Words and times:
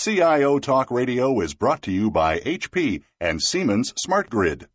CIO 0.00 0.60
Talk 0.60 0.92
Radio 0.92 1.40
is 1.40 1.54
brought 1.54 1.82
to 1.82 1.90
you 1.90 2.12
by 2.12 2.38
HP 2.38 3.02
and 3.20 3.42
Siemens 3.42 3.92
Smart 3.96 4.30
Grid. 4.30 4.68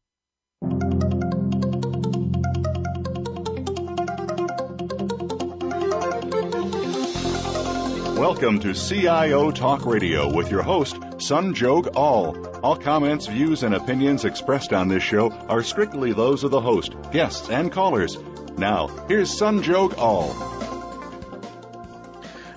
Welcome 8.20 8.60
to 8.60 8.74
CIO 8.74 9.52
Talk 9.52 9.86
Radio 9.86 10.30
with 10.30 10.52
your 10.52 10.62
host, 10.62 10.96
Sanjog 10.96 11.96
Aul. 11.96 12.46
All 12.62 12.62
All 12.62 12.76
comments, 12.76 13.28
views, 13.28 13.64
and 13.64 13.74
opinions 13.74 14.26
expressed 14.26 14.74
on 14.74 14.90
this 14.90 15.04
show 15.04 15.32
are 15.48 15.64
strictly 15.64 16.12
those 16.12 16.44
of 16.44 16.52
the 16.52 16.60
host, 16.60 16.96
guests, 17.14 17.50
and 17.50 17.72
callers. 17.72 18.18
Now, 18.58 18.88
here's 19.08 19.32
Sanjog 19.32 19.98
Aul. 19.98 20.73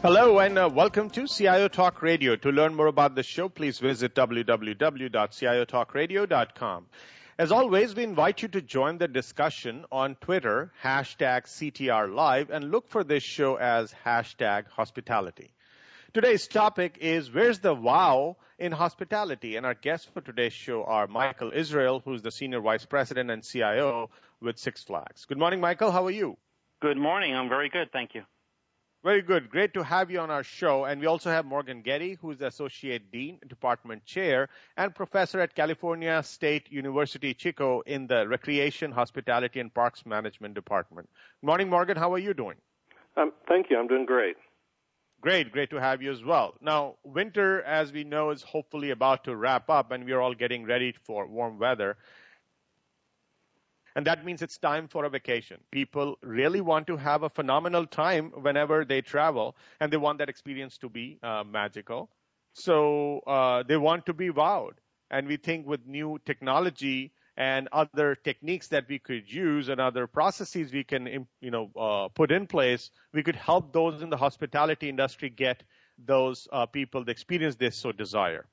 Hello 0.07 0.39
and 0.39 0.57
uh, 0.57 0.71
welcome 0.73 1.11
to 1.11 1.27
CIO 1.27 1.67
Talk 1.67 2.01
Radio. 2.01 2.37
To 2.37 2.51
learn 2.51 2.77
more 2.77 2.87
about 2.87 3.17
the 3.17 3.25
show, 3.25 3.49
please 3.49 3.81
visit 3.81 4.15
www.ciotalkradio.com. 4.15 6.87
As 7.37 7.51
always, 7.51 7.97
we 7.97 8.05
invite 8.05 8.41
you 8.41 8.47
to 8.47 8.63
join 8.63 8.99
the 8.99 9.09
discussion 9.09 9.85
on 9.91 10.15
Twitter, 10.15 10.71
hashtag 10.85 11.47
CTR 11.47 12.15
Live, 12.15 12.51
and 12.51 12.71
look 12.71 12.89
for 12.89 13.03
this 13.03 13.25
show 13.25 13.57
as 13.57 13.93
hashtag 14.05 14.69
hospitality. 14.69 15.53
Today's 16.15 16.47
topic 16.47 16.99
is 17.01 17.29
Where's 17.29 17.59
the 17.59 17.75
Wow 17.75 18.37
in 18.61 18.71
Hospitality? 18.71 19.57
And 19.57 19.67
our 19.67 19.75
guests 19.75 20.09
for 20.15 20.21
today's 20.21 20.53
show 20.53 20.85
are 20.85 21.09
Michael 21.09 21.51
Israel, 21.53 22.01
who's 22.05 22.23
the 22.23 22.31
Senior 22.31 22.61
Vice 22.61 22.87
President 22.87 23.29
and 23.29 23.43
CIO 23.43 24.11
with 24.41 24.57
Six 24.57 24.85
Flags. 24.85 25.25
Good 25.25 25.39
morning, 25.39 25.61
Michael. 25.61 25.91
How 25.91 26.07
are 26.07 26.13
you? 26.13 26.37
Good 26.81 26.97
morning. 26.97 27.35
I'm 27.35 27.49
very 27.49 27.71
good. 27.71 27.91
Thank 27.91 28.15
you. 28.15 28.23
Very 29.07 29.23
good. 29.23 29.51
Great 29.51 29.73
to 29.75 29.85
have 29.85 30.11
you 30.11 30.19
on 30.19 30.33
our 30.33 30.43
show. 30.43 30.87
And 30.87 31.01
we 31.01 31.07
also 31.07 31.31
have 31.31 31.47
Morgan 31.47 31.81
Geddie, 31.81 32.19
who's 32.21 32.39
the 32.39 32.49
Associate 32.49 33.01
Dean, 33.13 33.39
Department 33.47 34.05
Chair, 34.05 34.49
and 34.77 34.93
Professor 34.93 35.39
at 35.39 35.55
California 35.55 36.21
State 36.25 36.73
University, 36.73 37.33
Chico, 37.33 37.83
in 37.83 38.09
the 38.09 38.27
Recreation, 38.27 38.91
Hospitality, 38.91 39.61
and 39.61 39.73
Parks 39.73 40.05
Management 40.05 40.55
Department. 40.55 41.09
Good 41.41 41.47
morning, 41.47 41.71
Morgan. 41.71 41.97
How 41.97 42.13
are 42.15 42.19
you 42.19 42.35
doing? 42.35 42.57
Um, 43.17 43.31
thank 43.47 43.71
you. 43.71 43.79
I'm 43.79 43.87
doing 43.87 44.07
great. 44.07 44.35
Great, 45.21 45.53
great 45.53 45.71
to 45.71 45.77
have 45.77 46.03
you 46.03 46.11
as 46.11 46.25
well. 46.25 46.55
Now, 46.61 46.97
winter, 47.05 47.63
as 47.63 47.93
we 47.93 48.03
know, 48.03 48.31
is 48.31 48.43
hopefully 48.43 48.91
about 48.91 49.23
to 49.23 49.37
wrap 49.37 49.71
up, 49.71 49.93
and 49.93 50.05
we 50.05 50.15
are 50.15 50.21
all 50.21 50.35
getting 50.35 50.65
ready 50.65 50.93
for 51.05 51.29
warm 51.29 51.61
weather. 51.61 51.97
And 53.97 54.07
that 54.07 54.25
means 54.25 54.43
it's 54.43 54.59
time 54.59 54.87
for 54.87 55.05
a 55.05 55.11
vacation. 55.11 55.59
People 55.73 56.19
really 56.23 56.61
want 56.61 56.87
to 56.87 56.97
have 56.97 57.25
a 57.25 57.31
phenomenal 57.31 57.87
time 57.87 58.31
whenever 58.31 58.85
they 58.85 59.01
travel, 59.03 59.57
and 59.81 59.93
they 59.93 59.97
want 59.97 60.19
that 60.19 60.29
experience 60.29 60.79
to 60.79 60.89
be 60.89 61.19
uh, 61.25 61.43
magical. 61.43 62.11
So 62.53 63.21
uh, 63.27 63.65
they 63.65 63.77
want 63.77 64.07
to 64.07 64.15
be 64.15 64.31
wowed. 64.31 64.75
And 65.11 65.27
we 65.27 65.37
think 65.39 65.67
with 65.67 65.87
new 65.87 66.21
technology, 66.25 67.13
and 67.37 67.69
other 67.73 68.15
techniques 68.15 68.69
that 68.69 68.89
we 68.89 68.99
could 68.99 69.31
use 69.31 69.69
and 69.69 69.81
other 69.81 70.07
processes 70.07 70.73
we 70.73 70.85
can, 70.85 71.27
you 71.41 71.51
know, 71.51 71.71
uh, 71.77 72.09
put 72.09 72.33
in 72.33 72.47
place, 72.47 72.91
we 73.13 73.23
could 73.23 73.37
help 73.37 73.73
those 73.73 74.01
in 74.03 74.09
the 74.09 74.17
hospitality 74.17 74.89
industry 74.89 75.29
get 75.29 75.63
those 75.99 76.49
uh, 76.53 76.67
people 76.67 77.05
the 77.05 77.13
experience 77.13 77.57
they 77.57 77.71
so 77.71 77.93
desire. 77.93 78.47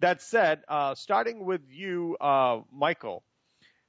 That 0.00 0.20
said, 0.20 0.62
uh, 0.68 0.94
starting 0.94 1.46
with 1.46 1.62
you, 1.70 2.16
uh, 2.20 2.60
Michael, 2.70 3.24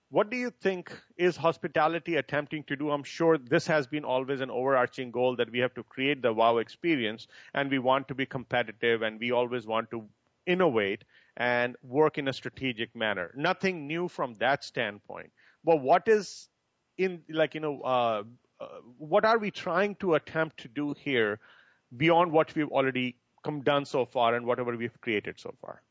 what 0.10 0.30
do 0.30 0.38
you 0.38 0.50
think 0.50 0.92
is 1.18 1.36
hospitality 1.36 2.16
attempting 2.16 2.64
to 2.66 2.76
do? 2.76 2.92
I'm 2.92 3.04
sure 3.04 3.38
this 3.38 3.68
has 3.68 3.88
been 3.88 4.06
always 4.06 4.40
an 4.40 4.50
overarching 4.50 5.12
goal 5.12 5.36
that 5.36 5.52
we 5.52 5.60
have 5.60 5.74
to 5.74 5.84
create 5.84 6.22
the 6.22 6.32
wow 6.32 6.58
experience 6.58 7.28
and 7.54 7.70
we 7.70 7.80
want 7.80 8.08
to 8.08 8.16
be 8.16 8.26
competitive 8.26 9.02
and 9.02 9.20
we 9.20 9.32
always 9.32 9.66
want 9.66 9.92
to 9.92 10.08
innovate 10.46 11.04
and 11.36 11.76
work 11.84 12.18
in 12.18 12.30
a 12.30 12.34
strategic 12.34 12.96
manner. 12.96 13.32
Nothing 13.36 13.86
new 13.86 14.08
from 14.08 14.34
that 14.36 14.64
standpoint. 14.64 15.32
But 15.66 15.82
what 15.82 16.08
is 16.08 16.48
in 16.98 17.22
like 17.30 17.54
you 17.54 17.60
know 17.60 17.82
uh, 17.82 18.24
uh, 18.60 18.68
what 18.98 19.26
are 19.26 19.38
we 19.38 19.52
trying 19.52 19.96
to 19.96 20.16
attempt 20.16 20.58
to 20.62 20.68
do 20.70 20.96
here 20.98 21.40
beyond 21.96 22.32
what 22.32 22.56
we've 22.56 22.70
already 22.70 23.18
come 23.44 23.62
done 23.62 23.86
so 23.86 24.06
far 24.06 24.36
and 24.36 24.46
whatever 24.46 24.76
we've 24.76 25.00
created 25.02 25.40
so 25.40 25.54
far? 25.62 25.82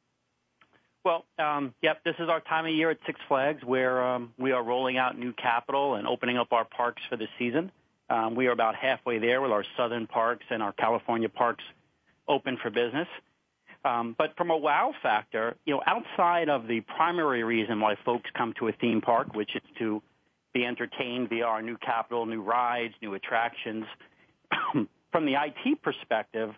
Well, 1.06 1.24
um, 1.38 1.72
yep, 1.82 2.02
this 2.04 2.16
is 2.18 2.28
our 2.28 2.40
time 2.40 2.66
of 2.66 2.72
year 2.72 2.90
at 2.90 2.98
Six 3.06 3.20
Flags 3.28 3.62
where 3.62 4.04
um, 4.04 4.32
we 4.40 4.50
are 4.50 4.60
rolling 4.60 4.98
out 4.98 5.16
new 5.16 5.32
capital 5.32 5.94
and 5.94 6.04
opening 6.04 6.36
up 6.36 6.48
our 6.50 6.64
parks 6.64 7.00
for 7.08 7.16
the 7.16 7.28
season. 7.38 7.70
Um, 8.10 8.34
we 8.34 8.48
are 8.48 8.50
about 8.50 8.74
halfway 8.74 9.20
there 9.20 9.40
with 9.40 9.52
our 9.52 9.64
southern 9.76 10.08
parks 10.08 10.44
and 10.50 10.60
our 10.60 10.72
California 10.72 11.28
parks 11.28 11.62
open 12.26 12.58
for 12.60 12.70
business. 12.70 13.06
Um, 13.84 14.16
but 14.18 14.36
from 14.36 14.50
a 14.50 14.56
wow 14.56 14.94
factor, 15.00 15.54
you 15.64 15.74
know, 15.74 15.82
outside 15.86 16.48
of 16.48 16.66
the 16.66 16.80
primary 16.80 17.44
reason 17.44 17.78
why 17.78 17.94
folks 18.04 18.28
come 18.36 18.52
to 18.58 18.66
a 18.66 18.72
theme 18.72 19.00
park, 19.00 19.32
which 19.32 19.54
is 19.54 19.62
to 19.78 20.02
be 20.54 20.64
entertained 20.64 21.28
via 21.28 21.44
our 21.44 21.62
new 21.62 21.76
capital, 21.76 22.26
new 22.26 22.42
rides, 22.42 22.94
new 23.00 23.14
attractions, 23.14 23.84
from 24.72 25.24
the 25.24 25.34
IT 25.34 25.82
perspective, 25.82 26.50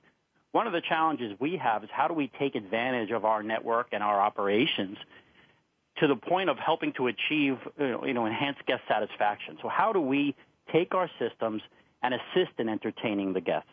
one 0.52 0.66
of 0.66 0.72
the 0.72 0.80
challenges 0.80 1.34
we 1.38 1.56
have 1.56 1.84
is 1.84 1.90
how 1.92 2.08
do 2.08 2.14
we 2.14 2.30
take 2.38 2.54
advantage 2.54 3.10
of 3.10 3.24
our 3.24 3.42
network 3.42 3.88
and 3.92 4.02
our 4.02 4.20
operations 4.20 4.96
to 5.98 6.06
the 6.06 6.16
point 6.16 6.48
of 6.48 6.58
helping 6.58 6.92
to 6.94 7.08
achieve, 7.08 7.58
you 7.78 8.14
know, 8.14 8.26
enhanced 8.26 8.64
guest 8.66 8.82
satisfaction. 8.88 9.58
So 9.60 9.68
how 9.68 9.92
do 9.92 10.00
we 10.00 10.34
take 10.72 10.94
our 10.94 11.10
systems 11.18 11.62
and 12.02 12.14
assist 12.14 12.52
in 12.58 12.68
entertaining 12.68 13.32
the 13.32 13.40
guests? 13.40 13.68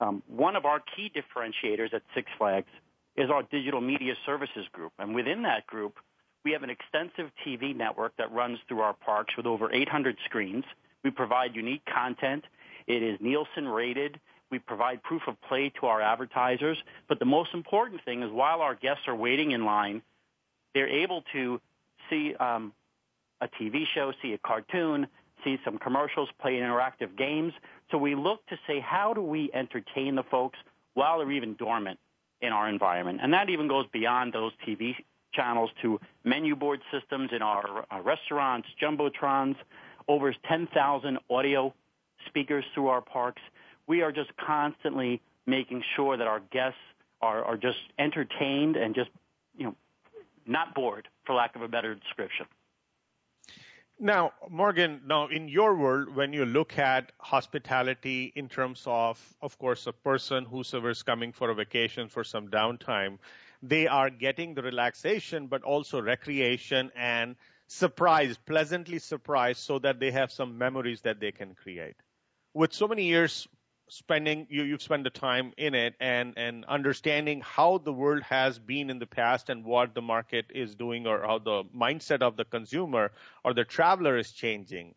Um, 0.00 0.22
one 0.28 0.54
of 0.54 0.64
our 0.64 0.80
key 0.80 1.10
differentiators 1.14 1.92
at 1.92 2.02
Six 2.14 2.30
Flags 2.38 2.68
is 3.16 3.30
our 3.30 3.42
digital 3.42 3.80
media 3.80 4.14
services 4.24 4.66
group. 4.72 4.92
And 4.98 5.14
within 5.14 5.42
that 5.42 5.66
group, 5.66 5.96
we 6.44 6.52
have 6.52 6.62
an 6.62 6.70
extensive 6.70 7.32
TV 7.44 7.74
network 7.74 8.16
that 8.16 8.30
runs 8.32 8.58
through 8.68 8.80
our 8.80 8.94
parks 8.94 9.36
with 9.36 9.44
over 9.44 9.72
800 9.72 10.16
screens. 10.24 10.64
We 11.02 11.10
provide 11.10 11.56
unique 11.56 11.82
content. 11.92 12.44
It 12.86 13.02
is 13.02 13.18
Nielsen 13.20 13.66
rated. 13.66 14.20
We 14.50 14.58
provide 14.58 15.02
proof 15.02 15.22
of 15.26 15.40
play 15.42 15.70
to 15.80 15.86
our 15.86 16.00
advertisers. 16.00 16.78
But 17.08 17.18
the 17.18 17.24
most 17.24 17.54
important 17.54 18.04
thing 18.04 18.22
is 18.22 18.30
while 18.30 18.60
our 18.60 18.74
guests 18.74 19.02
are 19.06 19.14
waiting 19.14 19.50
in 19.52 19.64
line, 19.64 20.02
they're 20.74 20.88
able 20.88 21.22
to 21.32 21.60
see 22.08 22.34
um, 22.36 22.72
a 23.40 23.48
TV 23.48 23.84
show, 23.94 24.12
see 24.22 24.32
a 24.32 24.38
cartoon, 24.38 25.06
see 25.44 25.58
some 25.64 25.78
commercials, 25.78 26.28
play 26.40 26.54
interactive 26.54 27.16
games. 27.16 27.52
So 27.90 27.98
we 27.98 28.14
look 28.14 28.44
to 28.46 28.58
say, 28.66 28.80
how 28.80 29.14
do 29.14 29.22
we 29.22 29.50
entertain 29.52 30.14
the 30.14 30.22
folks 30.24 30.58
while 30.94 31.18
they're 31.18 31.30
even 31.32 31.54
dormant 31.54 31.98
in 32.40 32.52
our 32.52 32.68
environment? 32.68 33.20
And 33.22 33.32
that 33.32 33.50
even 33.50 33.68
goes 33.68 33.86
beyond 33.92 34.32
those 34.32 34.52
TV 34.66 34.94
channels 35.32 35.70
to 35.82 36.00
menu 36.24 36.56
board 36.56 36.80
systems 36.90 37.30
in 37.32 37.42
our, 37.42 37.84
our 37.90 38.02
restaurants, 38.02 38.68
jumbotrons, 38.80 39.56
over 40.08 40.34
10,000 40.48 41.18
audio 41.30 41.74
speakers 42.26 42.64
through 42.74 42.88
our 42.88 43.02
parks. 43.02 43.42
We 43.88 44.02
are 44.02 44.12
just 44.12 44.30
constantly 44.36 45.20
making 45.46 45.82
sure 45.96 46.16
that 46.16 46.26
our 46.26 46.40
guests 46.52 46.78
are, 47.20 47.42
are 47.42 47.56
just 47.56 47.78
entertained 47.98 48.76
and 48.76 48.94
just, 48.94 49.10
you 49.56 49.64
know, 49.64 49.74
not 50.46 50.74
bored, 50.74 51.08
for 51.24 51.34
lack 51.34 51.56
of 51.56 51.62
a 51.62 51.68
better 51.68 51.94
description. 51.94 52.46
Now, 54.00 54.32
Morgan, 54.48 55.00
now 55.06 55.26
in 55.26 55.48
your 55.48 55.74
world, 55.74 56.14
when 56.14 56.32
you 56.32 56.44
look 56.44 56.78
at 56.78 57.10
hospitality 57.18 58.32
in 58.36 58.48
terms 58.48 58.84
of, 58.86 59.18
of 59.42 59.58
course, 59.58 59.88
a 59.88 59.92
person 59.92 60.44
who's 60.44 61.02
coming 61.02 61.32
for 61.32 61.50
a 61.50 61.54
vacation 61.54 62.08
for 62.08 62.22
some 62.22 62.48
downtime, 62.48 63.18
they 63.60 63.88
are 63.88 64.08
getting 64.08 64.54
the 64.54 64.62
relaxation, 64.62 65.48
but 65.48 65.64
also 65.64 66.00
recreation 66.00 66.92
and 66.94 67.34
surprise, 67.66 68.38
pleasantly 68.46 69.00
surprised 69.00 69.60
so 69.60 69.80
that 69.80 69.98
they 69.98 70.12
have 70.12 70.30
some 70.30 70.58
memories 70.58 71.00
that 71.00 71.18
they 71.18 71.32
can 71.32 71.54
create. 71.54 71.96
With 72.54 72.72
so 72.72 72.86
many 72.86 73.04
years 73.04 73.48
spending 73.88 74.46
you 74.50 74.62
you've 74.62 74.82
spent 74.82 75.04
the 75.04 75.10
time 75.10 75.52
in 75.56 75.74
it 75.74 75.94
and 76.00 76.34
and 76.36 76.64
understanding 76.66 77.40
how 77.40 77.78
the 77.78 77.92
world 77.92 78.22
has 78.22 78.58
been 78.58 78.90
in 78.90 78.98
the 78.98 79.06
past 79.06 79.48
and 79.48 79.64
what 79.64 79.94
the 79.94 80.02
market 80.02 80.46
is 80.54 80.74
doing 80.74 81.06
or 81.06 81.22
how 81.22 81.38
the 81.38 81.64
mindset 81.76 82.22
of 82.22 82.36
the 82.36 82.44
consumer 82.44 83.10
or 83.44 83.54
the 83.54 83.64
traveler 83.64 84.16
is 84.16 84.32
changing. 84.32 84.94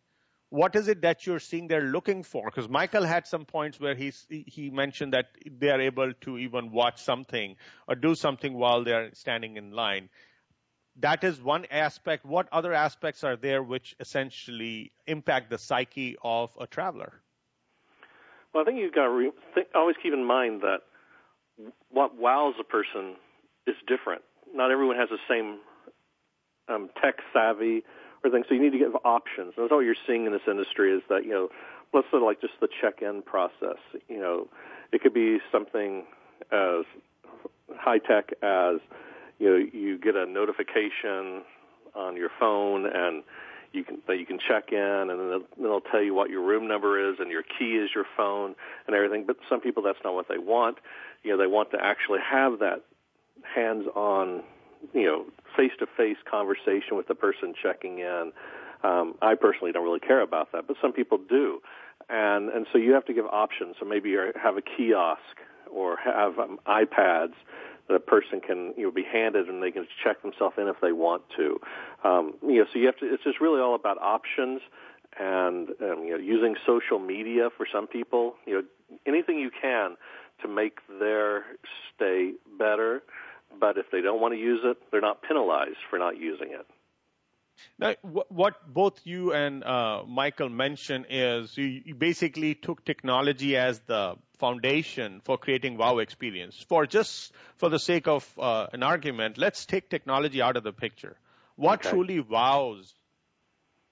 What 0.50 0.76
is 0.76 0.88
it 0.88 1.00
that 1.00 1.26
you're 1.26 1.40
seeing 1.40 1.66
they're 1.66 1.80
looking 1.80 2.22
for? 2.22 2.44
Because 2.44 2.68
michael 2.68 3.04
had 3.04 3.26
some 3.26 3.46
points 3.46 3.80
where 3.80 3.94
he's 3.94 4.26
he 4.28 4.70
mentioned 4.70 5.14
that 5.14 5.28
they 5.46 5.70
are 5.70 5.80
able 5.80 6.12
to 6.22 6.38
even 6.38 6.70
watch 6.72 7.02
something 7.02 7.56
or 7.88 7.94
do 7.94 8.14
something 8.14 8.52
while 8.52 8.84
they're 8.84 9.14
standing 9.14 9.56
in 9.56 9.70
line. 9.70 10.10
That 10.96 11.24
is 11.24 11.40
one 11.40 11.64
aspect. 11.70 12.26
What 12.26 12.48
other 12.52 12.74
aspects 12.74 13.24
are 13.24 13.36
there 13.36 13.62
which 13.62 13.96
essentially 13.98 14.92
impact 15.06 15.48
the 15.48 15.56
psyche 15.56 16.16
of 16.22 16.50
a 16.60 16.66
traveler 16.66 17.21
well, 18.52 18.62
I 18.62 18.64
think 18.64 18.78
you've 18.78 18.94
got 18.94 19.04
to 19.04 19.10
re- 19.10 19.32
think, 19.54 19.68
always 19.74 19.96
keep 20.02 20.12
in 20.12 20.24
mind 20.24 20.62
that 20.62 20.80
what 21.90 22.16
wows 22.16 22.54
a 22.60 22.64
person 22.64 23.16
is 23.66 23.76
different. 23.86 24.22
Not 24.54 24.70
everyone 24.70 24.96
has 24.96 25.08
the 25.08 25.18
same 25.28 25.58
um, 26.68 26.90
tech 27.02 27.16
savvy 27.32 27.82
or 28.24 28.30
things, 28.30 28.46
so 28.48 28.54
you 28.54 28.62
need 28.62 28.72
to 28.72 28.78
give 28.78 28.94
options. 29.04 29.54
And 29.56 29.64
that's 29.64 29.72
what 29.72 29.80
you're 29.80 29.94
seeing 30.06 30.26
in 30.26 30.32
this 30.32 30.46
industry 30.48 30.92
is 30.92 31.02
that 31.08 31.24
you 31.24 31.30
know, 31.30 31.48
let's 31.92 32.06
say 32.12 32.18
like 32.18 32.40
just 32.40 32.54
the 32.60 32.68
check-in 32.80 33.22
process. 33.22 33.80
You 34.08 34.20
know, 34.20 34.48
it 34.92 35.02
could 35.02 35.14
be 35.14 35.38
something 35.50 36.04
as 36.50 36.84
high 37.76 37.98
tech 37.98 38.30
as 38.42 38.80
you 39.38 39.48
know 39.48 39.56
you 39.72 39.98
get 39.98 40.14
a 40.14 40.26
notification 40.26 41.42
on 41.94 42.16
your 42.16 42.30
phone 42.38 42.86
and 42.86 43.22
you 43.72 43.84
can 43.84 43.98
that 44.06 44.18
you 44.18 44.26
can 44.26 44.38
check 44.38 44.72
in 44.72 44.78
and 44.78 45.10
then 45.10 45.28
they'll, 45.30 45.62
they'll 45.62 45.80
tell 45.80 46.02
you 46.02 46.14
what 46.14 46.30
your 46.30 46.42
room 46.42 46.68
number 46.68 47.10
is 47.10 47.16
and 47.18 47.30
your 47.30 47.42
key 47.42 47.76
is 47.76 47.90
your 47.94 48.04
phone 48.16 48.54
and 48.86 48.94
everything. 48.94 49.24
But 49.26 49.36
some 49.48 49.60
people 49.60 49.82
that's 49.82 49.98
not 50.04 50.14
what 50.14 50.28
they 50.28 50.38
want. 50.38 50.78
You 51.22 51.32
know, 51.32 51.38
they 51.38 51.46
want 51.46 51.70
to 51.70 51.78
actually 51.80 52.20
have 52.28 52.58
that 52.58 52.84
hands-on, 53.54 54.42
you 54.92 55.04
know, 55.04 55.24
face-to-face 55.56 56.18
conversation 56.30 56.96
with 56.96 57.08
the 57.08 57.14
person 57.14 57.54
checking 57.60 57.98
in. 57.98 58.32
Um, 58.84 59.14
I 59.22 59.34
personally 59.34 59.72
don't 59.72 59.84
really 59.84 60.00
care 60.00 60.20
about 60.20 60.52
that, 60.52 60.66
but 60.66 60.76
some 60.82 60.92
people 60.92 61.18
do, 61.18 61.60
and 62.08 62.48
and 62.48 62.66
so 62.72 62.78
you 62.78 62.92
have 62.92 63.04
to 63.06 63.14
give 63.14 63.26
options. 63.26 63.76
So 63.78 63.86
maybe 63.86 64.10
you 64.10 64.32
have 64.42 64.56
a 64.56 64.62
kiosk 64.62 65.20
or 65.72 65.96
have 65.96 66.38
um, 66.38 66.58
iPads 66.66 67.34
that 67.92 67.96
a 67.96 68.00
person 68.00 68.40
can 68.40 68.72
you 68.76 68.84
know 68.84 68.90
be 68.90 69.04
handed 69.04 69.48
and 69.48 69.62
they 69.62 69.70
can 69.70 69.86
check 70.02 70.22
themselves 70.22 70.56
in 70.58 70.68
if 70.68 70.76
they 70.80 70.92
want 70.92 71.22
to. 71.36 71.60
Um, 72.04 72.34
you 72.42 72.58
know, 72.58 72.64
so 72.72 72.78
you 72.78 72.86
have 72.86 72.96
to. 72.98 73.12
It's 73.12 73.22
just 73.22 73.40
really 73.40 73.60
all 73.60 73.74
about 73.74 73.98
options 74.00 74.60
and 75.18 75.68
um, 75.80 76.04
you 76.04 76.10
know 76.10 76.18
using 76.18 76.54
social 76.66 76.98
media 76.98 77.48
for 77.56 77.66
some 77.72 77.86
people. 77.86 78.34
You 78.46 78.54
know, 78.54 78.62
anything 79.06 79.38
you 79.38 79.50
can 79.50 79.96
to 80.42 80.48
make 80.48 80.78
their 81.00 81.44
stay 81.94 82.32
better. 82.58 83.02
But 83.60 83.76
if 83.76 83.86
they 83.92 84.00
don't 84.00 84.20
want 84.20 84.32
to 84.32 84.40
use 84.40 84.60
it, 84.64 84.78
they're 84.90 85.02
not 85.02 85.22
penalized 85.22 85.76
for 85.90 85.98
not 85.98 86.16
using 86.16 86.52
it. 86.52 86.66
Now, 87.78 87.94
what 88.02 88.72
both 88.72 89.00
you 89.04 89.32
and 89.32 89.64
uh, 89.64 90.04
Michael 90.06 90.48
mentioned 90.48 91.06
is 91.10 91.56
you, 91.56 91.94
basically 91.94 92.54
took 92.54 92.84
technology 92.84 93.56
as 93.56 93.80
the 93.80 94.16
foundation 94.38 95.20
for 95.24 95.38
creating 95.38 95.76
wow 95.76 95.98
experience. 95.98 96.64
For 96.68 96.86
just 96.86 97.32
for 97.56 97.68
the 97.68 97.78
sake 97.78 98.08
of 98.08 98.28
uh, 98.38 98.66
an 98.72 98.82
argument, 98.82 99.38
let's 99.38 99.66
take 99.66 99.88
technology 99.88 100.42
out 100.42 100.56
of 100.56 100.64
the 100.64 100.72
picture. 100.72 101.16
What 101.56 101.80
okay. 101.80 101.90
truly 101.90 102.20
wows 102.20 102.94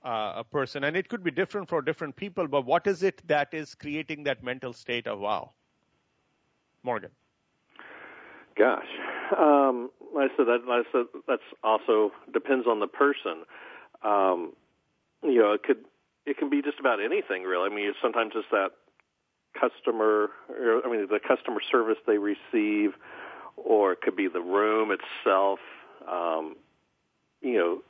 uh, 0.04 0.32
a 0.36 0.44
person, 0.44 0.84
and 0.84 0.96
it 0.96 1.08
could 1.08 1.22
be 1.22 1.30
different 1.30 1.68
for 1.68 1.82
different 1.82 2.16
people, 2.16 2.48
but 2.48 2.64
what 2.64 2.86
is 2.86 3.02
it 3.02 3.20
that 3.28 3.52
is 3.52 3.74
creating 3.74 4.24
that 4.24 4.42
mental 4.42 4.72
state 4.72 5.06
of 5.06 5.20
wow? 5.20 5.52
Morgan. 6.82 7.10
Gosh, 8.56 8.86
um, 9.38 9.90
I 10.16 10.28
said 10.36 10.46
that. 10.46 10.60
I 10.68 10.82
said 10.92 11.06
that's 11.28 11.42
also 11.62 12.12
depends 12.32 12.66
on 12.66 12.80
the 12.80 12.86
person. 12.86 13.44
Um, 14.02 14.52
you 15.22 15.38
know, 15.40 15.52
it 15.52 15.62
could 15.62 15.84
it 16.26 16.36
can 16.38 16.50
be 16.50 16.62
just 16.62 16.78
about 16.78 17.00
anything 17.00 17.44
really. 17.44 17.70
I 17.70 17.74
mean, 17.74 17.92
sometimes 18.02 18.32
it's 18.34 18.46
that 18.50 18.70
customer. 19.58 20.30
Or, 20.48 20.82
I 20.84 20.90
mean, 20.90 21.06
the 21.08 21.20
customer 21.20 21.60
service 21.70 21.98
they 22.06 22.18
receive, 22.18 22.92
or 23.56 23.92
it 23.92 24.00
could 24.00 24.16
be 24.16 24.28
the 24.28 24.40
room 24.40 24.90
itself. 24.90 25.60
Um, 26.10 26.56
you 27.40 27.54
know, 27.54 27.82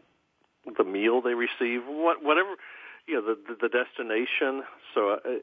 the 0.77 0.85
meal 0.85 1.21
they 1.23 1.35
receive. 1.35 1.83
What 1.87 2.23
whatever. 2.23 2.55
You 3.07 3.15
know, 3.15 3.23
the 3.23 3.39
the, 3.49 3.69
the 3.69 3.69
destination. 3.69 4.65
So. 4.95 5.11
Uh, 5.11 5.39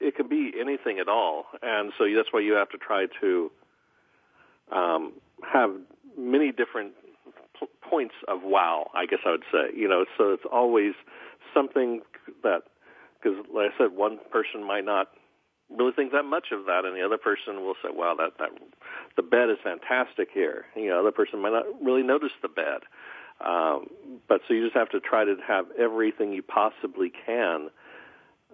it 0.00 0.14
could 0.14 0.28
be 0.28 0.52
anything 0.56 1.00
at 1.00 1.08
all, 1.08 1.46
and 1.60 1.92
so 1.98 2.04
that's 2.14 2.32
why 2.32 2.38
you 2.38 2.52
have 2.52 2.68
to 2.68 2.78
try 2.78 3.06
to 3.20 3.50
um, 4.70 5.14
have 5.42 5.72
many 6.18 6.52
different 6.52 6.92
p- 7.58 7.68
points 7.88 8.14
of 8.26 8.42
wow. 8.42 8.90
I 8.94 9.06
guess 9.06 9.20
I 9.24 9.30
would 9.30 9.44
say, 9.52 9.76
you 9.76 9.88
know, 9.88 10.04
so 10.16 10.32
it's 10.32 10.44
always 10.50 10.94
something 11.54 12.02
that 12.42 12.62
because, 13.20 13.38
like 13.52 13.70
I 13.74 13.78
said, 13.78 13.96
one 13.96 14.18
person 14.30 14.64
might 14.64 14.84
not 14.84 15.08
really 15.70 15.92
think 15.92 16.12
that 16.12 16.24
much 16.24 16.46
of 16.52 16.66
that, 16.66 16.84
and 16.84 16.96
the 16.96 17.04
other 17.04 17.18
person 17.18 17.62
will 17.62 17.74
say, 17.82 17.90
"Wow, 17.92 18.14
that 18.18 18.38
that 18.38 18.50
the 19.16 19.22
bed 19.22 19.50
is 19.50 19.58
fantastic 19.62 20.28
here." 20.32 20.66
You 20.76 20.88
know, 20.88 20.96
the 20.96 21.08
other 21.08 21.12
person 21.12 21.40
might 21.40 21.52
not 21.52 21.66
really 21.82 22.02
notice 22.02 22.32
the 22.42 22.48
bed. 22.48 22.82
Um, 23.40 23.86
but 24.28 24.40
so 24.48 24.54
you 24.54 24.64
just 24.64 24.76
have 24.76 24.90
to 24.90 25.00
try 25.00 25.24
to 25.24 25.36
have 25.46 25.66
everything 25.78 26.32
you 26.32 26.42
possibly 26.42 27.12
can 27.24 27.70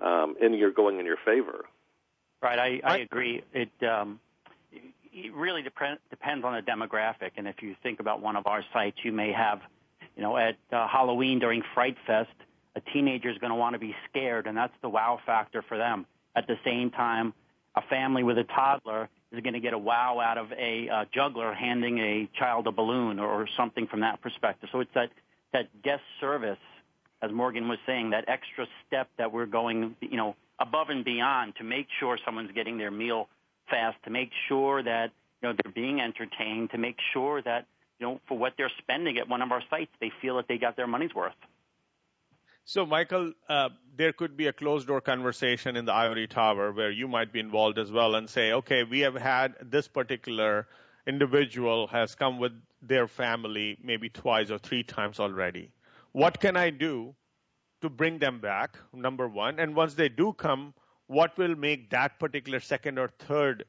um, 0.03 0.37
in 0.41 0.53
your 0.55 0.71
going 0.71 1.01
in 1.01 1.07
your 1.07 1.17
favor. 1.25 1.65
Right, 2.43 2.59
I, 2.59 2.81
I 2.85 2.99
agree. 2.99 3.43
It 3.55 3.71
um, 3.83 4.21
it 5.15 5.33
really 5.35 5.63
dep- 5.63 6.01
depends 6.11 6.45
on 6.45 6.55
the 6.55 6.61
demographic. 6.61 7.33
And 7.37 7.47
if 7.47 7.57
you 7.63 7.77
think 7.83 8.01
about 8.01 8.21
one 8.21 8.37
of 8.37 8.47
our 8.47 8.63
sites, 8.73 8.99
you 9.05 9.13
may 9.13 9.33
have, 9.33 9.61
you 10.17 10.23
know, 10.23 10.37
at 10.37 10.57
uh, 10.73 10.89
Halloween 10.89 11.39
during 11.39 11.63
Fright 11.73 11.97
Fest, 12.07 12.31
a 12.77 12.81
teenager 12.93 13.31
is 13.31 13.39
going 13.39 13.51
to 13.51 13.57
want 13.57 13.75
to 13.75 13.79
be 13.79 13.95
scared, 14.11 14.47
and 14.47 14.57
that's 14.57 14.73
the 14.83 14.89
wow 14.89 15.21
factor 15.25 15.63
for 15.69 15.79
them. 15.79 16.07
At 16.35 16.49
the 16.49 16.57
same 16.65 16.91
time, 16.91 17.33
a 17.77 17.83
family 17.83 18.25
with 18.25 18.39
a 18.39 18.45
toddler 18.45 19.09
is 19.31 19.41
going 19.43 19.55
to 19.55 19.61
get 19.61 19.73
a 19.73 19.79
wow 19.79 20.21
out 20.21 20.39
of 20.39 20.51
a 20.53 20.89
uh, 20.89 21.05
juggler 21.15 21.55
handing 21.55 21.99
a 21.99 22.29
child 22.37 22.67
a 22.67 22.73
balloon 22.73 23.19
or, 23.19 23.49
something 23.57 23.87
from 23.87 24.01
that 24.01 24.21
perspective. 24.21 24.69
So 24.73 24.81
it's 24.81 24.91
that 24.95 25.11
that 25.53 25.83
guest 25.83 26.03
service, 26.21 26.59
as 27.23 27.31
Morgan 27.31 27.69
was 27.69 27.79
saying, 27.87 28.11
that 28.11 28.25
extra 28.27 28.67
step 28.87 29.09
that 29.19 29.33
we're 29.33 29.47
going, 29.47 29.95
you 30.01 30.17
know, 30.17 30.35
above 30.59 30.89
and 30.89 31.05
beyond 31.05 31.55
to 31.57 31.65
make 31.65 31.87
sure 32.01 32.19
someone's 32.25 32.51
getting 32.53 32.79
their 32.79 32.91
meal 32.91 33.29
fast 33.69 33.97
to 34.05 34.11
make 34.11 34.31
sure 34.49 34.83
that 34.83 35.11
you 35.43 35.49
know 35.49 35.55
they're 35.63 35.73
being 35.73 36.01
entertained, 36.01 36.71
to 36.71 36.79
make 36.79 36.97
sure 37.13 37.43
that 37.43 37.67
you 37.99 38.07
know 38.07 38.21
for 38.29 38.39
what 38.39 38.55
they're 38.57 38.73
spending 38.79 39.19
at 39.19 39.29
one 39.29 39.43
of 39.43 39.53
our 39.53 39.63
sites, 39.71 39.91
they 40.01 40.13
feel 40.21 40.37
that 40.37 40.49
they 40.49 40.59
got 40.59 40.77
their 40.77 40.87
money's 40.87 41.15
worth. 41.15 41.35
So, 42.67 42.87
Michael, 42.87 43.35
uh, 43.47 43.69
there 43.95 44.15
could 44.15 44.39
be 44.39 44.47
a 44.47 44.53
closed 44.53 44.87
door 44.87 45.03
conversation 45.03 45.77
in 45.77 45.85
the 45.85 45.93
Ivory 45.93 46.27
Tower 46.27 46.73
where 46.73 46.91
you 46.91 47.07
might 47.07 47.31
be 47.31 47.39
involved 47.39 47.79
as 47.79 47.93
well 47.93 48.15
and 48.15 48.29
say, 48.29 48.53
okay, 48.53 48.85
we 48.85 49.01
have 49.01 49.15
had 49.15 49.55
this 49.61 49.87
particular 49.87 50.67
individual 51.07 51.87
has 51.89 52.15
come 52.15 52.39
with 52.39 52.53
their 52.81 53.07
family 53.07 53.77
maybe 53.83 54.09
twice 54.09 54.51
or 54.51 54.57
three 54.59 54.83
times 54.83 55.21
already. 55.21 55.71
What 56.13 56.41
can 56.41 56.57
I 56.57 56.71
do 56.71 57.15
to 57.83 57.91
bring 57.91 58.19
them 58.19 58.41
back? 58.41 58.79
Number 58.95 59.29
one. 59.29 59.59
And 59.59 59.77
once 59.77 59.93
they 59.93 60.09
do 60.09 60.33
come, 60.33 60.73
what 61.07 61.37
will 61.39 61.55
make 61.55 61.91
that 61.91 62.19
particular 62.19 62.61
second 62.61 62.99
or 62.99 63.09
third 63.19 63.65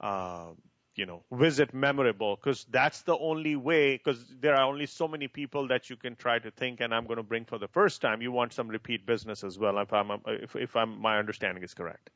uh, 0.00 0.46
you 0.94 1.06
know 1.06 1.22
visit 1.32 1.74
memorable 1.74 2.36
because 2.36 2.66
that's 2.70 3.02
the 3.02 3.16
only 3.18 3.54
way 3.54 3.96
because 3.96 4.24
there 4.40 4.54
are 4.54 4.64
only 4.64 4.86
so 4.86 5.06
many 5.06 5.28
people 5.28 5.68
that 5.68 5.90
you 5.90 5.96
can 5.96 6.16
try 6.16 6.38
to 6.38 6.50
think 6.50 6.80
and 6.80 6.94
i'm 6.94 7.04
going 7.04 7.18
to 7.18 7.22
bring 7.22 7.44
for 7.44 7.58
the 7.58 7.68
first 7.68 8.00
time 8.00 8.22
you 8.22 8.32
want 8.32 8.52
some 8.52 8.68
repeat 8.68 9.04
business 9.06 9.44
as 9.44 9.58
well 9.58 9.78
if 9.78 9.92
i'm 9.92 10.10
if, 10.26 10.56
if 10.56 10.74
i'm 10.76 10.98
my 11.00 11.18
understanding 11.18 11.62
is 11.62 11.74
correct. 11.74 12.10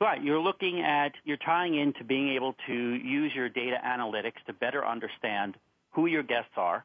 Right. 0.00 0.22
You're 0.22 0.40
looking 0.40 0.80
at 0.80 1.12
you're 1.24 1.36
tying 1.36 1.78
into 1.78 2.04
being 2.04 2.30
able 2.30 2.54
to 2.66 2.72
use 2.72 3.32
your 3.34 3.48
data 3.48 3.76
analytics 3.84 4.42
to 4.46 4.52
better 4.54 4.86
understand 4.86 5.56
who 5.90 6.06
your 6.06 6.22
guests 6.22 6.52
are 6.56 6.84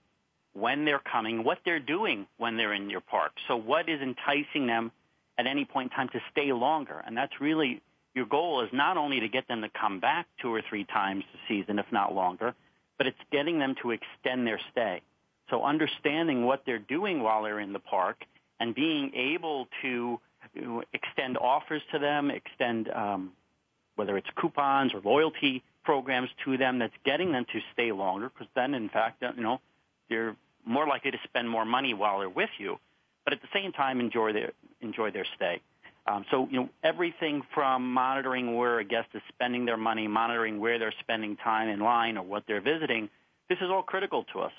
when 0.53 0.85
they're 0.85 1.01
coming 1.11 1.43
what 1.43 1.59
they're 1.65 1.79
doing 1.79 2.27
when 2.37 2.57
they're 2.57 2.73
in 2.73 2.89
your 2.89 3.01
park. 3.01 3.31
So 3.47 3.55
what 3.55 3.87
is 3.89 4.01
enticing 4.01 4.67
them 4.67 4.91
at 5.37 5.47
any 5.47 5.65
point 5.65 5.91
in 5.91 5.95
time 5.95 6.09
to 6.09 6.19
stay 6.31 6.51
longer. 6.53 7.01
And 7.05 7.15
that's 7.17 7.39
really 7.41 7.81
your 8.13 8.25
goal 8.25 8.61
is 8.61 8.69
not 8.71 8.97
only 8.97 9.19
to 9.19 9.27
get 9.27 9.47
them 9.47 9.61
to 9.61 9.69
come 9.69 9.99
back 9.99 10.27
two 10.41 10.53
or 10.53 10.61
three 10.67 10.85
times 10.85 11.23
a 11.33 11.37
season, 11.47 11.79
if 11.79 11.85
not 11.91 12.13
longer, 12.13 12.53
but 12.97 13.07
it's 13.07 13.19
getting 13.31 13.59
them 13.59 13.75
to 13.81 13.91
extend 13.91 14.47
their 14.47 14.59
stay. 14.71 15.01
So 15.49 15.63
understanding 15.63 16.45
what 16.45 16.63
they're 16.65 16.79
doing 16.79 17.21
while 17.21 17.43
they're 17.43 17.59
in 17.59 17.73
the 17.73 17.79
park 17.79 18.23
and 18.59 18.73
being 18.73 19.13
able 19.13 19.67
to 19.81 20.19
extend 20.93 21.37
offers 21.37 21.81
to 21.91 21.99
them, 21.99 22.31
extend 22.31 22.89
um, 22.89 23.33
whether 23.95 24.17
it's 24.17 24.29
coupons 24.35 24.93
or 24.93 25.01
loyalty 25.01 25.63
programs 25.83 26.29
to 26.43 26.57
them 26.57 26.79
that's 26.79 26.93
getting 27.05 27.31
them 27.31 27.45
to 27.51 27.59
stay 27.73 27.91
longer 27.91 28.29
because 28.29 28.47
then 28.55 28.73
in 28.73 28.89
fact 28.89 29.23
you 29.37 29.43
know 29.43 29.61
they're 30.09 30.35
more 30.65 30.87
likely 30.87 31.11
to 31.11 31.19
spend 31.23 31.47
more 31.47 31.63
money 31.63 31.93
while 31.93 32.19
they're 32.19 32.29
with 32.29 32.49
you 32.57 32.79
but 33.25 33.33
at 33.33 33.41
the 33.41 33.49
same 33.53 33.73
time 33.73 33.99
enjoy 33.99 34.31
their 34.31 34.53
enjoy 34.81 35.11
their 35.11 35.25
stay. 35.35 35.61
Um, 36.07 36.23
so 36.31 36.47
you 36.49 36.59
know 36.59 36.69
everything 36.83 37.41
from 37.53 37.91
monitoring 37.91 38.55
where 38.55 38.79
a 38.79 38.85
guest 38.85 39.09
is 39.13 39.21
spending 39.29 39.65
their 39.65 39.77
money, 39.77 40.07
monitoring 40.07 40.59
where 40.59 40.79
they're 40.79 40.93
spending 41.01 41.35
time 41.35 41.67
in 41.67 41.79
line 41.79 42.17
or 42.17 42.23
what 42.23 42.43
they're 42.47 42.61
visiting. 42.61 43.09
This 43.49 43.57
is 43.57 43.69
all 43.69 43.83
critical 43.83 44.23
to 44.33 44.41
us. 44.41 44.53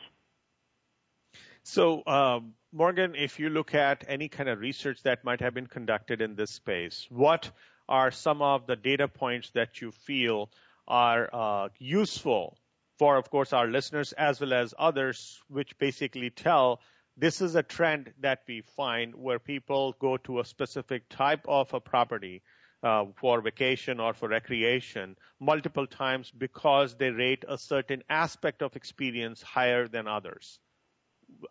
So, 1.63 2.03
uh, 2.03 2.41
Morgan, 2.73 3.15
if 3.17 3.41
you 3.41 3.49
look 3.49 3.75
at 3.75 4.05
any 4.07 4.29
kind 4.29 4.49
of 4.49 4.61
research 4.61 5.03
that 5.03 5.25
might 5.25 5.41
have 5.41 5.55
been 5.55 5.67
conducted 5.67 6.21
in 6.21 6.37
this 6.37 6.53
space, 6.53 7.07
what 7.11 7.51
are 7.89 8.13
some 8.13 8.41
of 8.41 8.67
the 8.67 8.77
data 8.77 9.09
points 9.09 9.51
that 9.51 9.81
you 9.81 9.91
feel 9.91 10.49
are 10.87 11.29
uh, 11.33 11.69
useful 11.79 12.57
for, 12.99 13.17
of 13.17 13.31
course, 13.31 13.53
our 13.53 13.67
listeners 13.67 14.13
as 14.13 14.41
well 14.41 14.53
as 14.53 14.75
others, 14.79 15.41
which 15.49 15.77
basically 15.79 16.31
tell 16.31 16.81
this 17.17 17.41
is 17.41 17.55
a 17.55 17.63
trend 17.63 18.13
that 18.21 18.43
we 18.47 18.61
find 18.61 19.15
where 19.15 19.39
people 19.39 19.95
go 19.99 20.17
to 20.19 20.41
a 20.41 20.45
specific 20.45 21.09
type 21.09 21.45
of 21.49 21.73
a 21.73 21.81
property 21.81 22.43
uh, 22.83 23.07
for 23.17 23.41
vacation 23.41 24.01
or 24.01 24.13
for 24.13 24.29
recreation 24.29 25.17
multiple 25.41 25.87
times 25.87 26.31
because 26.31 26.95
they 26.97 27.11
rate 27.11 27.45
a 27.49 27.57
certain 27.57 28.03
aspect 28.11 28.63
of 28.63 28.77
experience 28.77 29.43
higher 29.43 29.89
than 29.89 30.07
others. 30.07 30.59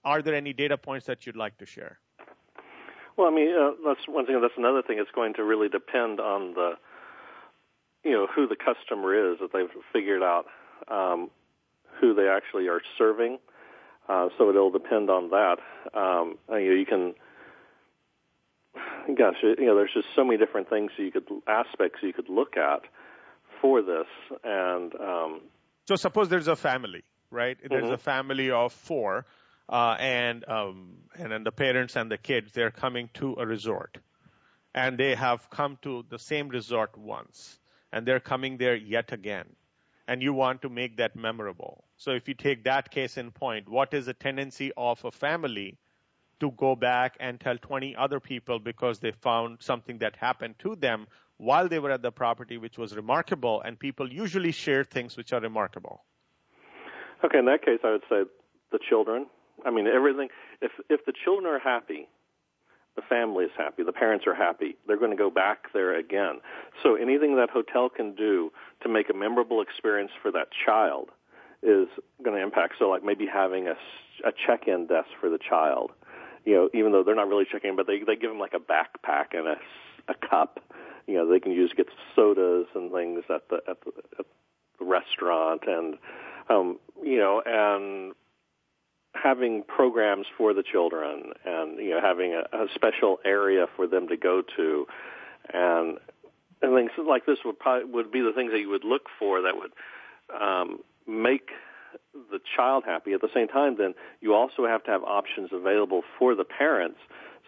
Are 0.04 0.22
there 0.22 0.36
any 0.36 0.54
data 0.54 0.78
points 0.78 1.08
that 1.08 1.26
you'd 1.26 1.36
like 1.36 1.58
to 1.58 1.66
share? 1.66 2.00
Well, 3.18 3.28
I 3.28 3.32
mean, 3.32 3.54
uh, 3.56 3.72
that's 3.86 4.08
one 4.08 4.26
thing. 4.26 4.40
That's 4.42 4.54
another 4.58 4.82
thing. 4.82 5.00
It's 5.00 5.12
going 5.12 5.34
to 5.36 5.44
really 5.44 5.70
depend 5.70 6.20
on 6.20 6.54
the, 6.54 6.74
you 8.04 8.12
know, 8.12 8.28
who 8.34 8.48
the 8.48 8.56
customer 8.56 9.34
is 9.34 9.40
that 9.40 9.52
they've 9.52 9.70
figured 9.92 10.22
out. 10.22 10.46
Um, 10.90 11.32
who 12.00 12.14
they 12.14 12.28
actually 12.28 12.68
are 12.68 12.82
serving. 12.98 13.40
Uh, 14.08 14.30
so 14.38 14.50
it'll 14.50 14.72
depend 14.72 15.10
on 15.10 15.30
that. 15.30 15.58
Um, 15.94 16.38
you, 16.50 16.56
know, 16.56 16.76
you 16.76 16.86
can, 16.86 17.16
gosh, 19.16 19.38
you 19.42 19.66
know, 19.66 19.76
there's 19.76 19.94
just 19.94 20.08
so 20.16 20.24
many 20.24 20.38
different 20.38 20.70
things 20.70 20.92
you 20.98 21.12
could 21.12 21.28
aspects 21.48 22.00
you 22.04 22.14
could 22.14 22.30
look 22.30 22.56
at 22.58 22.82
for 23.62 23.82
this, 23.82 24.08
and 24.44 24.94
um, 24.96 25.42
so 25.88 25.96
suppose 25.96 26.30
there's 26.30 26.48
a 26.48 26.56
family, 26.56 27.04
right? 27.32 27.58
There's 27.64 27.86
mm-hmm. 27.86 27.94
a 27.94 27.98
family 27.98 28.52
of 28.52 28.74
four, 28.74 29.26
uh, 29.70 29.96
and 30.00 30.48
um, 30.48 30.98
and 31.18 31.32
then 31.32 31.44
the 31.44 31.52
parents 31.52 31.96
and 31.96 32.12
the 32.12 32.18
kids 32.18 32.52
they're 32.52 32.72
coming 32.72 33.10
to 33.16 33.36
a 33.40 33.46
resort, 33.46 33.98
and 34.76 34.98
they 34.98 35.16
have 35.16 35.50
come 35.50 35.80
to 35.82 36.06
the 36.10 36.20
same 36.20 36.50
resort 36.50 36.98
once, 36.98 37.60
and 37.92 38.06
they're 38.06 38.20
coming 38.20 38.58
there 38.58 38.76
yet 38.76 39.12
again, 39.12 39.48
and 40.08 40.22
you 40.22 40.34
want 40.34 40.62
to 40.62 40.70
make 40.70 40.98
that 40.98 41.16
memorable. 41.16 41.85
So 41.98 42.12
if 42.12 42.28
you 42.28 42.34
take 42.34 42.64
that 42.66 42.92
case 42.92 43.18
in 43.18 43.32
point, 43.32 43.70
what 43.70 43.94
is 43.94 44.06
the 44.06 44.14
tendency 44.14 44.72
of 44.78 45.04
a 45.06 45.12
family 45.12 45.78
to 46.40 46.52
go 46.52 46.76
back 46.76 47.16
and 47.20 47.40
tell 47.40 47.58
20 47.58 47.96
other 47.96 48.20
people 48.20 48.60
because 48.60 49.00
they 49.00 49.12
found 49.12 49.58
something 49.62 50.00
that 50.00 50.16
happened 50.18 50.56
to 50.60 50.76
them 50.76 51.08
while 51.38 51.68
they 51.68 51.80
were 51.80 51.92
at 51.92 52.02
the 52.02 52.12
property, 52.12 52.58
which 52.58 52.78
was 52.78 52.96
remarkable, 52.96 53.62
and 53.62 53.80
people 53.80 54.12
usually 54.12 54.52
share 54.52 54.84
things 54.84 55.18
which 55.18 55.34
are 55.34 55.42
remarkable. 55.42 56.04
Okay, 57.24 57.40
in 57.40 57.46
that 57.46 57.64
case, 57.64 57.80
I 57.84 57.92
would 57.92 58.04
say 58.10 58.24
the 58.72 58.80
children. 58.90 59.28
I 59.66 59.72
mean, 59.72 59.88
everything. 59.88 60.30
If 60.62 60.72
if 60.90 61.06
the 61.06 61.14
children 61.24 61.46
are 61.46 61.60
happy, 61.60 62.08
the 62.96 63.02
family 63.02 63.46
is 63.46 63.52
happy, 63.58 63.84
the 63.84 63.94
parents 63.94 64.26
are 64.28 64.36
happy. 64.36 64.76
They're 64.88 65.00
going 65.00 65.12
to 65.12 65.18
go 65.18 65.30
back 65.30 65.74
there 65.74 65.98
again. 65.98 66.40
So 66.84 66.96
anything 66.96 67.36
that 67.38 67.50
hotel 67.50 67.90
can 67.90 68.16
do 68.16 68.52
to 68.84 68.90
make 68.90 69.10
a 69.10 69.14
memorable 69.14 69.62
experience 69.62 70.12
for 70.22 70.32
that 70.32 70.48
child 70.66 71.10
is 71.64 71.88
going 72.24 72.38
to 72.38 72.44
impact. 72.44 72.76
So 72.80 72.90
like 72.90 73.04
maybe 73.04 73.26
having 73.32 73.68
a 73.68 73.76
a 74.24 74.32
check-in 74.48 74.88
desk 74.88 75.10
for 75.20 75.30
the 75.30 75.38
child. 75.38 75.92
You 76.46 76.54
know, 76.56 76.70
even 76.74 76.92
though 76.92 77.04
they're 77.04 77.16
not 77.16 77.28
really 77.28 77.46
checking, 77.52 77.76
but 77.76 77.88
they 77.88 78.00
they 78.00 78.16
give 78.16 78.30
them 78.30 78.40
like 78.40 78.54
a 78.54 78.60
backpack 78.60 79.38
and 79.38 79.48
a 79.48 79.58
a 80.08 80.14
cup 80.28 80.60
you 81.08 81.16
know 81.16 81.30
they 81.30 81.40
can 81.40 81.52
use 81.52 81.70
to 81.72 81.76
get 81.76 81.88
sodas 82.16 82.68
and 82.76 82.92
things 82.92 83.24
at 83.30 83.48
the 83.50 83.58
at 83.68 83.78
the, 83.82 83.92
at 84.20 84.26
the 84.80 84.86
restaurant 84.86 85.64
and 85.68 85.96
um 86.50 86.80
you 87.04 87.18
know 87.18 87.42
and 87.46 88.14
having 89.14 89.64
programs 89.64 90.26
for 90.38 90.54
the 90.54 90.64
children 90.64 91.32
and 91.46 91.80
you 91.80 91.92
know 91.92 92.02
having 92.02 92.34
a, 92.34 92.58
a 92.58 92.68
special 92.74 93.20
area 93.26 93.66
for 93.76 93.88
them 93.88 94.08
to 94.08 94.18
go 94.18 94.42
to 94.56 94.86
and 95.54 95.98
and 96.62 96.76
things 96.76 96.92
like 97.08 97.26
this 97.26 97.40
would 97.46 97.60
probably 97.60 97.86
would 97.86 98.12
be 98.12 98.22
the 98.22 98.34
things 98.34 98.52
that 98.52 98.60
you 98.60 98.70
would 98.70 98.84
look 98.84 99.04
for 99.20 99.42
that 99.42 99.54
would 99.56 99.72
um 100.40 100.80
make 101.08 101.50
the 102.32 102.40
child 102.56 102.84
happy 102.86 103.14
at 103.14 103.22
the 103.22 103.30
same 103.34 103.48
time 103.48 103.76
then 103.78 103.94
you 104.22 104.34
also 104.34 104.66
have 104.66 104.84
to 104.84 104.92
have 104.92 105.04
options 105.04 105.50
available 105.52 106.02
for 106.18 106.36
the 106.36 106.44
parents 106.44 106.98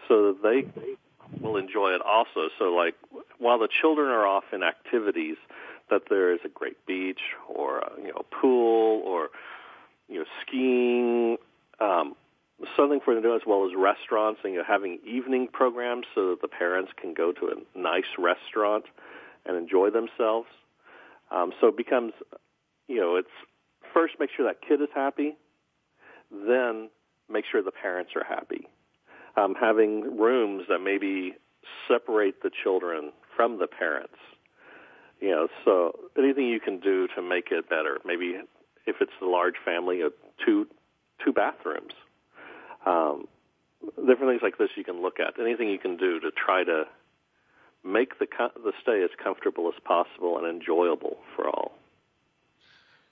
so 0.06 0.32
that 0.32 0.42
they 0.42 0.96
will 1.40 1.56
enjoy 1.56 1.94
it 1.94 2.00
also. 2.02 2.48
So 2.58 2.64
like 2.66 2.94
while 3.38 3.58
the 3.58 3.68
children 3.68 4.08
are 4.08 4.26
off 4.26 4.44
in 4.52 4.62
activities, 4.62 5.36
that 5.90 6.02
there 6.10 6.32
is 6.32 6.40
a 6.44 6.48
great 6.48 6.84
beach 6.86 7.20
or 7.48 7.78
a, 7.78 7.90
you 7.98 8.08
know 8.08 8.24
pool 8.30 9.02
or 9.04 9.28
you 10.08 10.18
know 10.18 10.24
skiing, 10.42 11.36
um, 11.80 12.14
something 12.76 13.00
for 13.04 13.14
them 13.14 13.22
to 13.22 13.28
do 13.28 13.34
as 13.34 13.42
well 13.46 13.66
as 13.66 13.72
restaurants 13.76 14.40
and 14.44 14.54
you 14.54 14.58
know, 14.58 14.64
having 14.66 14.98
evening 15.06 15.48
programs 15.52 16.06
so 16.14 16.30
that 16.30 16.42
the 16.42 16.48
parents 16.48 16.92
can 17.00 17.14
go 17.14 17.32
to 17.32 17.48
a 17.48 17.78
nice 17.78 18.18
restaurant 18.18 18.84
and 19.46 19.56
enjoy 19.56 19.90
themselves. 19.90 20.48
Um, 21.30 21.52
so 21.60 21.68
it 21.68 21.76
becomes, 21.76 22.12
you 22.88 23.00
know, 23.00 23.16
it's 23.16 23.28
first 23.94 24.14
make 24.18 24.30
sure 24.36 24.46
that 24.46 24.56
kid 24.66 24.80
is 24.82 24.88
happy, 24.94 25.36
then 26.30 26.90
make 27.30 27.44
sure 27.50 27.62
the 27.62 27.70
parents 27.70 28.12
are 28.16 28.24
happy 28.24 28.68
um, 29.38 29.54
having 29.58 30.18
rooms 30.18 30.64
that 30.68 30.78
maybe 30.78 31.34
separate 31.86 32.42
the 32.42 32.50
children 32.62 33.12
from 33.36 33.58
the 33.58 33.66
parents. 33.66 34.14
You 35.20 35.30
know, 35.30 35.48
so 35.64 35.92
anything 36.16 36.46
you 36.46 36.60
can 36.60 36.78
do 36.80 37.08
to 37.16 37.22
make 37.22 37.48
it 37.50 37.68
better. 37.68 37.98
Maybe 38.04 38.36
if 38.86 38.96
it's 39.00 39.12
a 39.20 39.26
large 39.26 39.56
family, 39.64 40.00
of 40.00 40.12
two 40.44 40.66
two 41.24 41.32
bathrooms. 41.32 41.92
Um, 42.86 43.26
different 44.06 44.30
things 44.30 44.42
like 44.42 44.58
this 44.58 44.70
you 44.76 44.84
can 44.84 45.02
look 45.02 45.18
at. 45.18 45.40
Anything 45.40 45.68
you 45.68 45.78
can 45.78 45.96
do 45.96 46.20
to 46.20 46.30
try 46.30 46.62
to 46.64 46.84
make 47.84 48.18
the 48.18 48.26
the 48.62 48.72
stay 48.80 49.02
as 49.02 49.10
comfortable 49.22 49.68
as 49.68 49.80
possible 49.84 50.38
and 50.38 50.46
enjoyable 50.46 51.18
for 51.34 51.48
all. 51.48 51.72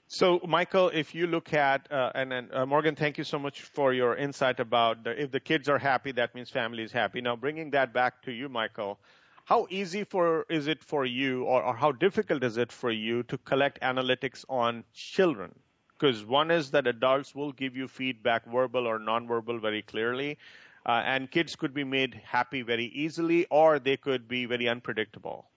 So, 0.09 0.39
Michael, 0.47 0.89
if 0.93 1.13
you 1.13 1.27
look 1.27 1.53
at, 1.53 1.91
uh, 1.91 2.11
and, 2.15 2.31
and 2.31 2.53
uh, 2.53 2.65
Morgan, 2.65 2.95
thank 2.95 3.17
you 3.17 3.25
so 3.25 3.37
much 3.37 3.63
for 3.63 3.91
your 3.91 4.15
insight 4.15 4.61
about 4.61 5.03
the, 5.03 5.21
if 5.21 5.31
the 5.31 5.39
kids 5.41 5.67
are 5.67 5.77
happy, 5.77 6.13
that 6.13 6.33
means 6.33 6.49
family 6.49 6.83
is 6.83 6.93
happy. 6.93 7.19
Now, 7.19 7.35
bringing 7.35 7.71
that 7.71 7.91
back 7.91 8.21
to 8.21 8.31
you, 8.31 8.47
Michael, 8.47 8.99
how 9.43 9.67
easy 9.69 10.05
for 10.05 10.45
is 10.49 10.67
it 10.67 10.81
for 10.81 11.05
you, 11.05 11.43
or, 11.43 11.61
or 11.61 11.75
how 11.75 11.91
difficult 11.91 12.41
is 12.45 12.55
it 12.55 12.71
for 12.71 12.89
you 12.89 13.23
to 13.23 13.37
collect 13.39 13.81
analytics 13.81 14.45
on 14.47 14.85
children? 14.93 15.53
Because 15.99 16.23
one 16.23 16.51
is 16.51 16.71
that 16.71 16.87
adults 16.87 17.35
will 17.35 17.51
give 17.51 17.75
you 17.75 17.89
feedback, 17.89 18.45
verbal 18.45 18.87
or 18.87 18.99
nonverbal, 18.99 19.59
very 19.59 19.81
clearly, 19.81 20.37
uh, 20.85 21.03
and 21.05 21.29
kids 21.29 21.57
could 21.57 21.73
be 21.73 21.83
made 21.83 22.21
happy 22.23 22.61
very 22.61 22.85
easily, 22.85 23.45
or 23.49 23.77
they 23.77 23.97
could 23.97 24.29
be 24.29 24.45
very 24.45 24.69
unpredictable 24.69 25.49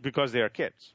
because 0.00 0.32
they 0.32 0.40
are 0.40 0.48
kids. 0.48 0.94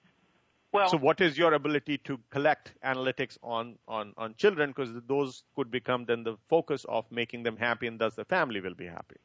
Well, 0.71 0.89
so 0.89 0.97
what 0.97 1.19
is 1.19 1.37
your 1.37 1.53
ability 1.53 1.97
to 1.99 2.19
collect 2.29 2.73
analytics 2.83 3.37
on, 3.41 3.75
on, 3.87 4.13
on 4.17 4.35
children? 4.35 4.69
Because 4.69 4.89
those 5.07 5.43
could 5.55 5.71
become 5.71 6.05
then 6.05 6.23
the 6.23 6.37
focus 6.47 6.85
of 6.87 7.05
making 7.11 7.43
them 7.43 7.57
happy 7.57 7.87
and 7.87 7.97
thus 7.97 8.15
the 8.15 8.25
family 8.25 8.61
will 8.61 8.75
be 8.75 8.85
happy. 8.85 9.15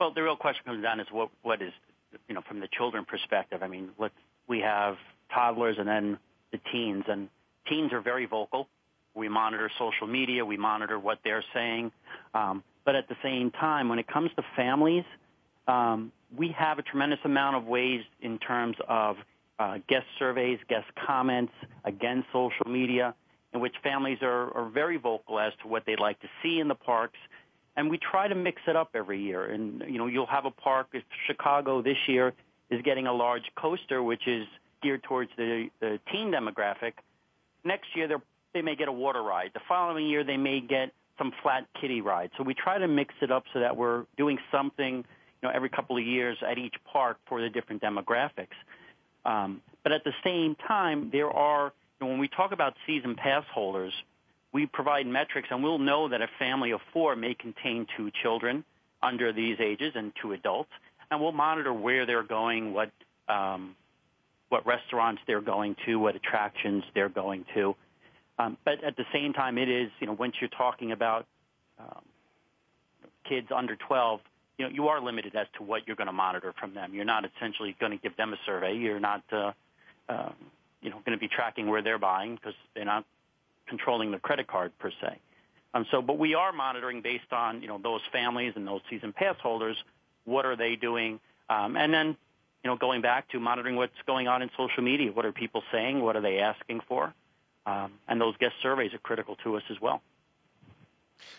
Well, 0.00 0.12
the 0.14 0.22
real 0.22 0.36
question 0.36 0.62
comes 0.64 0.82
down 0.82 1.00
is 1.00 1.06
what, 1.10 1.28
what 1.42 1.60
is, 1.60 1.72
you 2.28 2.34
know, 2.34 2.40
from 2.48 2.60
the 2.60 2.68
children 2.68 3.04
perspective. 3.04 3.62
I 3.62 3.68
mean, 3.68 3.90
let's, 3.98 4.14
we 4.46 4.60
have 4.60 4.96
toddlers 5.32 5.76
and 5.78 5.86
then 5.86 6.18
the 6.52 6.60
teens 6.72 7.04
and 7.06 7.28
teens 7.68 7.92
are 7.92 8.00
very 8.00 8.24
vocal. 8.24 8.66
We 9.14 9.28
monitor 9.28 9.70
social 9.78 10.06
media. 10.06 10.44
We 10.44 10.56
monitor 10.56 10.98
what 10.98 11.18
they're 11.22 11.44
saying. 11.52 11.92
Um, 12.32 12.62
but 12.86 12.94
at 12.94 13.08
the 13.08 13.16
same 13.22 13.50
time, 13.50 13.90
when 13.90 13.98
it 13.98 14.06
comes 14.06 14.30
to 14.36 14.42
families, 14.56 15.04
um, 15.66 16.12
we 16.34 16.54
have 16.56 16.78
a 16.78 16.82
tremendous 16.82 17.18
amount 17.24 17.56
of 17.56 17.64
ways 17.66 18.02
in 18.22 18.38
terms 18.38 18.76
of 18.88 19.16
uh, 19.58 19.78
guest 19.88 20.06
surveys, 20.18 20.58
guest 20.68 20.86
comments, 21.06 21.52
again, 21.84 22.24
social 22.32 22.66
media, 22.68 23.14
in 23.52 23.60
which 23.60 23.74
families 23.82 24.18
are, 24.22 24.54
are 24.56 24.68
very 24.68 24.96
vocal 24.96 25.38
as 25.38 25.52
to 25.62 25.68
what 25.68 25.84
they'd 25.86 26.00
like 26.00 26.20
to 26.20 26.28
see 26.42 26.60
in 26.60 26.68
the 26.68 26.74
parks. 26.74 27.18
And 27.76 27.90
we 27.90 27.98
try 27.98 28.28
to 28.28 28.34
mix 28.34 28.60
it 28.66 28.76
up 28.76 28.90
every 28.94 29.22
year. 29.22 29.46
And, 29.46 29.82
you 29.88 29.98
know, 29.98 30.06
you'll 30.06 30.26
have 30.26 30.44
a 30.44 30.50
park, 30.50 30.88
Chicago 31.26 31.80
this 31.82 31.96
year 32.06 32.34
is 32.70 32.82
getting 32.82 33.06
a 33.06 33.12
large 33.12 33.44
coaster, 33.56 34.02
which 34.02 34.26
is 34.26 34.46
geared 34.82 35.02
towards 35.02 35.30
the, 35.36 35.68
the 35.80 35.98
teen 36.12 36.30
demographic. 36.32 36.92
Next 37.64 37.86
year, 37.94 38.08
they 38.52 38.62
may 38.62 38.76
get 38.76 38.88
a 38.88 38.92
water 38.92 39.22
ride. 39.22 39.50
The 39.54 39.60
following 39.68 40.06
year, 40.06 40.24
they 40.24 40.36
may 40.36 40.60
get 40.60 40.92
some 41.18 41.32
flat 41.42 41.66
kiddie 41.80 42.00
rides. 42.00 42.32
So 42.36 42.44
we 42.44 42.54
try 42.54 42.78
to 42.78 42.86
mix 42.88 43.14
it 43.20 43.32
up 43.32 43.44
so 43.52 43.60
that 43.60 43.76
we're 43.76 44.04
doing 44.16 44.38
something, 44.52 44.96
you 44.96 45.04
know, 45.42 45.50
every 45.50 45.68
couple 45.68 45.96
of 45.96 46.04
years 46.04 46.36
at 46.48 46.58
each 46.58 46.74
park 46.90 47.18
for 47.28 47.40
the 47.40 47.48
different 47.48 47.82
demographics. 47.82 48.56
Um, 49.24 49.60
but 49.82 49.92
at 49.92 50.04
the 50.04 50.12
same 50.24 50.54
time, 50.54 51.10
there 51.12 51.30
are, 51.30 51.72
you 52.00 52.06
know, 52.06 52.10
when 52.10 52.20
we 52.20 52.28
talk 52.28 52.52
about 52.52 52.74
season 52.86 53.14
pass 53.14 53.44
holders, 53.52 53.92
we 54.52 54.66
provide 54.66 55.06
metrics 55.06 55.48
and 55.50 55.62
we'll 55.62 55.78
know 55.78 56.08
that 56.08 56.22
a 56.22 56.28
family 56.38 56.70
of 56.70 56.80
four 56.92 57.16
may 57.16 57.34
contain 57.34 57.86
two 57.96 58.10
children 58.22 58.64
under 59.02 59.32
these 59.32 59.58
ages 59.60 59.92
and 59.94 60.12
two 60.20 60.32
adults, 60.32 60.70
and 61.10 61.20
we'll 61.20 61.32
monitor 61.32 61.72
where 61.72 62.06
they're 62.06 62.22
going, 62.22 62.72
what 62.72 62.90
um, 63.28 63.76
what 64.48 64.66
restaurants 64.66 65.20
they're 65.26 65.42
going 65.42 65.76
to, 65.84 65.96
what 65.96 66.16
attractions 66.16 66.82
they're 66.94 67.10
going 67.10 67.44
to. 67.54 67.76
Um, 68.38 68.56
but 68.64 68.82
at 68.82 68.96
the 68.96 69.04
same 69.12 69.34
time, 69.34 69.58
it 69.58 69.68
is 69.68 69.90
you 70.00 70.06
know 70.06 70.14
once 70.14 70.34
you're 70.40 70.50
talking 70.50 70.92
about 70.92 71.26
um, 71.78 72.02
kids 73.28 73.48
under 73.54 73.76
12, 73.76 74.20
you 74.58 74.64
know, 74.66 74.70
you 74.70 74.88
are 74.88 75.00
limited 75.00 75.36
as 75.36 75.46
to 75.56 75.62
what 75.62 75.86
you're 75.86 75.96
going 75.96 76.08
to 76.08 76.12
monitor 76.12 76.52
from 76.58 76.74
them. 76.74 76.92
You're 76.92 77.04
not 77.04 77.24
essentially 77.24 77.76
going 77.78 77.92
to 77.92 77.98
give 77.98 78.16
them 78.16 78.32
a 78.32 78.36
survey. 78.44 78.76
You're 78.76 79.00
not, 79.00 79.22
uh, 79.32 79.52
uh, 80.08 80.30
you 80.82 80.90
know, 80.90 81.00
going 81.06 81.16
to 81.16 81.20
be 81.20 81.28
tracking 81.28 81.68
where 81.68 81.80
they're 81.80 81.98
buying 81.98 82.34
because 82.34 82.54
they're 82.74 82.84
not 82.84 83.04
controlling 83.68 84.10
the 84.10 84.18
credit 84.18 84.48
card 84.48 84.76
per 84.78 84.90
se. 84.90 85.18
Um, 85.74 85.86
so, 85.90 86.02
but 86.02 86.18
we 86.18 86.34
are 86.34 86.52
monitoring 86.52 87.02
based 87.02 87.32
on, 87.32 87.62
you 87.62 87.68
know, 87.68 87.78
those 87.80 88.00
families 88.10 88.54
and 88.56 88.66
those 88.66 88.80
season 88.90 89.12
pass 89.12 89.36
holders. 89.40 89.76
What 90.24 90.44
are 90.44 90.56
they 90.56 90.76
doing? 90.76 91.20
Um, 91.48 91.76
and 91.76 91.92
then, 91.92 92.16
you 92.64 92.70
know, 92.70 92.76
going 92.76 93.00
back 93.00 93.28
to 93.30 93.40
monitoring 93.40 93.76
what's 93.76 93.92
going 94.06 94.26
on 94.28 94.42
in 94.42 94.50
social 94.56 94.82
media. 94.82 95.12
What 95.12 95.24
are 95.24 95.32
people 95.32 95.62
saying? 95.70 96.00
What 96.00 96.16
are 96.16 96.20
they 96.20 96.38
asking 96.38 96.80
for? 96.88 97.14
Um, 97.66 97.92
and 98.08 98.20
those 98.20 98.36
guest 98.38 98.54
surveys 98.62 98.94
are 98.94 98.98
critical 98.98 99.36
to 99.44 99.56
us 99.56 99.62
as 99.70 99.80
well. 99.80 100.02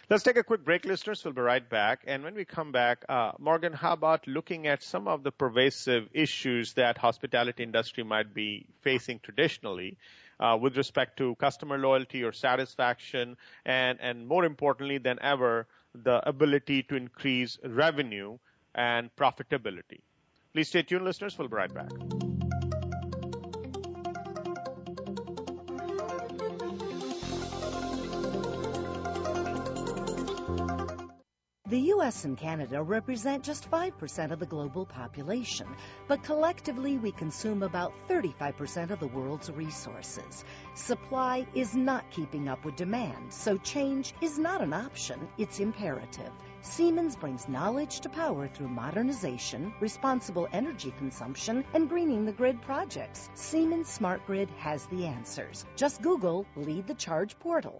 Let's 0.09 0.23
take 0.23 0.37
a 0.37 0.43
quick 0.43 0.63
break, 0.63 0.85
listeners. 0.85 1.23
We'll 1.23 1.33
be 1.33 1.41
right 1.41 1.67
back. 1.67 2.03
And 2.07 2.23
when 2.23 2.35
we 2.35 2.45
come 2.45 2.71
back, 2.71 3.05
uh, 3.09 3.31
Morgan, 3.39 3.73
how 3.73 3.93
about 3.93 4.27
looking 4.27 4.67
at 4.67 4.83
some 4.83 5.07
of 5.07 5.23
the 5.23 5.31
pervasive 5.31 6.09
issues 6.13 6.73
that 6.73 6.97
hospitality 6.97 7.63
industry 7.63 8.03
might 8.03 8.33
be 8.33 8.65
facing 8.81 9.19
traditionally? 9.19 9.97
uh, 10.39 10.57
with 10.59 10.77
respect 10.77 11.17
to 11.17 11.35
customer 11.35 11.77
loyalty 11.77 12.23
or 12.23 12.31
satisfaction, 12.31 13.37
and, 13.65 13.99
and 14.01 14.27
more 14.27 14.45
importantly 14.45 14.97
than 14.97 15.17
ever, 15.21 15.67
the 15.93 16.27
ability 16.27 16.83
to 16.83 16.95
increase 16.95 17.57
revenue 17.63 18.37
and 18.73 19.09
profitability. 19.15 20.01
Please 20.53 20.69
stay 20.69 20.81
tuned, 20.81 21.05
listeners. 21.05 21.37
We'll 21.37 21.47
be 21.47 21.55
right 21.55 21.73
back. 21.73 21.89
The 31.69 31.93
US 31.93 32.25
and 32.25 32.35
Canada 32.35 32.81
represent 32.81 33.43
just 33.43 33.69
5% 33.69 34.31
of 34.31 34.39
the 34.39 34.47
global 34.47 34.87
population, 34.87 35.67
but 36.07 36.23
collectively 36.23 36.97
we 36.97 37.11
consume 37.11 37.61
about 37.61 37.93
35% 38.09 38.89
of 38.89 38.99
the 38.99 39.05
world's 39.05 39.51
resources. 39.51 40.43
Supply 40.73 41.45
is 41.53 41.75
not 41.75 42.09
keeping 42.09 42.47
up 42.47 42.65
with 42.65 42.75
demand, 42.75 43.31
so 43.31 43.55
change 43.57 44.15
is 44.19 44.39
not 44.39 44.61
an 44.61 44.73
option, 44.73 45.29
it's 45.37 45.59
imperative. 45.59 46.31
Siemens 46.61 47.15
brings 47.15 47.47
knowledge 47.47 47.99
to 47.99 48.09
power 48.09 48.47
through 48.47 48.69
modernization, 48.69 49.71
responsible 49.79 50.47
energy 50.51 50.91
consumption, 50.97 51.63
and 51.75 51.87
greening 51.87 52.25
the 52.25 52.31
grid 52.31 52.59
projects. 52.63 53.29
Siemens 53.35 53.87
Smart 53.87 54.25
Grid 54.25 54.49
has 54.57 54.87
the 54.87 55.05
answers. 55.05 55.65
Just 55.75 56.01
Google 56.01 56.47
Lead 56.55 56.87
the 56.87 56.95
Charge 56.95 57.37
portal. 57.37 57.79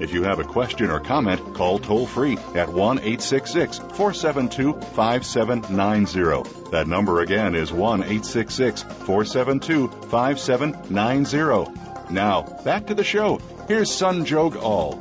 If 0.00 0.12
you 0.12 0.22
have 0.22 0.38
a 0.38 0.44
question 0.44 0.90
or 0.90 1.00
comment, 1.00 1.54
call 1.54 1.80
toll 1.80 2.06
free 2.06 2.38
at 2.54 2.68
1 2.68 2.98
866 2.98 3.78
472 3.78 4.74
5790. 4.94 6.70
That 6.70 6.86
number 6.86 7.20
again 7.20 7.56
is 7.56 7.72
1 7.72 8.02
866 8.02 8.82
472 8.82 9.88
5790. 10.08 11.72
Now, 12.10 12.42
back 12.64 12.86
to 12.86 12.94
the 12.94 13.02
show. 13.02 13.40
Here's 13.66 13.90
Sanjog 13.90 14.54
Aul. 14.62 15.00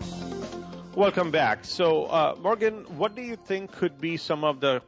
Welcome 0.95 1.29
back. 1.29 1.63
So, 1.63 2.05
uh, 2.05 2.35
Morgan, 2.41 2.97
what 2.97 3.15
do 3.15 3.21
you 3.21 3.35
think 3.35 3.73
could 3.73 4.01
be 4.01 4.17
some 4.17 4.43
of 4.43 4.59
the 4.59 4.81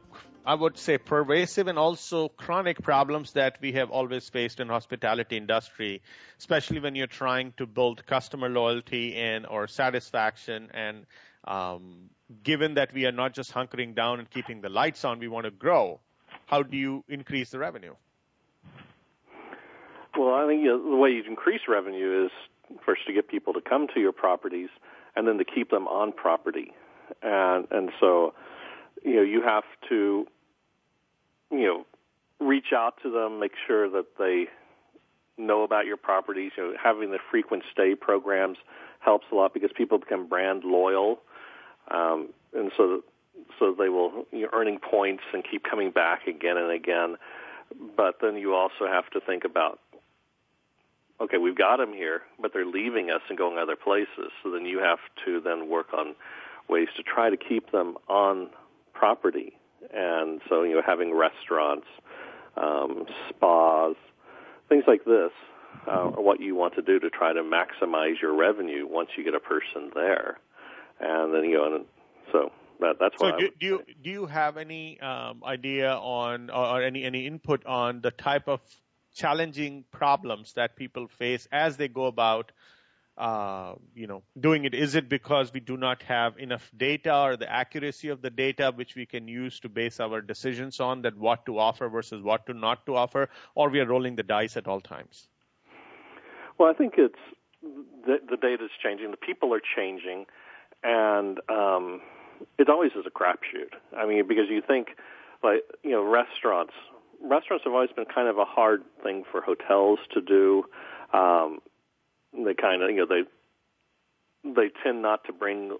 I 0.44 0.54
would 0.54 0.78
say 0.78 0.98
pervasive 0.98 1.68
and 1.68 1.78
also 1.78 2.28
chronic 2.28 2.82
problems 2.82 3.32
that 3.32 3.58
we 3.60 3.72
have 3.72 3.90
always 3.90 4.28
faced 4.28 4.58
in 4.58 4.68
hospitality 4.68 5.36
industry, 5.36 6.02
especially 6.38 6.80
when 6.80 6.94
you're 6.94 7.06
trying 7.06 7.52
to 7.58 7.66
build 7.66 8.06
customer 8.06 8.48
loyalty 8.48 9.16
and 9.16 9.46
or 9.46 9.66
satisfaction. 9.68 10.70
And 10.72 11.06
um, 11.44 12.10
given 12.42 12.74
that 12.74 12.92
we 12.92 13.06
are 13.06 13.12
not 13.12 13.34
just 13.34 13.52
hunkering 13.52 13.94
down 13.94 14.18
and 14.18 14.30
keeping 14.30 14.60
the 14.60 14.70
lights 14.70 15.04
on, 15.04 15.18
we 15.18 15.28
want 15.28 15.44
to 15.44 15.50
grow. 15.50 16.00
How 16.46 16.62
do 16.62 16.76
you 16.76 17.04
increase 17.08 17.50
the 17.50 17.58
revenue? 17.58 17.94
Well, 20.18 20.34
I 20.34 20.46
think 20.46 20.64
the 20.64 20.96
way 20.96 21.10
you 21.10 21.22
increase 21.28 21.60
revenue 21.68 22.26
is 22.26 22.30
first 22.84 23.02
to 23.06 23.12
get 23.12 23.28
people 23.28 23.52
to 23.52 23.60
come 23.60 23.86
to 23.94 24.00
your 24.00 24.12
properties, 24.12 24.68
and 25.16 25.26
then 25.26 25.38
to 25.38 25.44
keep 25.44 25.70
them 25.70 25.86
on 25.86 26.12
property. 26.12 26.72
And 27.22 27.66
and 27.70 27.90
so, 28.00 28.34
you 29.04 29.16
know, 29.16 29.22
you 29.22 29.42
have 29.42 29.64
to 29.88 30.26
you 31.50 31.66
know, 31.66 31.86
reach 32.40 32.72
out 32.74 32.94
to 33.02 33.10
them, 33.10 33.40
make 33.40 33.52
sure 33.66 33.88
that 33.90 34.06
they 34.18 34.46
know 35.36 35.62
about 35.62 35.86
your 35.86 35.96
properties. 35.96 36.52
You 36.56 36.72
know, 36.72 36.74
having 36.82 37.10
the 37.10 37.18
frequent 37.30 37.64
stay 37.72 37.94
programs 37.94 38.58
helps 39.00 39.26
a 39.32 39.34
lot 39.34 39.54
because 39.54 39.70
people 39.76 39.98
become 39.98 40.26
brand 40.26 40.64
loyal, 40.64 41.20
um, 41.90 42.28
and 42.54 42.70
so 42.76 43.02
so 43.58 43.74
they 43.76 43.88
will 43.88 44.26
you 44.32 44.42
know, 44.42 44.48
earning 44.52 44.78
points 44.78 45.22
and 45.32 45.42
keep 45.48 45.64
coming 45.64 45.90
back 45.90 46.26
again 46.26 46.56
and 46.56 46.70
again. 46.70 47.16
But 47.96 48.16
then 48.20 48.36
you 48.36 48.54
also 48.54 48.86
have 48.86 49.08
to 49.10 49.20
think 49.20 49.44
about, 49.44 49.78
okay, 51.20 51.38
we've 51.38 51.56
got 51.56 51.76
them 51.76 51.92
here, 51.92 52.22
but 52.40 52.52
they're 52.52 52.66
leaving 52.66 53.10
us 53.10 53.22
and 53.28 53.38
going 53.38 53.58
other 53.58 53.76
places. 53.76 54.32
So 54.42 54.50
then 54.50 54.66
you 54.66 54.80
have 54.80 54.98
to 55.24 55.40
then 55.40 55.68
work 55.68 55.94
on 55.96 56.14
ways 56.68 56.88
to 56.96 57.02
try 57.02 57.30
to 57.30 57.36
keep 57.36 57.70
them 57.70 57.96
on 58.08 58.50
property 58.92 59.54
and 59.92 60.40
so 60.48 60.62
you 60.62 60.74
know 60.74 60.82
having 60.84 61.14
restaurants, 61.14 61.86
um, 62.56 63.06
spas, 63.28 63.96
things 64.68 64.84
like 64.86 65.04
this 65.04 65.32
uh, 65.86 65.90
are 65.90 66.22
what 66.22 66.40
you 66.40 66.54
want 66.54 66.74
to 66.74 66.82
do 66.82 66.98
to 67.00 67.10
try 67.10 67.32
to 67.32 67.42
maximize 67.42 68.20
your 68.20 68.36
revenue 68.36 68.86
once 68.86 69.10
you 69.16 69.24
get 69.24 69.34
a 69.34 69.40
person 69.40 69.90
there, 69.94 70.38
and 71.00 71.34
then 71.34 71.44
you 71.44 71.58
know, 71.58 71.74
and 71.74 71.84
so 72.32 72.52
that, 72.80 72.96
that's 72.98 73.14
so 73.18 73.36
do, 73.36 73.50
do 73.58 73.66
you 73.66 73.84
do 74.02 74.10
you 74.10 74.26
have 74.26 74.56
any 74.56 75.00
um, 75.00 75.42
idea 75.44 75.92
on 75.94 76.50
or 76.50 76.82
any 76.82 77.04
any 77.04 77.26
input 77.26 77.64
on 77.66 78.00
the 78.00 78.10
type 78.10 78.48
of 78.48 78.60
challenging 79.14 79.84
problems 79.90 80.52
that 80.54 80.76
people 80.76 81.08
face 81.08 81.48
as 81.50 81.76
they 81.76 81.88
go 81.88 82.06
about 82.06 82.52
uh, 83.20 83.74
you 83.94 84.06
know, 84.06 84.22
doing 84.38 84.64
it? 84.64 84.74
Is 84.74 84.94
it 84.94 85.08
because 85.08 85.52
we 85.52 85.60
do 85.60 85.76
not 85.76 86.02
have 86.04 86.38
enough 86.38 86.70
data 86.74 87.14
or 87.14 87.36
the 87.36 87.52
accuracy 87.52 88.08
of 88.08 88.22
the 88.22 88.30
data 88.30 88.72
which 88.74 88.96
we 88.96 89.04
can 89.04 89.28
use 89.28 89.60
to 89.60 89.68
base 89.68 90.00
our 90.00 90.22
decisions 90.22 90.80
on 90.80 91.02
that 91.02 91.18
what 91.18 91.44
to 91.44 91.58
offer 91.58 91.90
versus 91.90 92.22
what 92.22 92.46
to 92.46 92.54
not 92.54 92.86
to 92.86 92.96
offer, 92.96 93.28
or 93.54 93.68
we 93.68 93.80
are 93.80 93.86
rolling 93.86 94.16
the 94.16 94.22
dice 94.22 94.56
at 94.56 94.66
all 94.66 94.80
times? 94.80 95.28
Well, 96.56 96.70
I 96.70 96.72
think 96.72 96.94
it's 96.96 97.14
the, 97.62 98.16
the 98.28 98.38
data 98.38 98.64
is 98.64 98.70
changing, 98.82 99.10
the 99.10 99.18
people 99.18 99.52
are 99.52 99.60
changing, 99.76 100.24
and 100.82 101.40
um, 101.50 102.00
it 102.58 102.70
always 102.70 102.92
is 102.92 103.04
a 103.06 103.10
crapshoot. 103.10 103.74
I 103.94 104.06
mean, 104.06 104.26
because 104.26 104.46
you 104.48 104.62
think 104.66 104.88
like 105.42 105.60
you 105.82 105.90
know 105.90 106.02
restaurants. 106.02 106.72
Restaurants 107.22 107.64
have 107.64 107.74
always 107.74 107.90
been 107.94 108.06
kind 108.06 108.28
of 108.28 108.38
a 108.38 108.46
hard 108.46 108.82
thing 109.02 109.24
for 109.30 109.42
hotels 109.42 109.98
to 110.14 110.22
do. 110.22 110.64
Um, 111.12 111.58
they 112.32 112.54
kind 112.54 112.82
of 112.82 112.90
you 112.90 112.96
know 112.96 113.06
they 113.06 113.22
they 114.44 114.70
tend 114.82 115.02
not 115.02 115.24
to 115.24 115.32
bring 115.32 115.76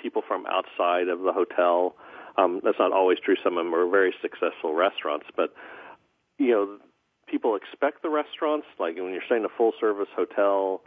people 0.00 0.22
from 0.26 0.46
outside 0.46 1.08
of 1.08 1.20
the 1.20 1.32
hotel. 1.32 1.94
Um, 2.36 2.60
that's 2.64 2.78
not 2.78 2.92
always 2.92 3.18
true. 3.24 3.36
Some 3.42 3.56
of 3.58 3.64
them 3.64 3.74
are 3.74 3.88
very 3.88 4.14
successful 4.20 4.74
restaurants, 4.74 5.26
but 5.36 5.54
you 6.38 6.50
know 6.50 6.78
people 7.28 7.56
expect 7.56 8.02
the 8.02 8.10
restaurants. 8.10 8.66
Like 8.78 8.96
when 8.96 9.12
you're 9.12 9.22
staying 9.26 9.42
in 9.42 9.46
a 9.46 9.56
full 9.56 9.72
service 9.80 10.08
hotel, 10.16 10.82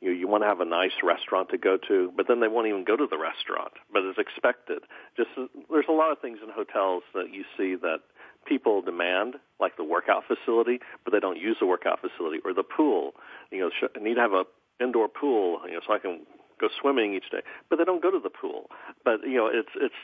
you 0.00 0.12
you 0.12 0.28
want 0.28 0.42
to 0.42 0.48
have 0.48 0.60
a 0.60 0.64
nice 0.64 0.96
restaurant 1.02 1.50
to 1.50 1.58
go 1.58 1.76
to, 1.88 2.12
but 2.16 2.26
then 2.28 2.40
they 2.40 2.48
won't 2.48 2.68
even 2.68 2.84
go 2.84 2.96
to 2.96 3.06
the 3.10 3.18
restaurant, 3.18 3.72
but 3.92 4.02
it's 4.04 4.18
expected. 4.18 4.78
Just 5.16 5.30
there's 5.70 5.88
a 5.88 5.92
lot 5.92 6.12
of 6.12 6.18
things 6.20 6.38
in 6.42 6.50
hotels 6.50 7.02
that 7.14 7.32
you 7.32 7.44
see 7.56 7.74
that 7.76 8.00
people 8.46 8.82
demand, 8.82 9.36
like 9.60 9.76
the 9.76 9.84
workout 9.84 10.24
facility, 10.26 10.80
but 11.04 11.12
they 11.12 11.20
don't 11.20 11.38
use 11.38 11.56
the 11.60 11.66
workout 11.66 12.00
facility 12.00 12.38
or 12.44 12.54
the 12.54 12.62
pool. 12.62 13.12
You 13.50 13.60
know, 13.60 13.70
sh- 13.70 14.00
need 14.00 14.14
to 14.14 14.20
have 14.20 14.32
a 14.32 14.44
indoor 14.82 15.08
pool, 15.08 15.60
you 15.66 15.74
know, 15.74 15.80
so 15.86 15.92
I 15.92 15.98
can 15.98 16.20
go 16.60 16.68
swimming 16.80 17.14
each 17.14 17.30
day. 17.30 17.42
But 17.68 17.78
they 17.78 17.84
don't 17.84 18.02
go 18.02 18.10
to 18.10 18.20
the 18.20 18.30
pool. 18.30 18.70
But 19.04 19.22
you 19.22 19.36
know, 19.36 19.48
it's 19.52 19.70
it's 19.76 19.94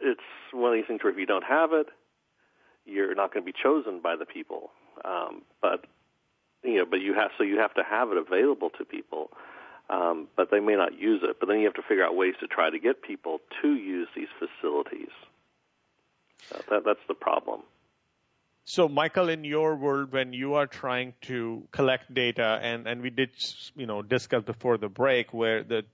it's 0.00 0.20
one 0.52 0.72
of 0.72 0.76
these 0.76 0.86
things 0.86 1.02
where 1.02 1.12
if 1.12 1.18
you 1.18 1.26
don't 1.26 1.44
have 1.44 1.72
it, 1.72 1.86
you're 2.84 3.14
not 3.14 3.32
going 3.32 3.44
to 3.44 3.52
be 3.52 3.56
chosen 3.60 4.00
by 4.00 4.16
the 4.16 4.26
people. 4.26 4.70
Um, 5.04 5.42
but 5.60 5.86
you 6.62 6.76
know, 6.76 6.84
but 6.88 7.00
you 7.00 7.14
have 7.14 7.30
so 7.38 7.44
you 7.44 7.58
have 7.58 7.74
to 7.74 7.82
have 7.82 8.10
it 8.10 8.18
available 8.18 8.70
to 8.78 8.84
people. 8.84 9.30
Um, 9.90 10.28
but 10.34 10.50
they 10.50 10.60
may 10.60 10.76
not 10.76 10.98
use 10.98 11.20
it. 11.22 11.36
But 11.38 11.48
then 11.48 11.58
you 11.58 11.66
have 11.66 11.74
to 11.74 11.82
figure 11.82 12.04
out 12.04 12.16
ways 12.16 12.34
to 12.40 12.46
try 12.46 12.70
to 12.70 12.78
get 12.78 13.02
people 13.02 13.40
to 13.60 13.74
use 13.74 14.08
these 14.16 14.28
facilities. 14.38 15.12
Uh, 16.54 16.60
that, 16.70 16.82
that's 16.86 17.04
the 17.06 17.14
problem. 17.14 17.60
So, 18.66 18.88
Michael, 18.88 19.28
in 19.28 19.44
your 19.44 19.76
world, 19.76 20.10
when 20.10 20.32
you 20.32 20.54
are 20.54 20.66
trying 20.66 21.12
to 21.22 21.68
collect 21.70 22.12
data, 22.14 22.58
and, 22.62 22.86
and 22.86 23.02
we 23.02 23.10
did, 23.10 23.30
you 23.76 23.84
know, 23.86 24.00
discuss 24.00 24.42
before 24.42 24.78
the 24.78 24.88
break 24.88 25.34
where 25.34 25.62
the 25.62 25.84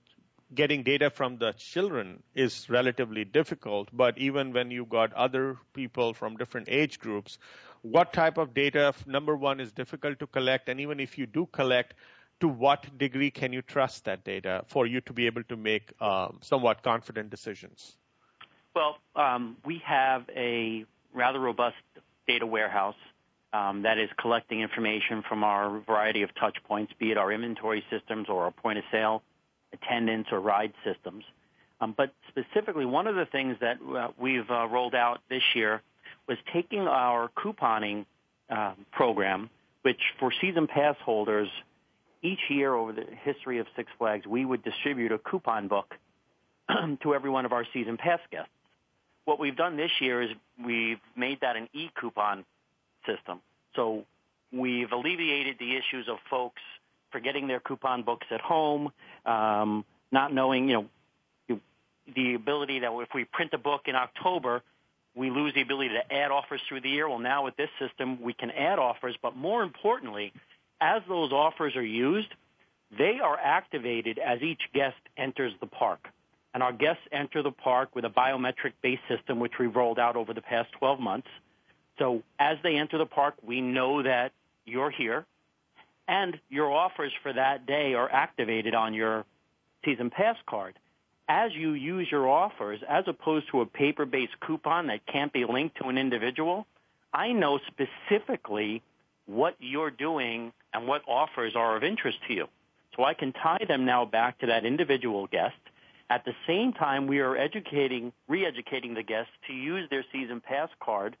getting 0.53 0.83
data 0.83 1.09
from 1.09 1.37
the 1.37 1.53
children 1.57 2.23
is 2.33 2.69
relatively 2.69 3.25
difficult, 3.25 3.89
but 3.91 4.17
even 4.17 4.53
when 4.53 4.71
you 4.71 4.85
got 4.85 5.11
other 5.13 5.57
people 5.73 6.13
from 6.13 6.37
different 6.37 6.69
age 6.69 6.99
groups, 6.99 7.37
what 7.81 8.13
type 8.13 8.37
of 8.37 8.53
data, 8.53 8.93
number 9.05 9.35
one, 9.35 9.59
is 9.59 9.73
difficult 9.73 10.19
to 10.19 10.27
collect, 10.27 10.69
and 10.69 10.79
even 10.79 10.99
if 10.99 11.17
you 11.17 11.25
do 11.25 11.45
collect, 11.51 11.93
to 12.39 12.47
what 12.47 12.97
degree 12.97 13.31
can 13.31 13.51
you 13.51 13.61
trust 13.61 14.05
that 14.05 14.23
data 14.23 14.63
for 14.67 14.87
you 14.87 15.01
to 15.01 15.13
be 15.13 15.25
able 15.25 15.43
to 15.43 15.57
make 15.57 15.91
um, 16.01 16.39
somewhat 16.41 16.83
confident 16.83 17.29
decisions? 17.29 17.97
Well, 18.73 18.97
um, 19.15 19.57
we 19.65 19.81
have 19.85 20.23
a 20.35 20.85
rather 21.13 21.39
robust 21.39 21.75
data 22.31 22.45
warehouse 22.45 22.95
um, 23.53 23.81
that 23.83 23.97
is 23.97 24.09
collecting 24.17 24.61
information 24.61 25.23
from 25.27 25.43
our 25.43 25.79
variety 25.79 26.21
of 26.21 26.33
touch 26.35 26.57
points, 26.67 26.93
be 26.99 27.11
it 27.11 27.17
our 27.17 27.31
inventory 27.31 27.83
systems 27.89 28.27
or 28.29 28.45
our 28.45 28.51
point 28.51 28.77
of 28.77 28.85
sale, 28.91 29.21
attendance 29.73 30.27
or 30.31 30.39
ride 30.39 30.73
systems. 30.85 31.23
Um, 31.81 31.93
but 31.97 32.13
specifically, 32.29 32.85
one 32.85 33.07
of 33.07 33.15
the 33.15 33.25
things 33.25 33.57
that 33.59 33.77
uh, 33.81 34.09
we've 34.17 34.49
uh, 34.49 34.67
rolled 34.67 34.95
out 34.95 35.19
this 35.29 35.43
year 35.55 35.81
was 36.27 36.37
taking 36.53 36.81
our 36.81 37.29
couponing 37.29 38.05
uh, 38.49 38.73
program, 38.91 39.49
which 39.81 39.99
for 40.19 40.31
season 40.39 40.67
pass 40.67 40.95
holders, 41.03 41.49
each 42.21 42.39
year 42.49 42.73
over 42.73 42.93
the 42.93 43.05
history 43.23 43.57
of 43.57 43.65
Six 43.75 43.91
Flags, 43.97 44.27
we 44.27 44.45
would 44.45 44.63
distribute 44.63 45.11
a 45.11 45.17
coupon 45.17 45.67
book 45.67 45.95
to 47.01 47.15
every 47.15 47.31
one 47.31 47.45
of 47.45 47.51
our 47.51 47.65
season 47.73 47.97
pass 47.97 48.19
guests. 48.31 48.51
What 49.25 49.39
we've 49.39 49.55
done 49.55 49.77
this 49.77 49.91
year 49.99 50.21
is 50.21 50.31
we've 50.63 50.99
made 51.15 51.41
that 51.41 51.55
an 51.55 51.69
e-coupon 51.73 52.45
system. 53.05 53.39
So 53.75 54.05
we've 54.51 54.91
alleviated 54.91 55.57
the 55.59 55.75
issues 55.75 56.07
of 56.07 56.17
folks 56.29 56.61
forgetting 57.11 57.47
their 57.47 57.59
coupon 57.59 58.03
books 58.03 58.27
at 58.31 58.41
home, 58.41 58.91
um, 59.25 59.85
not 60.11 60.33
knowing, 60.33 60.69
you 60.69 60.73
know, 61.49 61.59
the 62.15 62.33
ability 62.33 62.79
that 62.79 62.91
if 62.93 63.09
we 63.13 63.25
print 63.25 63.53
a 63.53 63.57
book 63.57 63.83
in 63.85 63.95
October, 63.95 64.63
we 65.15 65.29
lose 65.29 65.53
the 65.53 65.61
ability 65.61 65.89
to 65.89 66.13
add 66.13 66.31
offers 66.31 66.61
through 66.67 66.81
the 66.81 66.89
year. 66.89 67.07
Well, 67.07 67.19
now 67.19 67.43
with 67.45 67.55
this 67.57 67.69
system, 67.79 68.21
we 68.21 68.33
can 68.33 68.51
add 68.51 68.79
offers, 68.79 69.15
but 69.21 69.35
more 69.35 69.61
importantly, 69.63 70.33
as 70.79 71.01
those 71.07 71.31
offers 71.31 71.75
are 71.75 71.85
used, 71.85 72.29
they 72.97 73.19
are 73.19 73.37
activated 73.37 74.19
as 74.19 74.41
each 74.41 74.61
guest 74.73 74.97
enters 75.17 75.53
the 75.59 75.67
park. 75.67 76.09
And 76.53 76.61
our 76.61 76.73
guests 76.73 77.03
enter 77.11 77.41
the 77.41 77.51
park 77.51 77.95
with 77.95 78.03
a 78.03 78.09
biometric-based 78.09 79.03
system, 79.07 79.39
which 79.39 79.53
we've 79.59 79.75
rolled 79.75 79.99
out 79.99 80.15
over 80.15 80.33
the 80.33 80.41
past 80.41 80.71
12 80.73 80.99
months. 80.99 81.27
So 81.97 82.23
as 82.39 82.57
they 82.63 82.75
enter 82.75 82.97
the 82.97 83.05
park, 83.05 83.35
we 83.41 83.61
know 83.61 84.03
that 84.03 84.31
you're 84.65 84.91
here, 84.91 85.25
and 86.07 86.39
your 86.49 86.71
offers 86.71 87.11
for 87.23 87.31
that 87.31 87.65
day 87.65 87.93
are 87.93 88.11
activated 88.11 88.75
on 88.75 88.93
your 88.93 89.25
season 89.85 90.09
pass 90.09 90.35
card. 90.45 90.77
As 91.29 91.51
you 91.53 91.71
use 91.71 92.07
your 92.11 92.27
offers, 92.27 92.81
as 92.87 93.05
opposed 93.07 93.49
to 93.51 93.61
a 93.61 93.65
paper-based 93.65 94.39
coupon 94.45 94.87
that 94.87 95.05
can't 95.05 95.31
be 95.31 95.45
linked 95.45 95.77
to 95.77 95.87
an 95.87 95.97
individual, 95.97 96.67
I 97.13 97.31
know 97.31 97.59
specifically 97.67 98.81
what 99.25 99.55
you're 99.59 99.91
doing 99.91 100.51
and 100.73 100.87
what 100.87 101.03
offers 101.07 101.55
are 101.55 101.77
of 101.77 101.83
interest 101.83 102.17
to 102.27 102.33
you. 102.33 102.47
So 102.95 103.03
I 103.03 103.13
can 103.13 103.31
tie 103.31 103.63
them 103.65 103.85
now 103.85 104.03
back 104.05 104.39
to 104.39 104.47
that 104.47 104.65
individual 104.65 105.27
guest. 105.27 105.55
At 106.11 106.25
the 106.25 106.33
same 106.45 106.73
time, 106.73 107.07
we 107.07 107.19
are 107.19 107.37
educating, 107.37 108.11
re-educating 108.27 108.93
the 108.93 109.01
guests 109.01 109.31
to 109.47 109.53
use 109.53 109.89
their 109.89 110.03
season 110.11 110.41
pass 110.41 110.67
card 110.83 111.15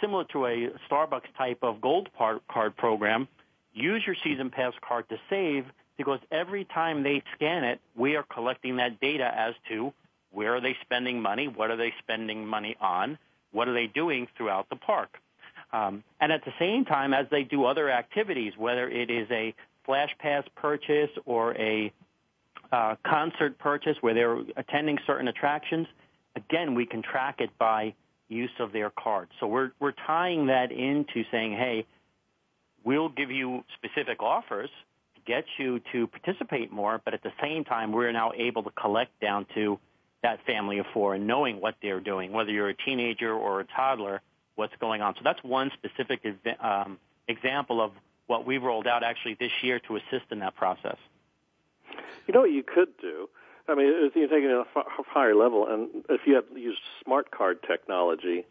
similar 0.00 0.24
to 0.32 0.46
a 0.46 0.70
Starbucks 0.90 1.32
type 1.38 1.58
of 1.62 1.80
gold 1.80 2.08
card 2.18 2.76
program, 2.76 3.28
use 3.72 4.02
your 4.04 4.16
season 4.24 4.50
pass 4.50 4.72
card 4.80 5.08
to 5.10 5.16
save 5.30 5.64
because 5.96 6.18
every 6.32 6.64
time 6.64 7.04
they 7.04 7.22
scan 7.36 7.62
it, 7.62 7.80
we 7.94 8.16
are 8.16 8.24
collecting 8.24 8.78
that 8.78 8.98
data 8.98 9.30
as 9.32 9.54
to 9.68 9.92
where 10.32 10.56
are 10.56 10.60
they 10.60 10.76
spending 10.80 11.22
money, 11.22 11.46
what 11.46 11.70
are 11.70 11.76
they 11.76 11.92
spending 12.00 12.44
money 12.44 12.76
on, 12.80 13.16
what 13.52 13.68
are 13.68 13.74
they 13.74 13.86
doing 13.86 14.26
throughout 14.36 14.68
the 14.70 14.76
park. 14.76 15.18
Um, 15.72 16.02
and 16.20 16.32
at 16.32 16.44
the 16.44 16.52
same 16.58 16.84
time, 16.84 17.14
as 17.14 17.26
they 17.30 17.44
do 17.44 17.64
other 17.64 17.88
activities, 17.88 18.54
whether 18.58 18.88
it 18.88 19.08
is 19.08 19.28
a 19.30 19.54
flash 19.84 20.10
pass 20.18 20.42
purchase 20.56 21.10
or 21.26 21.54
a 21.56 21.92
uh, 22.72 22.96
concert 23.04 23.58
purchase 23.58 23.96
where 24.00 24.14
they're 24.14 24.38
attending 24.56 24.98
certain 25.06 25.28
attractions, 25.28 25.86
again, 26.36 26.74
we 26.74 26.86
can 26.86 27.02
track 27.02 27.40
it 27.40 27.50
by 27.58 27.94
use 28.28 28.50
of 28.60 28.72
their 28.72 28.90
card. 28.90 29.28
So 29.40 29.46
we're, 29.46 29.72
we're 29.80 29.94
tying 30.06 30.46
that 30.46 30.70
into 30.70 31.24
saying, 31.30 31.52
hey, 31.52 31.86
we'll 32.84 33.08
give 33.08 33.30
you 33.30 33.64
specific 33.76 34.22
offers 34.22 34.70
to 35.16 35.20
get 35.26 35.44
you 35.58 35.80
to 35.92 36.06
participate 36.06 36.72
more, 36.72 37.00
but 37.04 37.12
at 37.14 37.22
the 37.22 37.32
same 37.42 37.64
time, 37.64 37.92
we're 37.92 38.12
now 38.12 38.32
able 38.36 38.62
to 38.62 38.70
collect 38.70 39.18
down 39.20 39.46
to 39.54 39.78
that 40.22 40.44
family 40.46 40.78
of 40.78 40.86
four 40.92 41.14
and 41.14 41.26
knowing 41.26 41.60
what 41.60 41.74
they're 41.82 42.00
doing, 42.00 42.32
whether 42.32 42.50
you're 42.50 42.68
a 42.68 42.74
teenager 42.74 43.32
or 43.32 43.60
a 43.60 43.64
toddler, 43.64 44.20
what's 44.54 44.74
going 44.80 45.02
on. 45.02 45.14
So 45.14 45.22
that's 45.24 45.42
one 45.42 45.70
specific 45.72 46.20
um, 46.60 46.98
example 47.26 47.80
of 47.80 47.92
what 48.26 48.46
we've 48.46 48.62
rolled 48.62 48.86
out 48.86 49.02
actually 49.02 49.34
this 49.40 49.50
year 49.62 49.80
to 49.80 49.96
assist 49.96 50.26
in 50.30 50.40
that 50.40 50.54
process. 50.54 50.98
You 52.26 52.34
know 52.34 52.40
what 52.40 52.52
you 52.52 52.62
could 52.62 52.96
do? 53.00 53.28
I 53.68 53.74
mean, 53.74 53.86
if 53.88 54.16
you're 54.16 54.28
taking 54.28 54.50
it 54.50 54.66
a 54.76 54.82
higher 55.06 55.34
level, 55.34 55.66
and 55.68 56.04
if 56.08 56.22
you 56.26 56.34
had 56.34 56.44
used 56.54 56.80
smart 57.04 57.30
card 57.30 57.58
technology, 57.62 58.44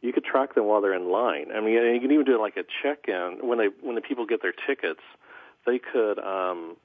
you 0.00 0.12
could 0.12 0.24
track 0.24 0.54
them 0.54 0.64
while 0.64 0.80
they're 0.80 0.94
in 0.94 1.10
line. 1.10 1.48
I 1.54 1.60
mean, 1.60 1.74
you 1.74 2.00
can 2.00 2.12
even 2.12 2.24
do 2.24 2.40
like 2.40 2.56
a 2.56 2.64
check-in 2.82 3.38
when 3.42 3.58
they 3.58 3.68
when 3.82 3.94
the 3.94 4.00
people 4.00 4.26
get 4.26 4.40
their 4.42 4.54
tickets. 4.66 5.00
They 5.66 5.78
could 5.78 6.18
um, 6.18 6.76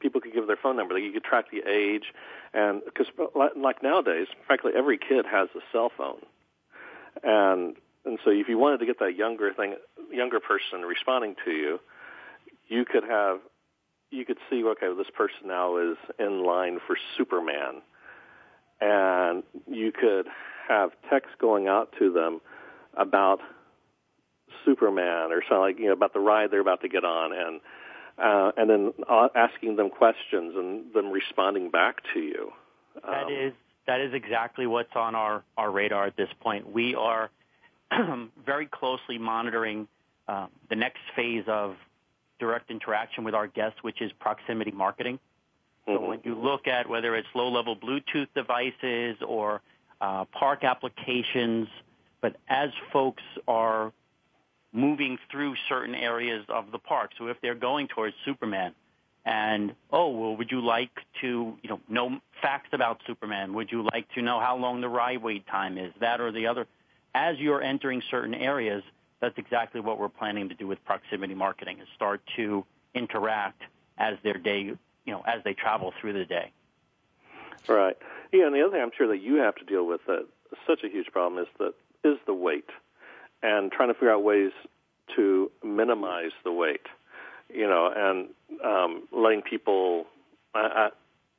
people 0.00 0.20
could 0.20 0.32
give 0.32 0.46
their 0.46 0.58
phone 0.62 0.76
number. 0.76 0.98
You 0.98 1.12
could 1.12 1.24
track 1.24 1.46
the 1.50 1.62
age, 1.68 2.12
and 2.52 2.82
because 2.84 3.06
like 3.56 3.82
nowadays, 3.82 4.26
frankly, 4.46 4.72
every 4.76 4.98
kid 4.98 5.24
has 5.30 5.48
a 5.56 5.60
cell 5.72 5.90
phone, 5.96 6.20
and 7.22 7.76
and 8.04 8.18
so 8.24 8.30
if 8.30 8.48
you 8.48 8.58
wanted 8.58 8.78
to 8.78 8.86
get 8.86 8.98
that 8.98 9.16
younger 9.16 9.52
thing, 9.54 9.76
younger 10.10 10.40
person 10.40 10.82
responding 10.82 11.36
to 11.44 11.50
you, 11.50 11.80
you 12.68 12.84
could 12.84 13.04
have 13.04 13.40
you 14.12 14.24
could 14.24 14.38
see, 14.50 14.62
okay, 14.62 14.88
well, 14.88 14.96
this 14.96 15.10
person 15.14 15.48
now 15.48 15.78
is 15.78 15.96
in 16.18 16.44
line 16.44 16.78
for 16.86 16.96
Superman, 17.16 17.82
and 18.80 19.42
you 19.66 19.90
could 19.90 20.26
have 20.68 20.90
text 21.10 21.30
going 21.40 21.66
out 21.66 21.92
to 21.98 22.12
them 22.12 22.40
about 22.96 23.40
Superman 24.64 25.32
or 25.32 25.42
something 25.48 25.58
like 25.58 25.78
you 25.78 25.86
know 25.86 25.92
about 25.92 26.12
the 26.12 26.20
ride 26.20 26.50
they're 26.50 26.60
about 26.60 26.82
to 26.82 26.88
get 26.88 27.04
on, 27.04 27.32
and 27.32 27.60
uh, 28.18 28.52
and 28.56 28.68
then 28.68 28.92
uh, 29.08 29.28
asking 29.34 29.76
them 29.76 29.88
questions 29.88 30.54
and 30.56 30.92
them 30.92 31.10
responding 31.10 31.70
back 31.70 32.02
to 32.12 32.20
you. 32.20 32.52
That 33.02 33.24
um, 33.24 33.32
is 33.32 33.52
that 33.86 34.00
is 34.00 34.12
exactly 34.12 34.66
what's 34.66 34.94
on 34.94 35.14
our 35.14 35.42
our 35.56 35.70
radar 35.70 36.06
at 36.06 36.16
this 36.16 36.28
point. 36.40 36.70
We 36.70 36.94
are 36.94 37.30
very 38.44 38.66
closely 38.66 39.18
monitoring 39.18 39.88
uh, 40.28 40.46
the 40.68 40.76
next 40.76 41.00
phase 41.16 41.44
of 41.48 41.76
direct 42.42 42.70
interaction 42.76 43.22
with 43.22 43.34
our 43.34 43.46
guests, 43.46 43.78
which 43.82 44.02
is 44.02 44.10
proximity 44.18 44.72
marketing. 44.72 45.20
So 45.86 45.92
mm-hmm. 45.92 46.06
when 46.08 46.20
you 46.24 46.34
look 46.34 46.66
at 46.66 46.88
whether 46.88 47.14
it's 47.14 47.28
low-level 47.34 47.76
Bluetooth 47.76 48.28
devices 48.34 49.16
or 49.26 49.62
uh, 50.00 50.24
park 50.32 50.64
applications, 50.64 51.68
but 52.20 52.36
as 52.48 52.70
folks 52.92 53.22
are 53.46 53.92
moving 54.72 55.18
through 55.30 55.54
certain 55.68 55.94
areas 55.94 56.44
of 56.48 56.72
the 56.72 56.78
park, 56.78 57.10
so 57.16 57.28
if 57.28 57.36
they're 57.40 57.54
going 57.70 57.86
towards 57.86 58.16
Superman, 58.24 58.74
and 59.24 59.72
oh 59.92 60.08
well, 60.08 60.36
would 60.36 60.50
you 60.50 60.60
like 60.60 60.90
to 61.20 61.56
you 61.62 61.70
know 61.70 61.80
know 61.88 62.20
facts 62.40 62.70
about 62.72 63.00
Superman? 63.06 63.54
Would 63.54 63.70
you 63.70 63.86
like 63.92 64.06
to 64.14 64.22
know 64.22 64.40
how 64.40 64.56
long 64.56 64.80
the 64.80 64.88
ride 64.88 65.22
wait 65.22 65.46
time 65.46 65.78
is? 65.78 65.92
That 66.00 66.20
or 66.20 66.32
the 66.32 66.48
other. 66.48 66.66
As 67.14 67.38
you're 67.38 67.62
entering 67.62 68.02
certain 68.10 68.34
areas, 68.34 68.82
that's 69.22 69.38
exactly 69.38 69.80
what 69.80 70.00
we're 70.00 70.08
planning 70.08 70.48
to 70.48 70.54
do 70.54 70.66
with 70.66 70.84
proximity 70.84 71.34
marketing 71.34 71.78
is 71.80 71.86
start 71.94 72.20
to 72.36 72.66
interact 72.92 73.62
as 73.96 74.16
their 74.24 74.34
day, 74.34 74.62
you 74.62 74.78
know, 75.06 75.22
as 75.26 75.42
they 75.44 75.54
travel 75.54 75.94
through 76.00 76.12
the 76.12 76.24
day. 76.24 76.50
Right. 77.68 77.96
Yeah, 78.32 78.46
and 78.46 78.54
the 78.54 78.62
other 78.62 78.72
thing 78.72 78.82
I'm 78.82 78.90
sure 78.98 79.06
that 79.06 79.22
you 79.22 79.36
have 79.36 79.54
to 79.54 79.64
deal 79.64 79.86
with 79.86 80.00
that 80.08 80.26
such 80.66 80.80
a 80.82 80.88
huge 80.88 81.06
problem 81.12 81.40
is 81.40 81.48
that 81.60 81.74
is 82.04 82.18
the 82.26 82.34
wait 82.34 82.68
and 83.44 83.70
trying 83.70 83.88
to 83.88 83.94
figure 83.94 84.10
out 84.10 84.24
ways 84.24 84.50
to 85.14 85.52
minimize 85.64 86.32
the 86.42 86.52
wait, 86.52 86.86
You 87.48 87.68
know, 87.68 87.92
and 87.94 88.28
um, 88.64 89.08
letting 89.12 89.42
people, 89.42 90.06
uh, 90.54 90.58
uh 90.58 90.90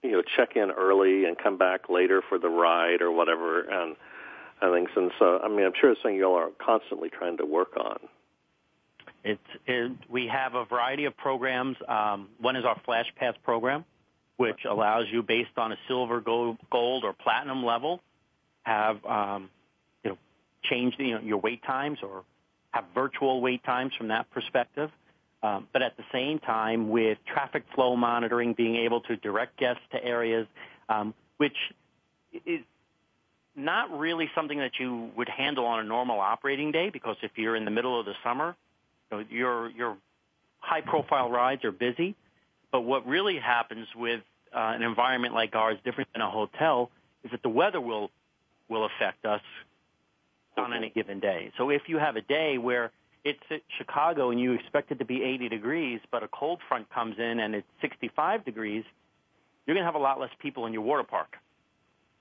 you 0.02 0.12
know, 0.12 0.22
check 0.22 0.56
in 0.56 0.72
early 0.72 1.26
and 1.26 1.38
come 1.38 1.58
back 1.58 1.90
later 1.90 2.22
for 2.28 2.38
the 2.40 2.50
ride 2.50 3.02
or 3.02 3.12
whatever, 3.12 3.62
and 3.62 3.98
things. 4.72 4.90
And 4.96 5.12
so, 5.20 5.40
I 5.44 5.48
mean, 5.48 5.66
I'm 5.66 5.74
sure 5.80 5.92
it's 5.92 6.02
something 6.02 6.16
you 6.16 6.26
all 6.26 6.36
are 6.36 6.50
constantly 6.64 7.10
trying 7.10 7.38
to 7.38 7.46
work 7.46 7.76
on. 7.78 7.98
It's, 9.24 9.42
it, 9.68 9.92
we 10.10 10.28
have 10.28 10.54
a 10.56 10.66
variety 10.66 11.06
of 11.06 11.16
programs. 11.16 11.78
Um, 11.88 12.30
one 12.40 12.56
is 12.56 12.66
our 12.66 12.80
Flash 12.86 13.06
Pass 13.16 13.36
program, 13.44 13.86
which 14.38 14.66
allows 14.70 15.06
you, 15.12 15.24
based 15.24 15.58
on 15.58 15.72
a 15.72 15.78
silver, 15.88 16.20
gold, 16.20 16.58
gold 16.72 17.06
or 17.06 17.14
platinum 17.14 17.64
level, 17.64 18.02
have 18.64 19.04
um, 19.06 19.50
you 20.04 20.12
know 20.12 20.18
change 20.64 20.96
you 20.98 21.16
know, 21.16 21.22
your 21.22 21.38
wait 21.38 21.64
times 21.64 22.00
or 22.02 22.24
have 22.72 22.86
virtual 22.94 23.42
wait 23.42 23.64
times 23.64 23.94
from 23.98 24.10
that 24.10 24.30
perspective. 24.32 24.90
Um, 25.42 25.68
but 25.74 25.82
at 25.82 25.98
the 25.98 26.04
same 26.12 26.40
time, 26.40 26.90
with 26.90 27.18
traffic 27.26 27.64
flow 27.76 27.96
monitoring, 27.98 28.54
being 28.54 28.78
able 28.78 29.02
to 29.02 29.18
direct 29.18 29.60
guests 29.60 29.84
to 29.92 30.04
areas, 30.04 30.48
um, 30.88 31.14
which 31.38 31.56
is 32.46 32.62
not 33.56 33.98
really 33.98 34.30
something 34.36 34.58
that 34.60 34.72
you 34.80 35.12
would 35.16 35.30
handle 35.30 35.66
on 35.66 35.80
a 35.80 35.84
normal 35.84 36.20
operating 36.20 36.72
day 36.72 36.90
because 36.90 37.18
if 37.22 37.32
you're 37.36 37.56
in 37.56 37.66
the 37.66 37.72
middle 37.72 38.00
of 38.00 38.06
the 38.06 38.14
summer, 38.24 38.56
you 39.12 39.18
know, 39.18 39.26
your 39.30 39.70
your 39.70 39.98
high 40.60 40.82
profile 40.82 41.30
rides 41.30 41.64
are 41.64 41.72
busy. 41.72 42.16
But 42.72 42.82
what 42.82 43.06
really 43.06 43.38
happens 43.38 43.88
with 43.96 44.22
uh, 44.54 44.60
an 44.76 44.82
environment 44.82 45.34
like 45.34 45.56
ours, 45.56 45.78
different 45.86 46.10
than 46.14 46.22
a 46.22 46.30
hotel, 46.30 46.90
is 47.24 47.32
that 47.32 47.44
the 47.44 47.50
weather 47.50 47.80
will 47.80 48.10
will 48.70 48.86
affect 48.86 49.26
us 49.26 49.42
on 50.58 50.74
any 50.74 50.90
given 50.90 51.20
day. 51.20 51.52
So 51.58 51.70
if 51.70 51.84
you 51.88 51.98
have 51.98 52.16
a 52.16 52.22
day 52.22 52.58
where 52.58 52.92
it's 53.24 53.40
at 53.50 53.62
Chicago 53.78 54.32
and 54.32 54.40
you 54.40 54.54
expect 54.54 54.92
it 54.92 55.00
to 55.00 55.06
be 55.06 55.24
80 55.24 55.50
degrees, 55.50 56.00
but 56.12 56.24
a 56.24 56.28
cold 56.28 56.60
front 56.68 56.90
comes 56.90 57.16
in 57.18 57.40
and 57.40 57.56
it's 57.56 57.68
65 57.82 58.46
degrees, 58.46 58.84
you're 59.66 59.76
going 59.76 59.84
to 59.84 59.86
have 59.86 59.96
a 59.96 60.04
lot 60.04 60.20
less 60.20 60.30
people 60.40 60.66
in 60.66 60.74
your 60.74 60.82
water 60.82 61.04
park. 61.04 61.38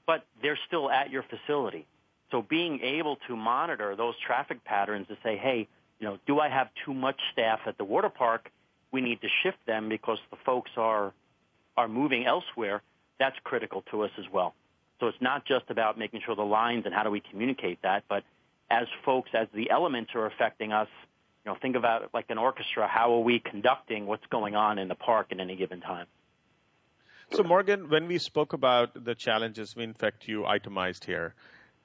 But 0.06 0.24
they're 0.40 0.58
still 0.66 0.90
at 0.90 1.10
your 1.10 1.22
facility. 1.22 1.86
So 2.30 2.42
being 2.42 2.80
able 2.80 3.16
to 3.28 3.36
monitor 3.36 3.94
those 3.94 4.14
traffic 4.26 4.64
patterns 4.64 5.06
to 5.08 5.16
say, 5.22 5.36
hey, 5.36 5.68
you 6.00 6.08
know, 6.08 6.18
do 6.26 6.40
I 6.40 6.48
have 6.48 6.68
too 6.84 6.94
much 6.94 7.20
staff 7.32 7.60
at 7.66 7.78
the 7.78 7.84
water 7.84 8.08
park? 8.08 8.50
We 8.90 9.00
need 9.00 9.20
to 9.20 9.28
shift 9.42 9.58
them 9.66 9.88
because 9.88 10.18
the 10.30 10.36
folks 10.44 10.70
are 10.76 11.12
are 11.76 11.88
moving 11.88 12.26
elsewhere. 12.26 12.82
That's 13.18 13.36
critical 13.44 13.82
to 13.90 14.02
us 14.02 14.10
as 14.18 14.26
well. 14.30 14.54
So 15.00 15.06
it's 15.06 15.20
not 15.20 15.44
just 15.46 15.64
about 15.68 15.98
making 15.98 16.20
sure 16.24 16.36
the 16.36 16.42
lines 16.42 16.84
and 16.84 16.94
how 16.94 17.02
do 17.02 17.10
we 17.10 17.20
communicate 17.20 17.80
that, 17.82 18.04
but 18.08 18.24
as 18.70 18.86
folks, 19.04 19.30
as 19.34 19.48
the 19.54 19.70
elements 19.70 20.12
are 20.14 20.26
affecting 20.26 20.72
us, 20.72 20.88
you 21.44 21.50
know, 21.50 21.58
think 21.60 21.76
about 21.76 22.02
it 22.02 22.10
like 22.14 22.26
an 22.28 22.38
orchestra. 22.38 22.86
How 22.86 23.14
are 23.14 23.20
we 23.20 23.38
conducting 23.38 24.06
what's 24.06 24.26
going 24.26 24.54
on 24.54 24.78
in 24.78 24.88
the 24.88 24.94
park 24.94 25.28
at 25.30 25.40
any 25.40 25.56
given 25.56 25.80
time? 25.80 26.06
So, 27.35 27.42
Morgan, 27.42 27.88
when 27.88 28.09
we 28.09 28.18
spoke 28.18 28.53
about 28.53 29.05
the 29.05 29.14
challenges, 29.14 29.75
we 29.75 29.85
in 29.85 29.95
fact 29.95 30.29
you 30.29 30.45
itemized 30.47 31.05
here 31.05 31.35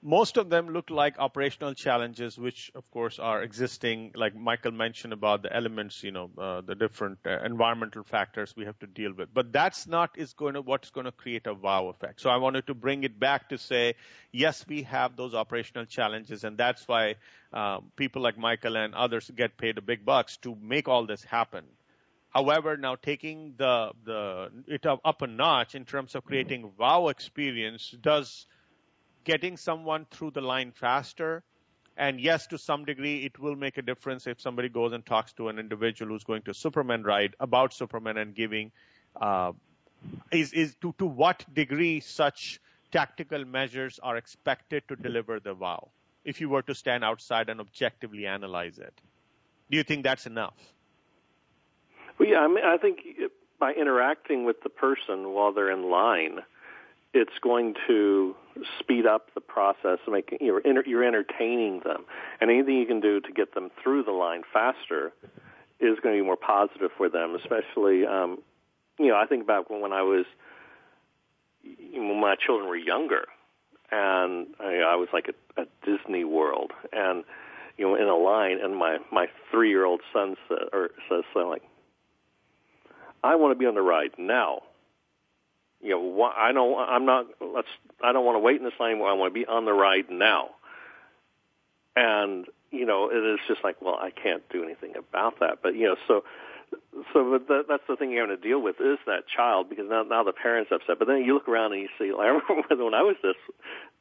most 0.02 0.38
of 0.38 0.50
them 0.50 0.70
look 0.70 0.90
like 0.90 1.18
operational 1.18 1.74
challenges, 1.74 2.38
which 2.38 2.72
of 2.76 2.90
course 2.92 3.18
are 3.18 3.42
existing. 3.42 4.12
Like 4.16 4.36
Michael 4.36 4.72
mentioned 4.72 5.12
about 5.12 5.42
the 5.42 5.54
elements, 5.56 6.04
you 6.04 6.12
know, 6.12 6.30
uh, 6.38 6.62
the 6.62 6.76
different 6.76 7.18
uh, 7.26 7.40
environmental 7.44 8.04
factors 8.04 8.54
we 8.56 8.66
have 8.66 8.78
to 8.80 8.88
deal 8.88 9.12
with. 9.14 9.34
But 9.34 9.52
that's 9.52 9.88
not 9.88 10.12
is 10.18 10.34
going 10.34 10.54
to 10.54 10.62
what's 10.62 10.92
going 10.92 11.06
to 11.06 11.12
create 11.12 11.48
a 11.48 11.54
wow 11.54 11.88
effect. 11.88 12.22
So 12.22 12.30
I 12.30 12.38
wanted 12.38 12.68
to 12.68 12.76
bring 12.76 13.04
it 13.04 13.20
back 13.20 13.50
to 13.50 13.58
say, 13.58 13.96
yes, 14.32 14.64
we 14.68 14.84
have 14.84 15.16
those 15.16 15.34
operational 15.34 15.86
challenges, 15.86 16.44
and 16.44 16.58
that's 16.58 16.88
why 16.88 17.16
uh, 17.52 17.80
people 17.96 18.22
like 18.22 18.38
Michael 18.38 18.78
and 18.78 18.94
others 18.94 19.32
get 19.36 19.58
paid 19.58 19.76
the 19.76 19.82
big 19.82 20.06
bucks 20.06 20.38
to 20.38 20.56
make 20.62 20.88
all 20.88 21.06
this 21.08 21.24
happen. 21.24 21.66
However, 22.38 22.78
now 22.78 22.96
taking 22.96 23.56
the 23.58 23.94
the 24.06 24.52
it 24.68 24.86
up 24.86 25.24
a 25.24 25.26
notch 25.26 25.74
in 25.74 25.86
terms 25.86 26.14
of 26.14 26.24
creating 26.24 26.72
wow 26.78 27.08
experience 27.08 27.96
does 28.00 28.46
getting 29.24 29.58
someone 29.58 30.06
through 30.12 30.30
the 30.32 30.42
line 30.42 30.72
faster. 30.72 31.44
And 31.98 32.22
yes, 32.22 32.46
to 32.48 32.60
some 32.60 32.86
degree, 32.86 33.26
it 33.26 33.40
will 33.40 33.56
make 33.56 33.80
a 33.80 33.82
difference 33.82 34.28
if 34.28 34.40
somebody 34.40 34.70
goes 34.70 34.94
and 34.94 35.04
talks 35.04 35.34
to 35.34 35.48
an 35.50 35.58
individual 35.58 36.12
who's 36.12 36.24
going 36.24 36.44
to 36.44 36.54
Superman 36.54 37.02
ride 37.02 37.36
about 37.40 37.74
Superman 37.74 38.18
and 38.18 38.36
giving, 38.36 38.72
uh, 39.20 39.54
is, 40.32 40.54
is 40.54 40.76
to, 40.82 40.94
to 41.00 41.08
what 41.08 41.44
degree 41.52 42.02
such 42.02 42.62
tactical 42.92 43.46
measures 43.46 44.00
are 44.04 44.16
expected 44.16 44.88
to 44.90 44.96
deliver 44.96 45.40
the 45.40 45.56
wow 45.56 45.90
if 46.24 46.40
you 46.40 46.50
were 46.50 46.62
to 46.62 46.76
stand 46.76 47.04
outside 47.04 47.50
and 47.50 47.60
objectively 47.60 48.28
analyze 48.28 48.78
it. 48.78 48.94
Do 49.72 49.78
you 49.78 49.84
think 49.84 50.04
that's 50.04 50.28
enough? 50.28 50.77
Well, 52.20 52.30
yeah, 52.30 52.40
I 52.40 52.48
mean, 52.48 52.64
I 52.66 52.78
think 52.78 53.00
by 53.60 53.74
interacting 53.74 54.46
with 54.46 54.58
the 54.64 54.70
person 54.70 55.34
while 55.34 55.54
they're 55.54 55.72
in 55.72 55.90
line, 55.90 56.40
it's 57.14 57.38
going 57.42 57.76
to 57.88 58.36
speed 58.80 59.06
up 59.06 59.34
the 59.34 59.42
process, 59.42 60.00
making 60.08 60.40
you're 60.42 60.62
you're 60.86 61.04
entertaining 61.04 61.82
them, 61.84 62.06
and 62.40 62.52
anything 62.52 62.76
you 62.76 62.86
can 62.86 63.00
do 63.00 63.20
to 63.22 63.32
get 63.32 63.54
them 63.54 63.70
through 63.82 64.04
the 64.04 64.12
line 64.12 64.42
faster 64.52 65.14
is 65.80 65.98
going 66.02 66.16
to 66.16 66.22
be 66.22 66.26
more 66.26 66.38
positive 66.38 66.92
for 66.98 67.10
them. 67.10 67.36
Especially, 67.36 68.06
um, 68.06 68.40
you 69.00 69.08
know, 69.08 69.16
I 69.16 69.26
think 69.26 69.44
about 69.44 69.70
when 69.72 69.94
I 69.94 70.02
was 70.02 70.26
when 71.64 72.20
my 72.20 72.36
children 72.36 72.68
were 72.68 72.76
younger, 72.76 73.26
and 73.92 74.48
I, 74.60 74.80
I 74.80 74.96
was 74.96 75.10
like 75.14 75.30
at, 75.30 75.36
at 75.58 75.70
Disney 75.86 76.24
World, 76.24 76.72
and 76.92 77.24
you 77.78 77.86
know, 77.86 77.96
in 77.96 78.08
a 78.08 78.16
line, 78.16 78.58
and 78.62 78.76
my 78.76 78.98
my 79.12 79.28
three 79.52 79.70
year 79.70 79.86
old 79.86 80.02
son 80.14 80.36
said, 80.48 80.70
or 80.74 80.90
says 81.10 81.24
something 81.34 81.50
like, 81.50 81.64
"I 83.28 83.36
want 83.36 83.52
to 83.52 83.60
be 83.60 83.66
on 83.66 83.76
the 83.76 83.82
ride 83.82 84.12
now." 84.18 84.62
you 85.82 85.92
know, 85.92 86.24
I 86.36 86.52
don't, 86.52 86.78
I'm 86.78 87.06
not, 87.06 87.28
let's, 87.40 87.68
I 88.04 88.12
don't 88.12 88.26
want 88.26 88.36
to 88.36 88.40
wait 88.40 88.58
in 88.58 88.64
this 88.64 88.74
line 88.80 88.96
I 88.96 89.14
want 89.14 89.34
to 89.34 89.40
be 89.40 89.46
on 89.46 89.66
the 89.66 89.74
ride 89.74 90.10
now. 90.10 90.50
And, 91.96 92.46
you 92.72 92.86
know, 92.86 93.10
it 93.12 93.34
is 93.34 93.40
just 93.48 93.64
like, 93.64 93.82
well, 93.82 93.96
I 93.96 94.12
can't 94.12 94.44
do 94.50 94.64
anything 94.64 94.94
about 94.98 95.40
that. 95.40 95.60
But, 95.62 95.76
you 95.76 95.86
know, 95.86 95.96
so, 96.08 96.24
so 97.14 97.40
that, 97.48 97.66
that's 97.68 97.84
the 97.88 97.96
thing 97.96 98.12
you're 98.12 98.26
going 98.26 98.40
to 98.40 98.48
deal 98.48 98.62
with 98.62 98.78
is 98.80 98.98
that 99.06 99.24
child 99.34 99.70
because 99.70 99.86
now, 99.90 100.04
now 100.04 100.24
the 100.24 100.34
parents 100.34 100.72
upset. 100.74 101.00
But 101.00 101.08
then 101.08 101.24
you 101.24 101.34
look 101.34 101.48
around 101.48 101.74
and 101.74 101.82
you 101.82 101.90
see, 101.98 102.12
like, 102.12 102.26
I 102.50 102.56
remember 102.60 102.86
when 102.86 102.94
I 102.94 103.04
was 103.04 103.16
this, 103.22 103.36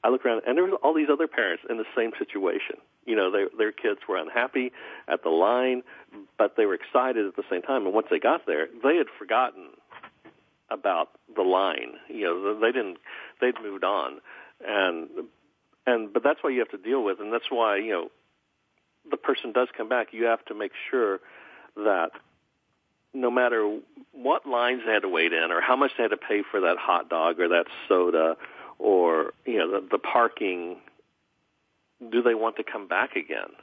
I 0.06 0.08
look 0.08 0.24
around 0.24 0.42
and 0.46 0.56
there 0.56 0.62
was 0.62 0.78
all 0.84 0.94
these 0.94 1.08
other 1.12 1.26
parents 1.26 1.64
in 1.68 1.78
the 1.78 1.84
same 1.96 2.12
situation. 2.16 2.76
You 3.06 3.16
know, 3.16 3.32
their 3.32 3.48
their 3.58 3.72
kids 3.72 3.98
were 4.08 4.16
unhappy 4.16 4.70
at 5.08 5.24
the 5.24 5.30
line, 5.30 5.82
but 6.38 6.54
they 6.56 6.64
were 6.64 6.74
excited 6.74 7.26
at 7.26 7.34
the 7.34 7.42
same 7.50 7.62
time. 7.62 7.86
And 7.86 7.92
once 7.92 8.06
they 8.08 8.20
got 8.20 8.46
there, 8.46 8.68
they 8.84 8.96
had 8.96 9.08
forgotten 9.18 9.70
about 10.70 11.08
the 11.34 11.42
line. 11.42 11.94
You 12.08 12.24
know, 12.24 12.60
they 12.60 12.70
didn't. 12.70 12.98
They'd 13.40 13.60
moved 13.60 13.82
on, 13.82 14.20
and 14.64 15.08
and 15.86 16.12
but 16.12 16.22
that's 16.22 16.40
what 16.42 16.50
you 16.50 16.60
have 16.60 16.70
to 16.70 16.78
deal 16.78 17.02
with, 17.02 17.18
and 17.18 17.32
that's 17.32 17.50
why 17.50 17.78
you 17.78 17.90
know 17.90 18.08
the 19.10 19.16
person 19.16 19.50
does 19.50 19.68
come 19.76 19.88
back. 19.88 20.08
You 20.12 20.26
have 20.26 20.44
to 20.46 20.54
make 20.54 20.72
sure 20.88 21.18
that 21.74 22.10
no 23.12 23.30
matter 23.30 23.80
what 24.12 24.46
lines 24.46 24.82
they 24.86 24.92
had 24.92 25.02
to 25.02 25.08
wait 25.08 25.32
in, 25.32 25.50
or 25.50 25.60
how 25.60 25.74
much 25.74 25.90
they 25.96 26.04
had 26.04 26.10
to 26.10 26.16
pay 26.16 26.42
for 26.48 26.60
that 26.60 26.76
hot 26.78 27.08
dog 27.08 27.40
or 27.40 27.48
that 27.48 27.64
soda, 27.88 28.36
or 28.78 29.32
you 29.44 29.58
know 29.58 29.80
the, 29.80 29.88
the 29.92 29.98
parking, 29.98 30.76
do 32.10 32.22
they 32.22 32.34
want 32.34 32.56
to 32.56 32.64
come 32.64 32.86
back 32.88 33.16
again? 33.16 33.54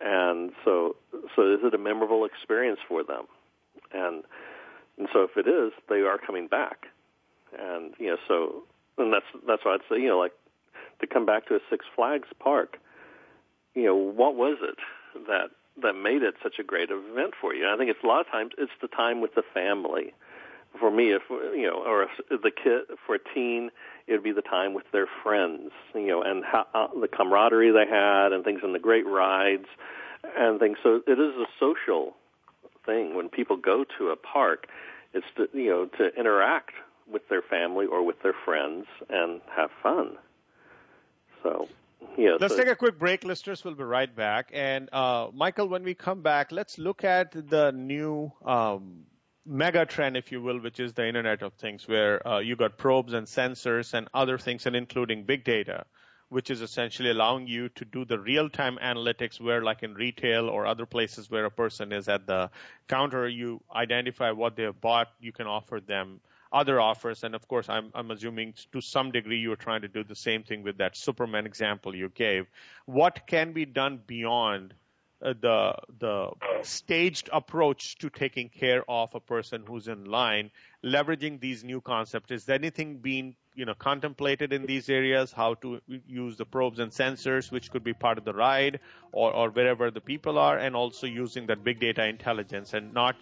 And 0.00 0.52
so, 0.64 0.96
so 1.34 1.54
is 1.54 1.60
it 1.62 1.74
a 1.74 1.78
memorable 1.78 2.24
experience 2.24 2.80
for 2.88 3.04
them? 3.04 3.26
And 3.92 4.24
and 4.98 5.08
so 5.12 5.22
if 5.22 5.36
it 5.36 5.48
is, 5.48 5.72
they 5.88 6.00
are 6.00 6.18
coming 6.18 6.46
back. 6.46 6.86
And 7.58 7.94
you 7.98 8.08
know, 8.08 8.16
so 8.26 8.62
and 8.98 9.12
that's 9.12 9.26
that's 9.46 9.64
what 9.64 9.80
I'd 9.80 9.88
say. 9.88 10.00
You 10.00 10.08
know, 10.08 10.18
like 10.18 10.32
to 11.00 11.06
come 11.06 11.26
back 11.26 11.46
to 11.48 11.54
a 11.54 11.60
Six 11.70 11.84
Flags 11.94 12.28
park. 12.38 12.78
You 13.74 13.84
know, 13.84 13.96
what 13.96 14.36
was 14.36 14.58
it 14.62 14.78
that 15.26 15.50
that 15.82 15.94
made 15.94 16.22
it 16.22 16.34
such 16.42 16.56
a 16.60 16.64
great 16.64 16.90
event 16.90 17.34
for 17.40 17.54
you? 17.54 17.64
And 17.64 17.72
I 17.72 17.76
think 17.76 17.90
it's 17.90 18.02
a 18.02 18.06
lot 18.06 18.20
of 18.20 18.30
times 18.30 18.52
it's 18.58 18.72
the 18.80 18.88
time 18.88 19.20
with 19.20 19.34
the 19.34 19.42
family. 19.52 20.12
For 20.78 20.90
me, 20.90 21.12
if 21.12 21.22
you 21.30 21.66
know, 21.66 21.82
or 21.86 22.08
the 22.30 22.50
kid 22.50 22.82
for 23.06 23.14
a 23.14 23.18
teen, 23.34 23.70
it 24.06 24.12
would 24.12 24.24
be 24.24 24.32
the 24.32 24.42
time 24.42 24.74
with 24.74 24.84
their 24.92 25.06
friends. 25.22 25.70
You 25.94 26.08
know, 26.08 26.22
and 26.22 26.44
how, 26.44 26.66
uh, 26.74 26.88
the 27.00 27.08
camaraderie 27.08 27.70
they 27.70 27.86
had, 27.88 28.32
and 28.32 28.44
things, 28.44 28.60
and 28.62 28.74
the 28.74 28.80
great 28.80 29.06
rides, 29.06 29.66
and 30.36 30.58
things. 30.58 30.78
So 30.82 31.00
it 31.06 31.18
is 31.18 31.34
a 31.36 31.46
social 31.60 32.14
thing 32.84 33.14
when 33.14 33.28
people 33.28 33.56
go 33.56 33.84
to 33.98 34.10
a 34.10 34.16
park. 34.16 34.66
It's 35.12 35.26
to 35.36 35.48
you 35.52 35.70
know 35.70 35.86
to 35.98 36.14
interact 36.18 36.72
with 37.10 37.28
their 37.28 37.42
family 37.42 37.86
or 37.86 38.04
with 38.04 38.22
their 38.22 38.34
friends 38.44 38.86
and 39.08 39.40
have 39.54 39.70
fun. 39.82 40.16
So 41.42 41.68
yeah, 42.16 42.36
let's 42.40 42.54
so, 42.54 42.60
take 42.60 42.68
a 42.68 42.76
quick 42.76 42.98
break, 42.98 43.24
listeners. 43.24 43.64
We'll 43.64 43.74
be 43.74 43.84
right 43.84 44.14
back. 44.14 44.50
And 44.52 44.88
uh, 44.92 45.28
Michael, 45.32 45.68
when 45.68 45.84
we 45.84 45.94
come 45.94 46.22
back, 46.22 46.52
let's 46.52 46.78
look 46.78 47.04
at 47.04 47.32
the 47.32 47.72
new 47.72 48.32
um, 48.44 49.04
mega 49.46 49.86
trend, 49.86 50.16
if 50.16 50.32
you 50.32 50.40
will, 50.42 50.60
which 50.60 50.80
is 50.80 50.92
the 50.92 51.06
Internet 51.06 51.42
of 51.42 51.54
Things, 51.54 51.86
where 51.86 52.26
uh, 52.26 52.38
you 52.38 52.56
got 52.56 52.78
probes 52.78 53.12
and 53.12 53.26
sensors 53.26 53.94
and 53.94 54.08
other 54.14 54.38
things, 54.38 54.66
and 54.66 54.76
including 54.76 55.24
big 55.24 55.44
data 55.44 55.84
which 56.34 56.50
is 56.50 56.62
essentially 56.62 57.10
allowing 57.10 57.46
you 57.46 57.68
to 57.68 57.84
do 57.84 58.04
the 58.04 58.18
real-time 58.18 58.76
analytics 58.82 59.40
where 59.40 59.62
like 59.62 59.84
in 59.84 59.94
retail 59.94 60.48
or 60.48 60.66
other 60.66 60.84
places 60.84 61.30
where 61.30 61.44
a 61.44 61.50
person 61.50 61.92
is 61.92 62.08
at 62.08 62.26
the 62.26 62.50
counter, 62.88 63.28
you 63.28 63.60
identify 63.72 64.32
what 64.32 64.56
they 64.56 64.64
have 64.64 64.80
bought, 64.80 65.12
you 65.20 65.30
can 65.30 65.46
offer 65.46 65.80
them 65.80 66.20
other 66.52 66.80
offers. 66.80 67.22
And 67.24 67.36
of 67.36 67.46
course, 67.46 67.68
I'm, 67.68 67.90
I'm 67.94 68.10
assuming 68.10 68.54
to 68.72 68.80
some 68.80 69.10
degree 69.12 69.38
you 69.38 69.52
are 69.52 69.56
trying 69.56 69.82
to 69.82 69.88
do 69.88 70.02
the 70.02 70.16
same 70.16 70.42
thing 70.42 70.62
with 70.62 70.78
that 70.78 70.96
Superman 70.96 71.46
example 71.46 71.94
you 71.94 72.08
gave. 72.08 72.46
What 72.86 73.26
can 73.26 73.52
be 73.52 73.64
done 73.64 74.00
beyond 74.06 74.74
the 75.32 75.74
the 75.98 76.30
staged 76.62 77.30
approach 77.32 77.96
to 77.98 78.10
taking 78.10 78.50
care 78.50 78.82
of 78.88 79.14
a 79.14 79.20
person 79.20 79.64
who's 79.66 79.88
in 79.88 80.04
line, 80.04 80.50
leveraging 80.84 81.40
these 81.40 81.64
new 81.64 81.80
concepts? 81.80 82.30
Is 82.30 82.44
there 82.44 82.56
anything 82.56 82.98
being 82.98 83.36
you 83.54 83.64
know 83.64 83.74
contemplated 83.74 84.52
in 84.52 84.66
these 84.66 84.90
areas? 84.90 85.32
How 85.32 85.54
to 85.54 85.80
use 86.06 86.36
the 86.36 86.44
probes 86.44 86.78
and 86.78 86.92
sensors 86.92 87.50
which 87.50 87.70
could 87.70 87.84
be 87.84 87.94
part 87.94 88.18
of 88.18 88.24
the 88.24 88.34
ride 88.34 88.80
or, 89.12 89.32
or 89.32 89.50
wherever 89.50 89.90
the 89.90 90.00
people 90.00 90.38
are 90.38 90.58
and 90.58 90.76
also 90.76 91.06
using 91.06 91.46
that 91.46 91.64
big 91.64 91.80
data 91.80 92.06
intelligence 92.06 92.74
and 92.74 92.92
not 92.92 93.16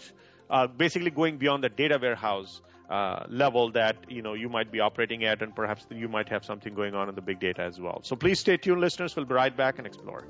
uh, 0.50 0.66
basically 0.66 1.10
going 1.10 1.38
beyond 1.38 1.62
the 1.62 1.68
data 1.68 1.98
warehouse 2.00 2.60
uh, 2.90 3.24
level 3.28 3.70
that 3.72 3.96
you 4.08 4.22
know 4.22 4.34
you 4.34 4.48
might 4.48 4.72
be 4.72 4.80
operating 4.80 5.24
at 5.24 5.40
and 5.40 5.54
perhaps 5.54 5.86
you 5.90 6.08
might 6.08 6.28
have 6.28 6.44
something 6.44 6.74
going 6.74 6.94
on 6.94 7.08
in 7.08 7.14
the 7.14 7.22
big 7.22 7.38
data 7.38 7.62
as 7.62 7.80
well. 7.80 8.00
So 8.02 8.16
please 8.16 8.40
stay 8.40 8.56
tuned 8.56 8.80
listeners. 8.80 9.14
We'll 9.14 9.24
be 9.24 9.34
right 9.34 9.56
back 9.56 9.78
and 9.78 9.86
explore 9.86 10.26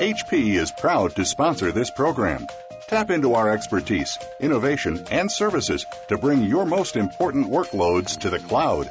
HP 0.00 0.58
is 0.58 0.70
proud 0.72 1.16
to 1.16 1.24
sponsor 1.24 1.72
this 1.72 1.90
program. 1.90 2.46
Tap 2.86 3.10
into 3.10 3.32
our 3.32 3.48
expertise, 3.48 4.18
innovation, 4.40 5.06
and 5.10 5.32
services 5.32 5.86
to 6.10 6.18
bring 6.18 6.42
your 6.42 6.66
most 6.66 6.96
important 6.96 7.46
workloads 7.46 8.18
to 8.18 8.28
the 8.28 8.38
cloud. 8.38 8.90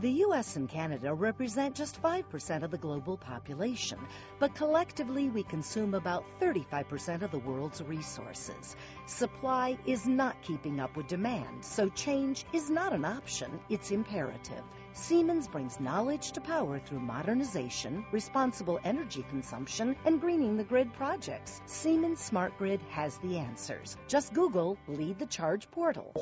The 0.00 0.22
US 0.28 0.54
and 0.54 0.68
Canada 0.68 1.12
represent 1.12 1.74
just 1.74 2.00
5% 2.00 2.62
of 2.62 2.70
the 2.70 2.78
global 2.78 3.16
population, 3.16 3.98
but 4.38 4.54
collectively 4.54 5.28
we 5.28 5.42
consume 5.42 5.94
about 5.94 6.24
35% 6.40 7.22
of 7.22 7.32
the 7.32 7.40
world's 7.40 7.82
resources. 7.82 8.76
Supply 9.06 9.76
is 9.84 10.06
not 10.06 10.40
keeping 10.42 10.78
up 10.78 10.96
with 10.96 11.08
demand, 11.08 11.64
so 11.64 11.88
change 11.88 12.44
is 12.52 12.70
not 12.70 12.92
an 12.92 13.04
option, 13.04 13.58
it's 13.68 13.90
imperative. 13.90 14.62
Siemens 14.92 15.46
brings 15.46 15.78
knowledge 15.78 16.32
to 16.32 16.40
power 16.40 16.78
through 16.78 17.00
modernization, 17.00 18.04
responsible 18.12 18.80
energy 18.84 19.24
consumption, 19.30 19.94
and 20.04 20.20
greening 20.20 20.56
the 20.56 20.64
grid 20.64 20.92
projects. 20.92 21.60
Siemens 21.66 22.20
Smart 22.20 22.56
Grid 22.58 22.80
has 22.90 23.16
the 23.18 23.38
answers. 23.38 23.96
Just 24.08 24.34
Google 24.34 24.76
Lead 24.88 25.18
the 25.18 25.26
Charge 25.26 25.70
portal. 25.70 26.12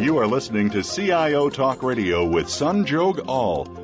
You 0.00 0.18
are 0.18 0.26
listening 0.26 0.70
to 0.70 0.82
CIO 0.82 1.50
Talk 1.50 1.82
Radio 1.82 2.24
with 2.24 2.46
Sanjog 2.46 3.24
Aul. 3.26 3.83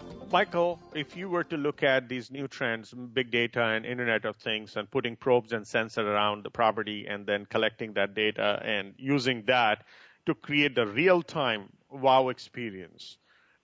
Michael, 0.31 0.79
if 0.95 1.17
you 1.17 1.29
were 1.29 1.43
to 1.43 1.57
look 1.57 1.83
at 1.83 2.07
these 2.07 2.31
new 2.31 2.47
trends, 2.47 2.93
big 2.93 3.31
data 3.31 3.61
and 3.61 3.85
Internet 3.85 4.23
of 4.23 4.37
Things, 4.37 4.77
and 4.77 4.89
putting 4.89 5.17
probes 5.17 5.51
and 5.51 5.65
sensors 5.65 6.05
around 6.05 6.45
the 6.45 6.49
property 6.49 7.05
and 7.05 7.27
then 7.27 7.45
collecting 7.45 7.93
that 7.93 8.13
data 8.13 8.61
and 8.63 8.93
using 8.97 9.43
that 9.47 9.83
to 10.27 10.33
create 10.33 10.73
the 10.73 10.87
real 10.87 11.21
time 11.21 11.67
wow 11.89 12.29
experience, 12.29 13.17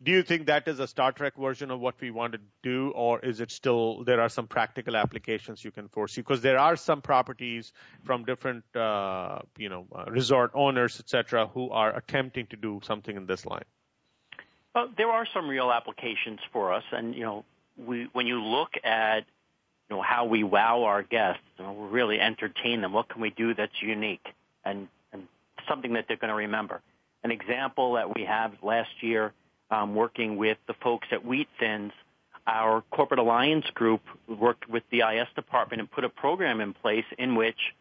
do 0.03 0.11
you 0.11 0.23
think 0.23 0.47
that 0.47 0.67
is 0.67 0.79
a 0.81 0.87
Star 0.87 1.13
Trek 1.13 1.37
version 1.37 1.71
of 1.71 1.79
what 1.79 1.95
we 2.01 2.11
want 2.11 2.33
to 2.33 2.39
do, 2.61 2.91
or 2.93 3.19
is 3.21 3.39
it 3.39 3.49
still 3.49 4.03
there 4.03 4.19
are 4.19 4.29
some 4.29 4.47
practical 4.47 4.97
applications 4.97 5.63
you 5.63 5.71
can 5.71 5.87
foresee? 5.87 6.19
Because 6.19 6.41
there 6.41 6.59
are 6.59 6.75
some 6.75 7.01
properties 7.01 7.71
from 8.03 8.25
different, 8.25 8.63
uh, 8.75 9.39
you 9.57 9.69
know, 9.69 9.87
uh, 9.95 10.03
resort 10.11 10.51
owners, 10.53 10.99
etc., 10.99 11.47
who 11.47 11.69
are 11.69 11.95
attempting 11.95 12.45
to 12.47 12.57
do 12.57 12.81
something 12.83 13.15
in 13.15 13.25
this 13.25 13.45
line. 13.45 13.63
Well, 14.77 14.89
there 14.95 15.09
are 15.09 15.25
some 15.33 15.49
real 15.49 15.71
applications 15.71 16.39
for 16.53 16.71
us, 16.71 16.83
and 16.91 17.15
you 17.15 17.23
know, 17.23 17.45
we 17.83 18.09
when 18.13 18.27
you 18.27 18.43
look 18.43 18.69
at 18.83 19.25
you 19.89 19.95
know 19.95 20.03
how 20.03 20.25
we 20.25 20.43
wow 20.43 20.83
our 20.83 21.01
guests, 21.01 21.41
you 21.57 21.65
know, 21.65 21.75
really 21.75 22.19
entertain 22.19 22.81
them. 22.81 22.93
What 22.93 23.09
can 23.09 23.19
we 23.19 23.31
do 23.31 23.55
that's 23.55 23.81
unique 23.81 24.23
and 24.63 24.87
and 25.11 25.23
something 25.67 25.93
that 25.93 26.05
they're 26.07 26.17
going 26.17 26.29
to 26.29 26.35
remember? 26.35 26.81
An 27.23 27.31
example 27.31 27.93
that 27.93 28.15
we 28.15 28.25
have 28.25 28.53
last 28.61 28.91
year, 29.01 29.33
um, 29.71 29.95
working 29.95 30.37
with 30.37 30.59
the 30.67 30.75
folks 30.75 31.07
at 31.11 31.25
Wheat 31.25 31.47
Thins, 31.59 31.91
our 32.45 32.83
corporate 32.91 33.19
alliance 33.19 33.65
group 33.73 34.01
worked 34.27 34.69
with 34.69 34.83
the 34.91 34.99
IS 34.99 35.27
department 35.33 35.79
and 35.79 35.89
put 35.89 36.03
a 36.03 36.09
program 36.09 36.61
in 36.61 36.75
place 36.75 37.05
in 37.17 37.33
which, 37.33 37.73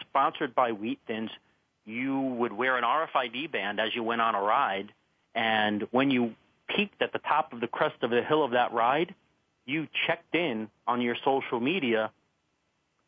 sponsored 0.00 0.56
by 0.56 0.72
Wheat 0.72 0.98
Thins, 1.06 1.30
you 1.84 2.18
would 2.20 2.52
wear 2.52 2.76
an 2.76 2.82
RFID 2.82 3.52
band 3.52 3.78
as 3.78 3.94
you 3.94 4.02
went 4.02 4.20
on 4.20 4.34
a 4.34 4.42
ride 4.42 4.92
and 5.34 5.86
when 5.90 6.10
you 6.10 6.34
peaked 6.68 7.02
at 7.02 7.12
the 7.12 7.18
top 7.18 7.52
of 7.52 7.60
the 7.60 7.66
crest 7.66 7.96
of 8.02 8.10
the 8.10 8.22
hill 8.22 8.44
of 8.44 8.52
that 8.52 8.72
ride, 8.72 9.14
you 9.66 9.86
checked 10.06 10.34
in 10.34 10.68
on 10.86 11.00
your 11.00 11.16
social 11.24 11.60
media 11.60 12.10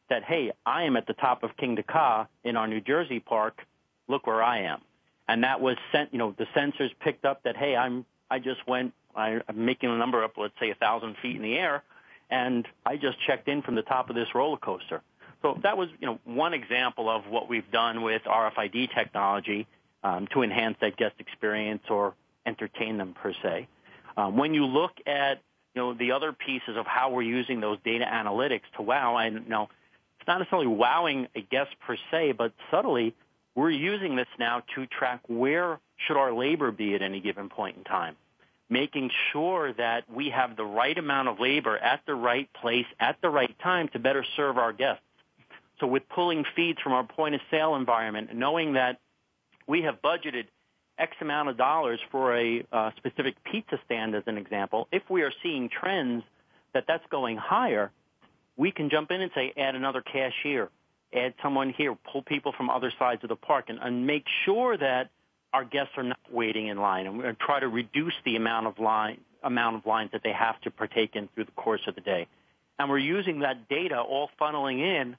that, 0.09 0.25
hey, 0.25 0.53
I 0.67 0.85
am 0.85 0.97
at 0.97 1.07
the 1.07 1.15
top 1.15 1.43
of 1.43 1.57
Kingda 1.57 1.87
Ka 1.87 2.27
in 2.45 2.57
our 2.57 2.67
New 2.67 2.81
Jersey 2.81 3.21
park. 3.21 3.63
Look 4.09 4.27
where 4.27 4.43
I 4.43 4.63
am. 4.63 4.81
And 5.29 5.45
that 5.45 5.61
was 5.61 5.77
sent, 5.93 6.13
you 6.13 6.19
know, 6.19 6.35
the 6.37 6.47
sensors 6.57 6.91
picked 7.01 7.25
up 7.25 7.43
that, 7.45 7.57
hey, 7.57 7.77
I'm, 7.77 8.05
I 8.31 8.39
just 8.39 8.67
went, 8.67 8.93
I, 9.17 9.41
I'm 9.49 9.65
making 9.65 9.91
a 9.91 9.97
number 9.97 10.23
up, 10.23 10.33
let's 10.37 10.55
say 10.61 10.71
a 10.71 10.75
thousand 10.75 11.17
feet 11.23 11.37
in 11.37 11.43
the 11.43 11.57
air, 11.57 11.83
and 12.31 12.67
I 12.85 12.97
just 12.97 13.17
checked 13.27 13.49
in 13.49 13.63
from 13.63 13.75
the 13.75 13.83
top 13.83 14.11
of 14.11 14.17
this 14.17 14.29
roller 14.35 14.57
coaster. 14.57 15.03
So 15.43 15.59
that 15.63 15.77
was, 15.77 15.89
you 16.01 16.07
know, 16.07 16.19
one 16.25 16.55
example 16.55 17.11
of 17.11 17.27
what 17.27 17.49
we've 17.49 17.71
done 17.71 18.03
with 18.03 18.23
RFID 18.23 18.95
technology 18.95 19.67
um, 20.05 20.27
to 20.33 20.43
enhance 20.43 20.77
that 20.81 20.97
guest 20.97 21.15
experience 21.19 21.83
or 21.89 22.15
entertain 22.47 22.99
them 22.99 23.15
per 23.15 23.33
se. 23.43 23.69
Um, 24.17 24.37
when 24.37 24.55
you 24.55 24.67
look 24.67 24.93
at 25.07 25.41
you 25.75 25.81
know 25.81 25.95
the 25.95 26.13
other 26.13 26.33
pieces 26.33 26.77
of 26.77 26.87
how 26.87 27.11
we're 27.11 27.23
using 27.23 27.61
those 27.61 27.79
data 27.85 28.05
analytics 28.05 28.63
to 28.77 28.83
wow, 28.83 29.17
and 29.17 29.45
you 29.45 29.49
know 29.49 29.69
it's 30.19 30.29
not 30.29 30.39
necessarily 30.39 30.67
wowing 30.67 31.29
a 31.35 31.41
guest 31.41 31.71
per 31.87 31.97
se, 32.11 32.33
but 32.33 32.53
subtly 32.71 33.15
we're 33.55 33.71
using 33.71 34.17
this 34.17 34.29
now 34.39 34.63
to 34.75 34.87
track 34.87 35.21
where 35.29 35.79
should 35.97 36.17
our 36.17 36.33
labor 36.33 36.71
be 36.71 36.95
at 36.95 37.03
any 37.03 37.21
given 37.21 37.49
point 37.49 37.77
in 37.77 37.85
time, 37.85 38.17
making 38.71 39.11
sure 39.33 39.73
that 39.75 40.05
we 40.11 40.31
have 40.31 40.57
the 40.57 40.65
right 40.65 40.97
amount 40.97 41.29
of 41.29 41.39
labor 41.41 41.77
at 41.77 42.01
the 42.07 42.15
right 42.15 42.49
place 42.55 42.87
at 43.01 43.17
the 43.23 43.29
right 43.29 43.55
time 43.61 43.89
to 43.89 43.99
better 43.99 44.25
serve 44.37 44.59
our 44.59 44.73
guests. 44.73 45.03
So 45.81 45.87
with 45.87 46.09
pulling 46.09 46.45
feeds 46.55 46.81
from 46.81 46.93
our 46.93 47.05
point 47.05 47.35
of 47.35 47.41
sale 47.51 47.75
environment, 47.75 48.35
knowing 48.35 48.75
that 48.75 49.01
we 49.67 49.83
have 49.83 50.01
budgeted 50.03 50.45
X 50.99 51.13
amount 51.21 51.49
of 51.49 51.57
dollars 51.57 52.01
for 52.11 52.37
a 52.37 52.65
uh, 52.73 52.91
specific 52.97 53.35
pizza 53.45 53.79
stand, 53.85 54.15
as 54.15 54.23
an 54.27 54.37
example, 54.37 54.89
if 54.93 55.03
we 55.09 55.23
are 55.23 55.33
seeing 55.43 55.69
trends 55.69 56.23
that 56.75 56.85
that's 56.87 57.05
going 57.11 57.37
higher, 57.37 57.91
we 58.57 58.71
can 58.71 58.91
jump 58.91 59.11
in 59.11 59.21
and 59.21 59.31
say, 59.35 59.53
add 59.57 59.75
another 59.75 60.03
cashier, 60.03 60.69
add 61.15 61.35
someone 61.43 61.71
here, 61.71 61.97
pull 62.11 62.23
people 62.23 62.53
from 62.57 62.71
other 62.71 62.93
sides 62.99 63.23
of 63.23 63.29
the 63.29 63.37
park, 63.37 63.67
and, 63.69 63.79
and 63.81 64.07
make 64.07 64.25
sure 64.45 64.77
that 64.77 65.11
our 65.53 65.65
guests 65.65 65.93
are 65.97 66.03
not 66.03 66.21
waiting 66.31 66.69
in 66.69 66.79
line, 66.79 67.07
and 67.07 67.19
we're 67.19 67.33
try 67.35 67.61
to 67.61 67.69
reduce 67.69 68.15
the 68.25 68.37
amount 68.37 68.67
of 68.67 68.79
line 68.79 69.21
amount 69.43 69.75
of 69.75 69.87
lines 69.87 70.11
that 70.13 70.23
they 70.23 70.33
have 70.33 70.61
to 70.61 70.71
partake 70.71 71.17
in 71.17 71.29
through 71.35 71.45
the 71.45 71.51
course 71.53 71.81
of 71.89 71.97
the 71.97 72.01
day. 72.01 72.29
And 72.79 72.89
we're 72.89 72.99
using 72.99 73.41
that 73.41 73.69
data 73.69 74.01
all 74.01 74.31
funneling 74.41 74.79
in 74.79 75.17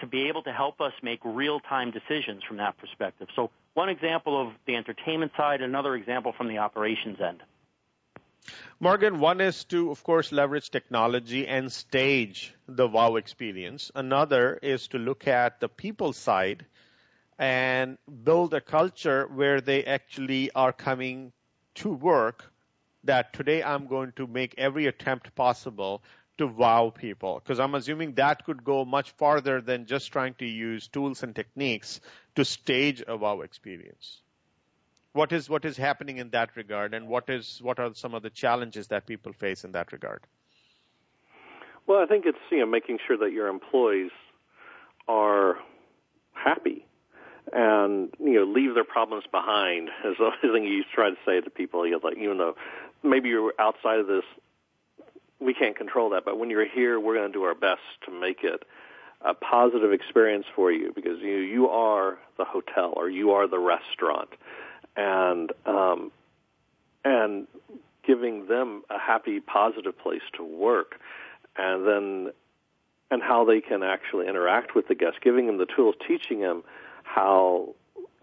to 0.00 0.06
be 0.06 0.28
able 0.28 0.42
to 0.44 0.52
help 0.52 0.80
us 0.80 0.92
make 1.02 1.20
real-time 1.22 1.90
decisions 1.90 2.42
from 2.44 2.56
that 2.58 2.78
perspective. 2.78 3.28
So 3.36 3.50
one 3.74 3.88
example 3.88 4.40
of 4.40 4.54
the 4.66 4.76
entertainment 4.76 5.32
side, 5.36 5.60
another 5.60 5.94
example 5.94 6.32
from 6.36 6.48
the 6.48 6.58
operations 6.58 7.18
end. 7.20 7.42
Morgan, 8.80 9.18
one 9.20 9.40
is 9.40 9.64
to, 9.64 9.90
of 9.90 10.02
course, 10.02 10.32
leverage 10.32 10.70
technology 10.70 11.46
and 11.46 11.70
stage 11.70 12.54
the 12.66 12.86
wow 12.88 13.16
experience. 13.16 13.90
Another 13.94 14.58
is 14.62 14.88
to 14.88 14.98
look 14.98 15.26
at 15.26 15.60
the 15.60 15.68
people 15.68 16.12
side 16.12 16.64
and 17.38 17.98
build 18.24 18.54
a 18.54 18.60
culture 18.60 19.26
where 19.26 19.60
they 19.60 19.84
actually 19.84 20.50
are 20.52 20.72
coming 20.72 21.32
to 21.74 21.92
work 21.92 22.52
that 23.04 23.32
today 23.32 23.62
I'm 23.62 23.86
going 23.86 24.12
to 24.16 24.26
make 24.26 24.54
every 24.58 24.86
attempt 24.86 25.34
possible 25.34 26.02
to 26.38 26.46
wow 26.46 26.92
people? 26.94 27.40
Because 27.42 27.60
I'm 27.60 27.74
assuming 27.74 28.14
that 28.14 28.44
could 28.44 28.64
go 28.64 28.84
much 28.84 29.10
farther 29.12 29.60
than 29.60 29.86
just 29.86 30.12
trying 30.12 30.34
to 30.34 30.46
use 30.46 30.88
tools 30.88 31.22
and 31.22 31.34
techniques 31.34 32.00
to 32.36 32.44
stage 32.44 33.02
a 33.06 33.16
wow 33.16 33.40
experience. 33.42 34.22
What 35.12 35.32
is 35.32 35.48
what 35.50 35.64
is 35.64 35.76
happening 35.76 36.18
in 36.18 36.30
that 36.30 36.56
regard, 36.56 36.94
and 36.94 37.08
what 37.08 37.28
is 37.28 37.60
what 37.62 37.78
are 37.78 37.94
some 37.94 38.14
of 38.14 38.22
the 38.22 38.30
challenges 38.30 38.88
that 38.88 39.06
people 39.06 39.32
face 39.32 39.64
in 39.64 39.72
that 39.72 39.92
regard? 39.92 40.22
Well, 41.86 41.98
I 42.02 42.06
think 42.06 42.26
it's 42.26 42.38
you 42.50 42.60
know 42.60 42.66
making 42.66 42.98
sure 43.06 43.16
that 43.18 43.32
your 43.32 43.48
employees 43.48 44.10
are 45.08 45.56
happy 46.34 46.84
and 47.52 48.12
you 48.20 48.34
know 48.34 48.44
leave 48.44 48.74
their 48.74 48.84
problems 48.84 49.24
behind 49.30 49.88
is 50.04 50.16
the 50.18 50.30
thing 50.52 50.64
you 50.64 50.84
try 50.94 51.10
to 51.10 51.16
say 51.26 51.40
to 51.40 51.50
people. 51.50 51.86
You 51.86 51.92
know, 51.92 52.00
like 52.02 52.18
even 52.18 52.38
though 52.38 52.54
maybe 53.02 53.28
you're 53.28 53.54
outside 53.58 53.98
of 54.00 54.06
this 54.06 54.24
we 55.40 55.54
can't 55.54 55.76
control 55.76 56.10
that. 56.10 56.24
But 56.24 56.38
when 56.38 56.50
you're 56.50 56.68
here, 56.68 56.98
we're 56.98 57.14
going 57.14 57.30
to 57.30 57.32
do 57.32 57.44
our 57.44 57.54
best 57.54 57.82
to 58.06 58.10
make 58.10 58.42
it 58.42 58.64
a 59.20 59.34
positive 59.34 59.92
experience 59.92 60.46
for 60.54 60.70
you 60.70 60.92
because 60.94 61.20
you 61.20 61.38
you 61.38 61.68
are 61.68 62.18
the 62.36 62.44
hotel 62.44 62.92
or 62.96 63.08
you 63.10 63.32
are 63.32 63.48
the 63.48 63.58
restaurant, 63.58 64.30
and 64.96 65.52
um, 65.66 66.12
and 67.04 67.46
giving 68.06 68.46
them 68.46 68.82
a 68.90 68.98
happy, 68.98 69.40
positive 69.40 69.98
place 69.98 70.22
to 70.34 70.44
work, 70.44 71.00
and 71.56 71.86
then 71.86 72.32
and 73.10 73.22
how 73.22 73.44
they 73.44 73.60
can 73.60 73.82
actually 73.82 74.28
interact 74.28 74.74
with 74.74 74.86
the 74.88 74.94
guests, 74.94 75.18
giving 75.22 75.46
them 75.46 75.58
the 75.58 75.66
tools, 75.66 75.94
teaching 76.06 76.40
them 76.40 76.62
how 77.02 77.74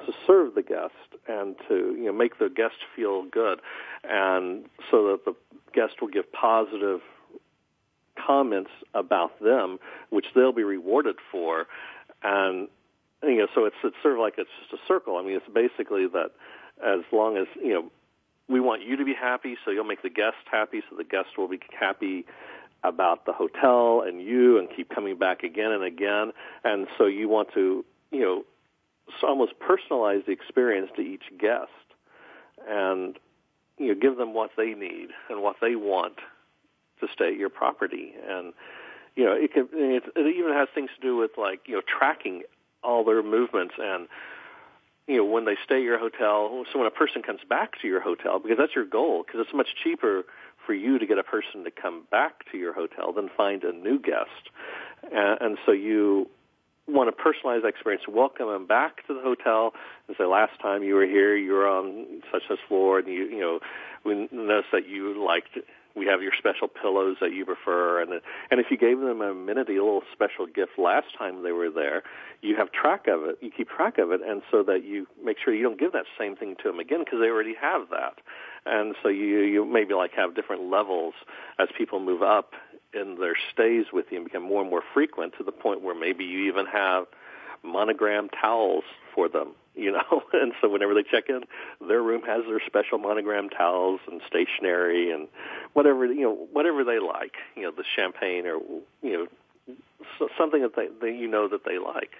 to 0.05 0.13
serve 0.27 0.55
the 0.55 0.63
guest 0.63 0.93
and 1.27 1.55
to 1.67 1.95
you 1.97 2.05
know 2.05 2.13
make 2.13 2.39
the 2.39 2.49
guest 2.49 2.75
feel 2.95 3.23
good, 3.23 3.59
and 4.03 4.65
so 4.91 5.11
that 5.11 5.25
the 5.25 5.35
guest 5.73 6.01
will 6.01 6.07
give 6.07 6.31
positive 6.31 7.01
comments 8.25 8.71
about 8.93 9.39
them, 9.41 9.77
which 10.09 10.25
they'll 10.33 10.53
be 10.53 10.63
rewarded 10.63 11.15
for, 11.31 11.67
and 12.23 12.67
you 13.23 13.37
know 13.37 13.47
so 13.53 13.65
it's 13.65 13.75
it's 13.83 13.95
sort 14.01 14.13
of 14.15 14.19
like 14.19 14.35
it's 14.37 14.49
just 14.61 14.73
a 14.81 14.87
circle. 14.87 15.17
I 15.17 15.23
mean, 15.23 15.35
it's 15.35 15.53
basically 15.53 16.07
that 16.07 16.31
as 16.83 17.01
long 17.11 17.37
as 17.37 17.47
you 17.61 17.73
know 17.73 17.91
we 18.47 18.59
want 18.59 18.83
you 18.83 18.95
to 18.97 19.05
be 19.05 19.13
happy, 19.13 19.57
so 19.65 19.71
you'll 19.71 19.85
make 19.85 20.03
the 20.03 20.09
guest 20.09 20.37
happy, 20.51 20.81
so 20.89 20.95
the 20.95 21.03
guest 21.03 21.29
will 21.37 21.47
be 21.47 21.59
happy 21.77 22.25
about 22.83 23.25
the 23.25 23.33
hotel 23.33 24.03
and 24.05 24.21
you 24.21 24.59
and 24.59 24.69
keep 24.75 24.89
coming 24.89 25.17
back 25.17 25.43
again 25.43 25.71
and 25.71 25.83
again. 25.83 26.31
And 26.63 26.87
so 26.97 27.05
you 27.05 27.27
want 27.27 27.49
to, 27.55 27.83
you 28.11 28.19
know, 28.21 28.43
almost 29.23 29.53
personalize 29.59 30.25
the 30.25 30.31
experience 30.31 30.89
to 30.95 31.01
each 31.01 31.23
guest 31.39 31.71
and, 32.67 33.17
you 33.77 33.87
know, 33.87 33.95
give 33.99 34.17
them 34.17 34.33
what 34.33 34.51
they 34.57 34.73
need 34.73 35.09
and 35.29 35.41
what 35.41 35.57
they 35.61 35.75
want 35.75 36.15
to 36.99 37.07
stay 37.13 37.29
at 37.29 37.37
your 37.37 37.49
property. 37.49 38.13
And, 38.27 38.53
you 39.15 39.25
know, 39.25 39.33
it, 39.33 39.53
can, 39.53 39.67
it, 39.73 40.03
it 40.15 40.35
even 40.35 40.53
has 40.53 40.67
things 40.73 40.89
to 40.95 41.01
do 41.01 41.17
with 41.17 41.31
like, 41.37 41.61
you 41.67 41.75
know, 41.75 41.81
tracking 41.81 42.43
all 42.83 43.03
their 43.03 43.23
movements 43.23 43.75
and, 43.77 44.07
you 45.07 45.17
know, 45.17 45.25
when 45.25 45.45
they 45.45 45.55
stay 45.63 45.77
at 45.77 45.83
your 45.83 45.99
hotel, 45.99 46.63
so 46.71 46.79
when 46.79 46.87
a 46.87 46.91
person 46.91 47.21
comes 47.21 47.41
back 47.47 47.79
to 47.81 47.87
your 47.87 48.01
hotel, 48.01 48.39
because 48.39 48.57
that's 48.57 48.73
your 48.75 48.85
goal, 48.85 49.23
because 49.23 49.39
it's 49.39 49.53
much 49.53 49.75
cheaper 49.83 50.23
for 50.65 50.73
you 50.73 50.97
to 50.97 51.05
get 51.05 51.19
a 51.19 51.23
person 51.23 51.63
to 51.63 51.69
come 51.69 52.07
back 52.09 52.43
to 52.51 52.57
your 52.57 52.73
hotel 52.73 53.13
than 53.13 53.29
find 53.37 53.63
a 53.63 53.71
new 53.71 53.99
guest. 53.99 54.49
And, 55.11 55.41
and 55.41 55.57
so 55.63 55.71
you 55.71 56.27
want 56.87 57.15
to 57.15 57.23
personalize 57.23 57.61
that 57.61 57.69
experience, 57.69 58.03
welcome 58.07 58.47
them 58.47 58.67
back 58.67 59.05
to 59.07 59.13
the 59.13 59.21
hotel, 59.21 59.73
and 60.07 60.15
say, 60.17 60.25
last 60.25 60.59
time 60.61 60.83
you 60.83 60.95
were 60.95 61.05
here, 61.05 61.35
you 61.35 61.53
were 61.53 61.67
on 61.67 62.21
such 62.31 62.43
such 62.47 62.59
floor, 62.67 62.99
and 62.99 63.07
you, 63.07 63.25
you 63.25 63.39
know, 63.39 63.59
we 64.03 64.27
noticed 64.31 64.69
that 64.71 64.87
you 64.87 65.23
liked 65.25 65.57
we 65.95 66.05
have 66.05 66.21
your 66.21 66.33
special 66.37 66.67
pillows 66.67 67.15
that 67.21 67.31
you 67.31 67.45
prefer 67.45 68.01
and 68.01 68.11
and 68.51 68.59
if 68.59 68.67
you 68.69 68.77
gave 68.77 68.99
them 68.99 69.21
a 69.21 69.31
amenity 69.31 69.77
a 69.77 69.83
little 69.83 70.03
special 70.11 70.45
gift 70.45 70.73
last 70.77 71.07
time 71.17 71.41
they 71.41 71.53
were 71.53 71.69
there 71.69 72.03
you 72.41 72.55
have 72.55 72.71
track 72.71 73.07
of 73.07 73.23
it 73.23 73.37
you 73.41 73.49
keep 73.49 73.69
track 73.69 73.97
of 73.97 74.11
it 74.11 74.21
and 74.21 74.41
so 74.51 74.61
that 74.63 74.83
you 74.83 75.07
make 75.23 75.37
sure 75.43 75.53
you 75.53 75.63
don't 75.63 75.79
give 75.79 75.91
that 75.93 76.05
same 76.19 76.35
thing 76.35 76.55
to 76.61 76.69
them 76.69 76.79
again 76.79 76.99
because 76.99 77.19
they 77.19 77.27
already 77.27 77.55
have 77.59 77.89
that. 77.89 78.15
And 78.65 78.95
so 79.01 79.09
you 79.09 79.41
you 79.41 79.65
maybe 79.65 79.93
like 79.93 80.11
have 80.15 80.35
different 80.35 80.69
levels 80.69 81.13
as 81.59 81.67
people 81.77 81.99
move 81.99 82.21
up 82.21 82.53
in 82.95 83.15
their 83.19 83.35
stays 83.53 83.85
with 83.91 84.05
you 84.11 84.23
become 84.23 84.43
more 84.43 84.61
and 84.61 84.69
more 84.69 84.83
frequent 84.93 85.33
to 85.37 85.43
the 85.43 85.51
point 85.51 85.81
where 85.81 85.95
maybe 85.95 86.23
you 86.23 86.47
even 86.51 86.65
have 86.65 87.05
monogram 87.63 88.29
towels 88.29 88.83
for 89.13 89.27
them 89.29 89.49
you 89.75 89.91
know? 89.91 90.23
And 90.33 90.53
so 90.61 90.69
whenever 90.69 90.93
they 90.93 91.03
check 91.03 91.29
in 91.29 91.43
their 91.87 92.01
room 92.01 92.21
has 92.23 92.43
their 92.45 92.61
special 92.65 92.97
monogram 92.97 93.49
towels 93.49 93.99
and 94.11 94.21
stationery 94.27 95.11
and 95.11 95.27
whatever 95.73 96.05
you 96.05 96.21
know 96.21 96.47
whatever 96.51 96.83
they 96.83 96.99
like 96.99 97.35
you 97.55 97.63
know 97.63 97.71
the 97.71 97.85
champagne 97.95 98.45
or 98.45 98.59
you 99.01 99.29
know 99.67 99.77
something 100.37 100.61
that 100.61 100.75
they, 100.75 100.87
they 101.01 101.15
you 101.15 101.27
know 101.27 101.47
that 101.47 101.63
they 101.63 101.77
like. 101.77 102.11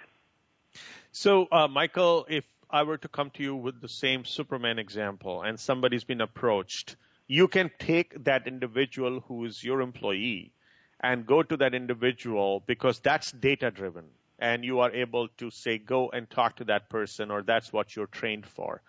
So 1.12 1.46
uh, 1.52 1.68
michael 1.68 2.26
if 2.28 2.44
i 2.70 2.82
were 2.82 2.98
to 2.98 3.08
come 3.08 3.30
to 3.30 3.42
you 3.42 3.54
with 3.54 3.80
the 3.80 3.88
same 3.88 4.24
superman 4.24 4.78
example 4.78 5.42
and 5.42 5.60
somebody's 5.60 6.04
been 6.04 6.22
approached 6.22 6.96
you 7.26 7.48
can 7.48 7.70
take 7.78 8.24
that 8.24 8.46
individual 8.46 9.20
who 9.28 9.44
is 9.44 9.62
your 9.62 9.80
employee 9.80 10.52
and 11.00 11.26
go 11.26 11.42
to 11.42 11.56
that 11.58 11.74
individual 11.74 12.62
because 12.66 13.00
that's 13.00 13.32
data 13.32 13.70
driven 13.70 14.04
and 14.38 14.64
you 14.64 14.80
are 14.80 14.90
able 14.90 15.28
to 15.38 15.50
say, 15.50 15.78
go 15.78 16.10
and 16.10 16.28
talk 16.28 16.56
to 16.56 16.64
that 16.64 16.90
person, 16.90 17.30
or 17.30 17.42
that's 17.42 17.72
what 17.72 17.96
you're 17.96 18.06
trained 18.06 18.46
for. 18.46 18.82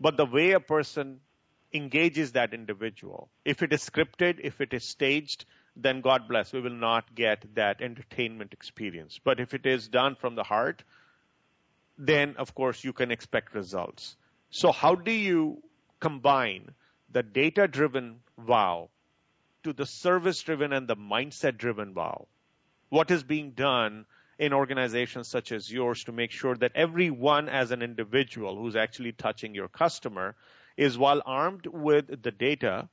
But 0.00 0.16
the 0.16 0.26
way 0.26 0.52
a 0.52 0.60
person 0.60 1.20
engages 1.72 2.32
that 2.32 2.54
individual, 2.54 3.28
if 3.44 3.62
it 3.62 3.72
is 3.72 3.84
scripted, 3.84 4.40
if 4.42 4.60
it 4.60 4.72
is 4.72 4.84
staged, 4.84 5.44
then 5.76 6.00
God 6.00 6.28
bless, 6.28 6.52
we 6.52 6.60
will 6.60 6.70
not 6.70 7.14
get 7.14 7.54
that 7.54 7.82
entertainment 7.82 8.52
experience. 8.52 9.20
But 9.22 9.40
if 9.40 9.54
it 9.54 9.66
is 9.66 9.88
done 9.88 10.14
from 10.14 10.36
the 10.36 10.44
heart, 10.44 10.84
then 11.98 12.36
of 12.38 12.54
course 12.54 12.82
you 12.82 12.92
can 12.92 13.10
expect 13.10 13.54
results. 13.54 14.16
So 14.50 14.72
how 14.72 14.94
do 14.94 15.10
you 15.10 15.62
combine 16.00 16.70
the 17.10 17.22
data 17.22 17.66
driven 17.68 18.20
wow 18.38 18.88
to 19.64 19.72
the 19.72 19.86
service 19.86 20.40
driven 20.42 20.72
and 20.72 20.86
the 20.88 20.96
mindset 20.96 21.56
driven 21.56 21.94
wow? 21.94 22.26
What 22.88 23.10
is 23.10 23.22
being 23.22 23.50
done 23.50 24.06
in 24.38 24.52
organizations 24.52 25.28
such 25.28 25.52
as 25.52 25.70
yours 25.70 26.04
to 26.04 26.12
make 26.12 26.30
sure 26.30 26.56
that 26.56 26.72
everyone 26.74 27.48
as 27.48 27.70
an 27.70 27.82
individual 27.82 28.56
who's 28.56 28.76
actually 28.76 29.12
touching 29.12 29.54
your 29.54 29.68
customer 29.68 30.34
is 30.76 30.98
well 30.98 31.22
armed 31.24 31.66
with 31.66 32.22
the 32.22 32.30
data, 32.30 32.88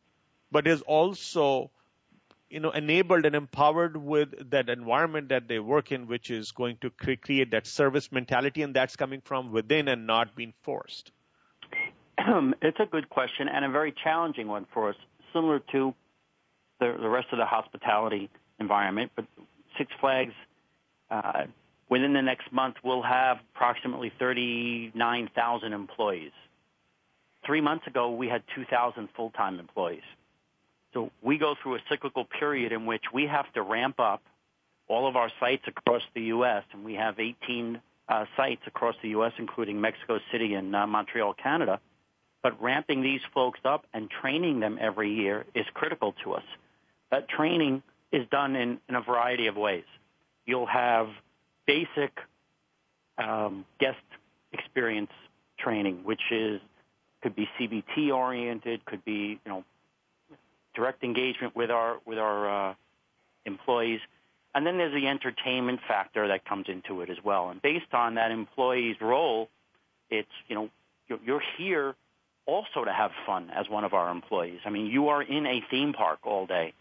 but 0.51 0.67
is 0.67 0.81
also 0.81 1.71
you 2.49 2.59
know 2.59 2.71
enabled 2.71 3.25
and 3.25 3.35
empowered 3.35 3.95
with 3.97 4.51
that 4.51 4.69
environment 4.69 5.29
that 5.29 5.47
they 5.47 5.59
work 5.59 5.91
in, 5.91 6.07
which 6.07 6.29
is 6.29 6.51
going 6.51 6.77
to 6.81 6.89
cre- 6.89 7.21
create 7.21 7.51
that 7.51 7.65
service 7.65 8.11
mentality, 8.11 8.61
and 8.61 8.75
that's 8.75 8.95
coming 8.95 9.21
from 9.21 9.51
within 9.51 9.87
and 9.87 10.05
not 10.05 10.35
being 10.35 10.53
forced. 10.61 11.11
it's 12.61 12.79
a 12.79 12.85
good 12.85 13.09
question 13.09 13.47
and 13.47 13.65
a 13.65 13.69
very 13.69 13.93
challenging 14.03 14.47
one 14.47 14.67
for 14.73 14.89
us, 14.89 14.95
similar 15.33 15.59
to 15.71 15.95
the, 16.81 16.97
the 16.99 17.07
rest 17.07 17.27
of 17.31 17.37
the 17.37 17.45
hospitality 17.45 18.29
environment. 18.59 19.11
But 19.15 19.25
Six 19.77 19.89
Flags 20.01 20.33
uh, 21.09 21.43
within 21.89 22.13
the 22.13 22.21
next 22.21 22.51
month, 22.51 22.75
we'll 22.83 23.03
have 23.03 23.37
approximately 23.55 24.11
39,000 24.17 25.73
employees. 25.73 26.31
Three 27.45 27.61
months 27.61 27.87
ago, 27.87 28.11
we 28.11 28.27
had 28.27 28.43
2,000 28.55 29.09
full-time 29.15 29.59
employees. 29.59 30.03
So 30.93 31.11
we 31.21 31.37
go 31.37 31.55
through 31.61 31.75
a 31.75 31.79
cyclical 31.89 32.25
period 32.25 32.71
in 32.71 32.85
which 32.85 33.03
we 33.13 33.27
have 33.27 33.51
to 33.53 33.61
ramp 33.61 33.99
up 33.99 34.21
all 34.87 35.07
of 35.07 35.15
our 35.15 35.31
sites 35.39 35.63
across 35.67 36.01
the 36.13 36.21
U.S., 36.23 36.63
and 36.73 36.83
we 36.83 36.95
have 36.95 37.19
18 37.19 37.79
uh, 38.09 38.25
sites 38.35 38.61
across 38.67 38.95
the 39.01 39.09
U.S., 39.09 39.31
including 39.37 39.79
Mexico 39.79 40.19
City 40.31 40.53
and 40.53 40.75
uh, 40.75 40.85
Montreal, 40.85 41.33
Canada. 41.33 41.79
But 42.43 42.61
ramping 42.61 43.01
these 43.01 43.21
folks 43.33 43.59
up 43.63 43.85
and 43.93 44.09
training 44.09 44.59
them 44.59 44.77
every 44.81 45.13
year 45.13 45.45
is 45.55 45.65
critical 45.73 46.13
to 46.23 46.33
us. 46.33 46.43
That 47.11 47.27
training 47.29 47.83
is 48.11 48.27
done 48.31 48.55
in, 48.55 48.79
in 48.89 48.95
a 48.95 49.01
variety 49.01 49.47
of 49.47 49.55
ways 49.55 49.83
you'll 50.45 50.65
have 50.65 51.07
basic 51.65 52.11
um, 53.17 53.65
guest 53.79 53.97
experience 54.51 55.11
training, 55.57 56.01
which 56.03 56.21
is 56.31 56.59
could 57.21 57.35
be 57.35 57.47
CBT 57.59 58.11
oriented, 58.13 58.83
could 58.85 59.03
be 59.05 59.39
you 59.45 59.51
know 59.51 59.63
direct 60.75 61.03
engagement 61.03 61.55
with 61.55 61.69
our 61.69 61.97
with 62.05 62.17
our 62.17 62.71
uh, 62.71 62.73
employees, 63.45 63.99
and 64.55 64.65
then 64.65 64.77
there's 64.77 64.93
the 64.93 65.07
entertainment 65.07 65.79
factor 65.87 66.27
that 66.27 66.45
comes 66.45 66.65
into 66.67 67.01
it 67.01 67.09
as 67.09 67.17
well. 67.23 67.49
And 67.49 67.61
based 67.61 67.93
on 67.93 68.15
that 68.15 68.31
employee's 68.31 68.99
role, 68.99 69.49
it's 70.09 70.29
you 70.47 70.55
know 70.55 70.69
you're 71.25 71.43
here 71.57 71.95
also 72.45 72.83
to 72.85 72.91
have 72.91 73.11
fun 73.25 73.51
as 73.51 73.69
one 73.69 73.83
of 73.83 73.93
our 73.93 74.09
employees. 74.09 74.59
I 74.65 74.69
mean, 74.69 74.87
you 74.87 75.09
are 75.09 75.21
in 75.21 75.45
a 75.45 75.63
theme 75.69 75.93
park 75.93 76.19
all 76.23 76.47
day, 76.47 76.73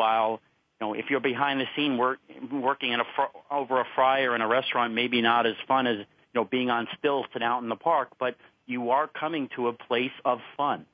while 0.00 0.40
you 0.80 0.86
know, 0.86 0.94
if 0.94 1.10
you're 1.10 1.20
behind 1.20 1.60
the 1.60 1.66
scene 1.76 1.98
work, 1.98 2.20
working 2.50 2.92
in 2.92 3.00
a 3.00 3.04
fr- 3.14 3.36
over 3.50 3.80
a 3.80 3.86
fryer 3.94 4.34
in 4.34 4.40
a 4.40 4.48
restaurant, 4.48 4.94
maybe 4.94 5.20
not 5.20 5.46
as 5.46 5.54
fun 5.68 5.86
as 5.86 5.98
you 5.98 6.04
know 6.34 6.44
being 6.44 6.70
on 6.70 6.88
stills 6.98 7.26
and 7.34 7.44
out 7.44 7.62
in 7.62 7.68
the 7.68 7.76
park, 7.76 8.08
but 8.18 8.34
you 8.66 8.90
are 8.90 9.06
coming 9.06 9.50
to 9.56 9.68
a 9.68 9.74
place 9.74 10.16
of 10.24 10.38
fun. 10.56 10.86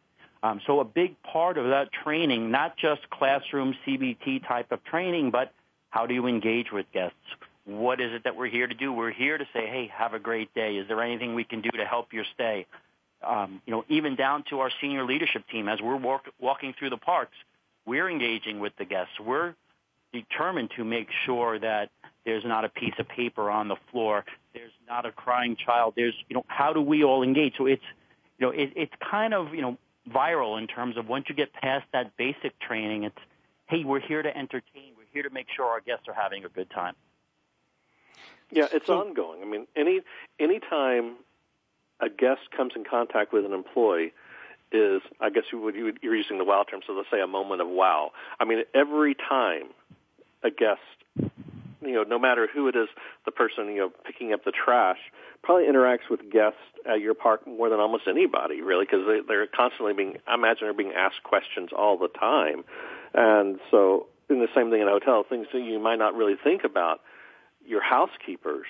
Um, 0.42 0.60
so 0.66 0.80
a 0.80 0.84
big 0.84 1.14
part 1.22 1.56
of 1.56 1.66
that 1.66 1.92
training, 1.92 2.50
not 2.50 2.76
just 2.76 3.08
classroom 3.10 3.76
CBT 3.86 4.46
type 4.46 4.72
of 4.72 4.82
training, 4.84 5.30
but 5.30 5.52
how 5.90 6.06
do 6.06 6.14
you 6.14 6.26
engage 6.26 6.72
with 6.72 6.86
guests? 6.92 7.16
What 7.64 8.00
is 8.00 8.12
it 8.12 8.24
that 8.24 8.36
we're 8.36 8.48
here 8.48 8.66
to 8.66 8.74
do? 8.74 8.92
We're 8.92 9.12
here 9.12 9.38
to 9.38 9.44
say, 9.52 9.66
hey, 9.66 9.90
have 9.94 10.14
a 10.14 10.18
great 10.18 10.52
day. 10.54 10.76
Is 10.76 10.88
there 10.88 11.00
anything 11.00 11.34
we 11.34 11.44
can 11.44 11.60
do 11.62 11.70
to 11.70 11.84
help 11.84 12.12
your 12.12 12.24
stay? 12.34 12.66
Um, 13.26 13.62
you 13.66 13.72
know, 13.72 13.84
even 13.88 14.14
down 14.14 14.44
to 14.50 14.60
our 14.60 14.70
senior 14.80 15.04
leadership 15.04 15.44
team, 15.50 15.68
as 15.68 15.80
we're 15.80 15.96
walk, 15.96 16.26
walking 16.40 16.74
through 16.78 16.90
the 16.90 16.96
parks, 16.96 17.36
we're 17.86 18.10
engaging 18.10 18.60
with 18.60 18.74
the 18.76 18.84
guests. 18.84 19.18
We're 19.18 19.54
determined 20.12 20.70
to 20.76 20.84
make 20.84 21.08
sure 21.24 21.58
that 21.58 21.90
there's 22.24 22.44
not 22.44 22.64
a 22.64 22.68
piece 22.68 22.94
of 22.98 23.08
paper 23.08 23.50
on 23.50 23.68
the 23.68 23.76
floor, 23.90 24.24
there's 24.52 24.72
not 24.88 25.06
a 25.06 25.12
crying 25.12 25.56
child, 25.56 25.94
there's, 25.96 26.14
you 26.28 26.34
know, 26.34 26.44
how 26.48 26.72
do 26.72 26.80
we 26.80 27.04
all 27.04 27.22
engage? 27.22 27.54
So 27.56 27.66
it's, 27.66 27.82
you 28.38 28.46
know, 28.46 28.52
it, 28.52 28.72
it's 28.74 28.92
kind 29.00 29.32
of, 29.32 29.54
you 29.54 29.62
know, 29.62 29.78
viral 30.10 30.58
in 30.58 30.66
terms 30.66 30.96
of 30.96 31.08
once 31.08 31.26
you 31.28 31.34
get 31.34 31.52
past 31.52 31.86
that 31.92 32.16
basic 32.16 32.58
training, 32.58 33.04
it's, 33.04 33.18
hey, 33.68 33.84
we're 33.84 34.00
here 34.00 34.22
to 34.22 34.36
entertain, 34.36 34.92
we're 34.96 35.04
here 35.12 35.22
to 35.22 35.30
make 35.30 35.46
sure 35.54 35.66
our 35.66 35.80
guests 35.80 36.08
are 36.08 36.14
having 36.14 36.44
a 36.44 36.48
good 36.48 36.68
time. 36.70 36.94
Yeah, 38.50 38.66
it's 38.72 38.86
so, 38.86 39.00
ongoing. 39.00 39.42
I 39.42 39.44
mean, 39.44 39.66
any 39.74 40.00
any 40.38 40.60
time 40.60 41.16
a 42.00 42.08
guest 42.08 42.42
comes 42.56 42.74
in 42.76 42.84
contact 42.84 43.32
with 43.32 43.44
an 43.44 43.52
employee, 43.52 44.12
is 44.72 45.02
I 45.20 45.30
guess 45.30 45.44
you 45.52 45.60
would, 45.60 45.74
you 45.74 45.84
would, 45.84 45.98
you're 46.02 46.16
using 46.16 46.38
the 46.38 46.44
wow 46.44 46.64
term, 46.68 46.80
so 46.86 46.92
let's 46.92 47.08
say 47.10 47.20
a 47.20 47.26
moment 47.26 47.60
of 47.60 47.68
wow. 47.68 48.10
I 48.40 48.44
mean, 48.44 48.62
every 48.74 49.14
time 49.14 49.68
a 50.42 50.50
guest 50.50 50.80
you 51.86 51.94
know, 51.94 52.02
no 52.02 52.18
matter 52.18 52.48
who 52.52 52.68
it 52.68 52.76
is, 52.76 52.88
the 53.24 53.30
person 53.30 53.68
you 53.68 53.78
know 53.78 53.92
picking 54.04 54.32
up 54.32 54.44
the 54.44 54.52
trash 54.52 54.98
probably 55.42 55.64
interacts 55.64 56.10
with 56.10 56.20
guests 56.30 56.58
at 56.88 57.00
your 57.00 57.14
park 57.14 57.46
more 57.46 57.68
than 57.68 57.78
almost 57.78 58.04
anybody, 58.08 58.60
really, 58.60 58.84
because 58.84 59.06
they, 59.06 59.20
they're 59.26 59.46
constantly 59.46 59.92
being. 59.92 60.16
I 60.26 60.34
imagine 60.34 60.62
they're 60.62 60.72
being 60.72 60.92
asked 60.92 61.22
questions 61.22 61.70
all 61.76 61.98
the 61.98 62.08
time, 62.08 62.64
and 63.14 63.58
so 63.70 64.06
in 64.28 64.40
the 64.40 64.48
same 64.54 64.70
thing 64.70 64.80
in 64.80 64.88
a 64.88 64.90
hotel, 64.90 65.24
things 65.28 65.46
that 65.52 65.60
you 65.60 65.78
might 65.78 65.96
not 65.98 66.14
really 66.14 66.34
think 66.42 66.64
about. 66.64 67.00
Your 67.64 67.82
housekeepers 67.82 68.66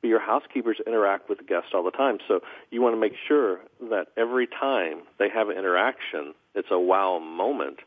but 0.00 0.08
your 0.08 0.20
housekeepers 0.20 0.78
interact 0.86 1.28
with 1.28 1.38
the 1.38 1.44
guests 1.44 1.70
all 1.74 1.82
the 1.82 1.90
time. 1.90 2.18
So 2.26 2.40
you 2.70 2.80
want 2.80 2.94
to 2.94 3.00
make 3.00 3.14
sure 3.26 3.60
that 3.90 4.06
every 4.16 4.46
time 4.46 5.02
they 5.18 5.28
have 5.28 5.48
an 5.48 5.56
interaction, 5.56 6.34
it's 6.54 6.68
a 6.70 6.78
wow 6.78 7.18
moment. 7.18 7.78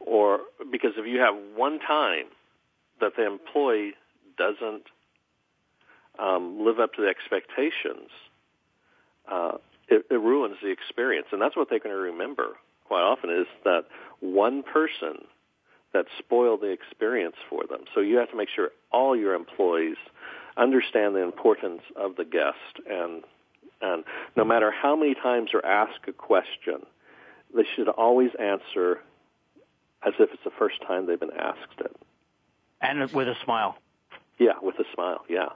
Or 0.00 0.40
because 0.70 0.92
if 0.96 1.06
you 1.06 1.20
have 1.20 1.34
one 1.54 1.78
time 1.78 2.26
that 3.00 3.12
the 3.16 3.26
employee 3.26 3.92
doesn't 4.38 4.84
um, 6.18 6.64
live 6.64 6.80
up 6.80 6.94
to 6.94 7.02
the 7.02 7.08
expectations, 7.08 8.10
uh, 9.30 9.58
it, 9.88 10.06
it 10.10 10.20
ruins 10.20 10.56
the 10.62 10.70
experience. 10.70 11.26
And 11.32 11.42
that's 11.42 11.56
what 11.56 11.68
they're 11.68 11.78
going 11.78 11.94
to 11.94 12.00
remember 12.00 12.56
quite 12.86 13.02
often 13.02 13.30
is 13.30 13.46
that 13.64 13.84
one 14.20 14.62
person 14.62 15.24
that 15.92 16.06
spoiled 16.18 16.60
the 16.60 16.70
experience 16.70 17.36
for 17.48 17.64
them. 17.68 17.84
So 17.94 18.00
you 18.00 18.16
have 18.16 18.30
to 18.30 18.36
make 18.36 18.48
sure 18.54 18.70
all 18.92 19.16
your 19.16 19.34
employees 19.34 19.96
understand 20.56 21.14
the 21.14 21.22
importance 21.22 21.82
of 21.96 22.16
the 22.16 22.24
guest 22.24 22.86
and 22.88 23.22
and 23.82 24.04
no 24.36 24.44
matter 24.44 24.70
how 24.70 24.94
many 24.94 25.14
times 25.14 25.50
they're 25.52 25.64
asked 25.64 26.06
a 26.06 26.12
question, 26.12 26.84
they 27.54 27.64
should 27.74 27.88
always 27.88 28.30
answer 28.38 29.00
as 30.06 30.12
if 30.18 30.30
it's 30.32 30.44
the 30.44 30.50
first 30.50 30.76
time 30.86 31.06
they've 31.06 31.20
been 31.20 31.36
asked 31.36 31.80
it. 31.80 31.96
And 32.80 33.10
with 33.12 33.28
a 33.28 33.34
smile. 33.44 33.78
Yeah, 34.38 34.52
with 34.62 34.78
a 34.78 34.84
smile, 34.94 35.24
yeah. 35.28 35.48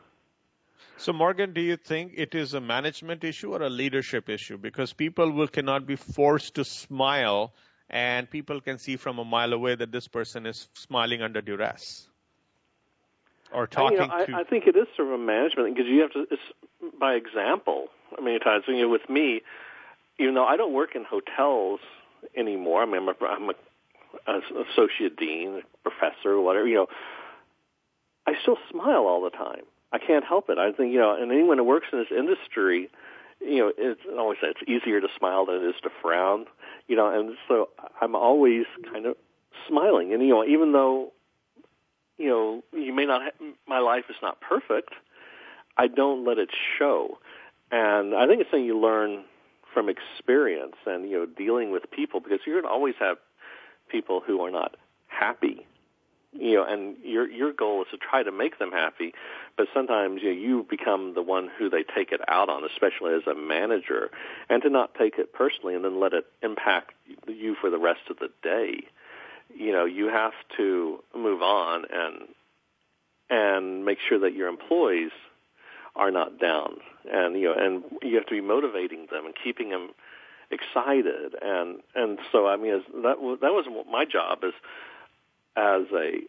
So, 0.96 1.12
Morgan, 1.12 1.52
do 1.52 1.60
you 1.60 1.76
think 1.76 2.12
it 2.16 2.34
is 2.34 2.54
a 2.54 2.60
management 2.60 3.24
issue 3.24 3.52
or 3.52 3.62
a 3.62 3.70
leadership 3.70 4.28
issue? 4.28 4.58
Because 4.58 4.92
people 4.92 5.30
will 5.30 5.48
cannot 5.48 5.86
be 5.86 5.96
forced 5.96 6.54
to 6.54 6.64
smile, 6.64 7.52
and 7.90 8.30
people 8.30 8.60
can 8.60 8.78
see 8.78 8.96
from 8.96 9.18
a 9.18 9.24
mile 9.24 9.52
away 9.52 9.74
that 9.74 9.92
this 9.92 10.08
person 10.08 10.46
is 10.46 10.68
smiling 10.74 11.22
under 11.22 11.40
duress 11.40 12.08
or 13.54 13.66
talking 13.66 13.98
you 13.98 14.06
know, 14.06 14.26
to. 14.26 14.36
I, 14.36 14.40
I 14.40 14.44
think 14.44 14.66
it 14.66 14.76
is 14.76 14.86
sort 14.96 15.08
of 15.08 15.14
a 15.14 15.18
management 15.18 15.74
because 15.74 15.88
you 15.88 16.00
have 16.00 16.12
to. 16.12 16.26
It's 16.30 16.42
by 16.98 17.14
example. 17.14 17.88
Many 18.20 18.38
times, 18.38 18.64
you 18.68 18.82
know, 18.82 18.88
with 18.88 19.08
me, 19.08 19.42
even 20.18 20.34
though 20.34 20.44
I 20.44 20.56
don't 20.56 20.72
work 20.72 20.94
in 20.94 21.04
hotels 21.04 21.80
anymore. 22.36 22.82
I 22.82 22.86
mean, 22.86 22.96
I'm 22.96 23.08
a, 23.08 23.26
I'm 23.26 23.50
a 23.50 23.54
an 24.26 24.42
associate 24.72 25.16
dean, 25.16 25.62
professor, 25.82 26.40
whatever, 26.40 26.66
you 26.66 26.76
know, 26.76 26.86
I 28.26 28.32
still 28.42 28.56
smile 28.70 29.06
all 29.06 29.22
the 29.22 29.30
time. 29.30 29.64
I 29.92 29.98
can't 29.98 30.24
help 30.24 30.48
it. 30.48 30.58
I 30.58 30.72
think, 30.72 30.92
you 30.92 30.98
know, 30.98 31.20
and 31.20 31.30
anyone 31.30 31.58
who 31.58 31.64
works 31.64 31.88
in 31.92 31.98
this 31.98 32.08
industry, 32.10 32.90
you 33.40 33.58
know, 33.58 33.72
it's 33.76 34.00
I 34.10 34.18
always 34.18 34.38
say 34.40 34.48
it's 34.48 34.62
easier 34.68 35.00
to 35.00 35.08
smile 35.18 35.46
than 35.46 35.56
it 35.56 35.64
is 35.64 35.74
to 35.82 35.90
frown, 36.02 36.46
you 36.88 36.96
know, 36.96 37.08
and 37.08 37.36
so 37.48 37.68
I'm 38.00 38.14
always 38.14 38.64
kind 38.90 39.06
of 39.06 39.16
smiling. 39.68 40.12
And, 40.12 40.22
you 40.22 40.30
know, 40.30 40.44
even 40.44 40.72
though, 40.72 41.12
you 42.18 42.28
know, 42.28 42.62
you 42.72 42.92
may 42.92 43.06
not, 43.06 43.22
have, 43.22 43.32
my 43.66 43.78
life 43.78 44.04
is 44.08 44.16
not 44.22 44.40
perfect, 44.40 44.90
I 45.76 45.88
don't 45.88 46.24
let 46.24 46.38
it 46.38 46.50
show. 46.78 47.18
And 47.70 48.14
I 48.14 48.26
think 48.26 48.40
it's 48.40 48.50
something 48.50 48.64
you 48.64 48.78
learn 48.78 49.24
from 49.72 49.88
experience 49.88 50.76
and, 50.86 51.10
you 51.10 51.18
know, 51.18 51.26
dealing 51.26 51.72
with 51.72 51.90
people 51.90 52.20
because 52.20 52.40
you're 52.46 52.60
going 52.60 52.70
to 52.70 52.74
always 52.74 52.94
have 53.00 53.16
people 53.88 54.22
who 54.24 54.40
are 54.42 54.50
not 54.50 54.76
happy 55.08 55.66
you 56.34 56.54
know 56.54 56.64
and 56.64 56.96
your 57.02 57.28
your 57.30 57.52
goal 57.52 57.82
is 57.82 57.88
to 57.90 57.96
try 57.96 58.22
to 58.22 58.32
make 58.32 58.58
them 58.58 58.72
happy. 58.72 59.14
But 59.56 59.68
sometimes 59.72 60.20
you 60.22 60.34
know, 60.34 60.40
you 60.40 60.66
become 60.68 61.14
the 61.14 61.22
one 61.22 61.48
who 61.58 61.70
they 61.70 61.84
take 61.84 62.12
it 62.12 62.20
out 62.28 62.48
on 62.48 62.64
especially 62.64 63.14
as 63.14 63.26
a 63.26 63.34
manager 63.34 64.10
and 64.48 64.62
to 64.62 64.70
not 64.70 64.94
take 64.94 65.18
it 65.18 65.32
personally 65.32 65.74
and 65.74 65.84
then 65.84 66.00
let 66.00 66.12
it 66.12 66.26
impact 66.42 66.92
you 67.28 67.56
for 67.60 67.70
the 67.70 67.78
rest 67.78 68.00
of 68.10 68.18
the 68.18 68.28
day 68.42 68.84
you 69.56 69.72
know 69.72 69.84
you 69.84 70.08
have 70.08 70.32
to 70.56 70.98
move 71.14 71.42
on 71.42 71.84
and 71.92 72.28
and 73.30 73.84
make 73.84 73.98
sure 74.08 74.18
that 74.18 74.34
your 74.34 74.48
employees 74.48 75.10
are 75.96 76.10
not 76.10 76.38
down. 76.38 76.76
And 77.10 77.36
you 77.36 77.48
know 77.48 77.54
and 77.54 77.84
you 78.02 78.16
have 78.16 78.26
to 78.26 78.34
be 78.34 78.40
motivating 78.40 79.06
them 79.10 79.26
and 79.26 79.34
keeping 79.42 79.70
them 79.70 79.90
excited. 80.50 81.34
And 81.40 81.80
and 81.94 82.18
so 82.32 82.46
I 82.46 82.56
mean 82.56 82.74
as 82.74 82.82
that 83.02 83.20
was 83.20 83.38
that 83.40 83.52
was 83.52 83.66
my 83.90 84.04
job 84.04 84.38
as 84.44 84.52
as 85.56 85.82
a 85.92 86.20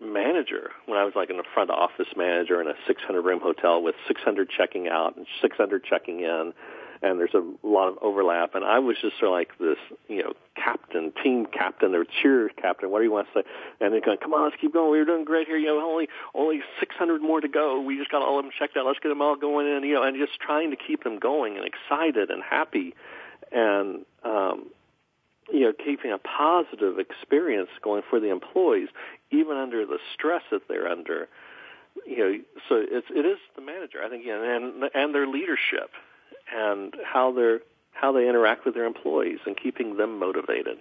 manager. 0.00 0.70
When 0.86 0.98
I 0.98 1.04
was 1.04 1.14
like 1.16 1.30
in 1.30 1.38
a 1.38 1.48
front 1.54 1.70
office 1.70 2.08
manager 2.16 2.60
in 2.60 2.68
a 2.68 2.74
600 2.86 3.22
room 3.22 3.40
hotel 3.42 3.82
with 3.82 3.94
600 4.06 4.48
checking 4.50 4.88
out 4.88 5.16
and 5.16 5.26
600 5.42 5.84
checking 5.84 6.20
in 6.20 6.52
and 7.02 7.18
there's 7.18 7.34
a 7.34 7.44
lot 7.66 7.88
of 7.88 7.98
overlap. 8.02 8.54
And 8.54 8.64
I 8.64 8.78
was 8.78 8.96
just 9.00 9.18
sort 9.18 9.28
of 9.28 9.32
like 9.32 9.58
this 9.58 9.78
you 10.08 10.22
know 10.22 10.32
captain 10.56 11.12
team 11.22 11.46
captain 11.46 11.94
or 11.94 12.04
cheer 12.04 12.50
captain 12.60 12.90
whatever 12.90 13.04
you 13.04 13.12
want 13.12 13.28
to 13.32 13.40
say. 13.40 13.48
And 13.80 13.92
they're 13.92 14.00
going 14.00 14.18
come 14.18 14.34
on 14.34 14.44
let's 14.44 14.56
keep 14.60 14.72
going. 14.72 14.90
We're 14.90 15.04
doing 15.04 15.24
great 15.24 15.46
here. 15.46 15.56
You 15.56 15.68
know 15.68 15.80
only 15.80 16.08
only 16.34 16.60
600 16.80 17.22
more 17.22 17.40
to 17.40 17.48
go. 17.48 17.80
We 17.80 17.98
just 17.98 18.10
got 18.10 18.22
all 18.22 18.38
of 18.38 18.44
them 18.44 18.52
checked 18.58 18.76
out. 18.76 18.86
Let's 18.86 18.98
get 18.98 19.08
them 19.08 19.22
all 19.22 19.36
going 19.36 19.66
in 19.66 19.84
you 19.84 19.94
know 19.94 20.02
and 20.02 20.16
just 20.16 20.40
trying 20.40 20.70
to 20.70 20.76
keep 20.76 21.04
them 21.04 21.18
going 21.18 21.56
and 21.56 21.64
excited 21.64 22.30
and 22.30 22.42
happy 22.42 22.94
and 23.52 24.04
um, 24.24 24.70
you 25.52 25.60
know 25.60 25.72
keeping 25.72 26.12
a 26.12 26.18
positive 26.18 26.98
experience 26.98 27.70
going 27.82 28.02
for 28.08 28.20
the 28.20 28.30
employees, 28.30 28.88
even 29.30 29.56
under 29.56 29.86
the 29.86 29.98
stress 30.14 30.42
that 30.50 30.62
they're 30.68 30.88
under. 30.88 31.28
You 32.06 32.18
know, 32.18 32.38
so 32.68 32.76
it's 32.78 33.06
it 33.10 33.26
is 33.26 33.38
the 33.56 33.62
manager, 33.62 33.98
I 34.04 34.08
think, 34.08 34.24
and 34.26 34.90
and 34.94 35.14
their 35.14 35.26
leadership 35.26 35.90
and 36.54 36.94
how 37.04 37.32
they're 37.32 37.60
how 37.92 38.12
they 38.12 38.28
interact 38.28 38.64
with 38.64 38.74
their 38.74 38.84
employees 38.84 39.40
and 39.44 39.56
keeping 39.56 39.96
them 39.96 40.18
motivated. 40.18 40.78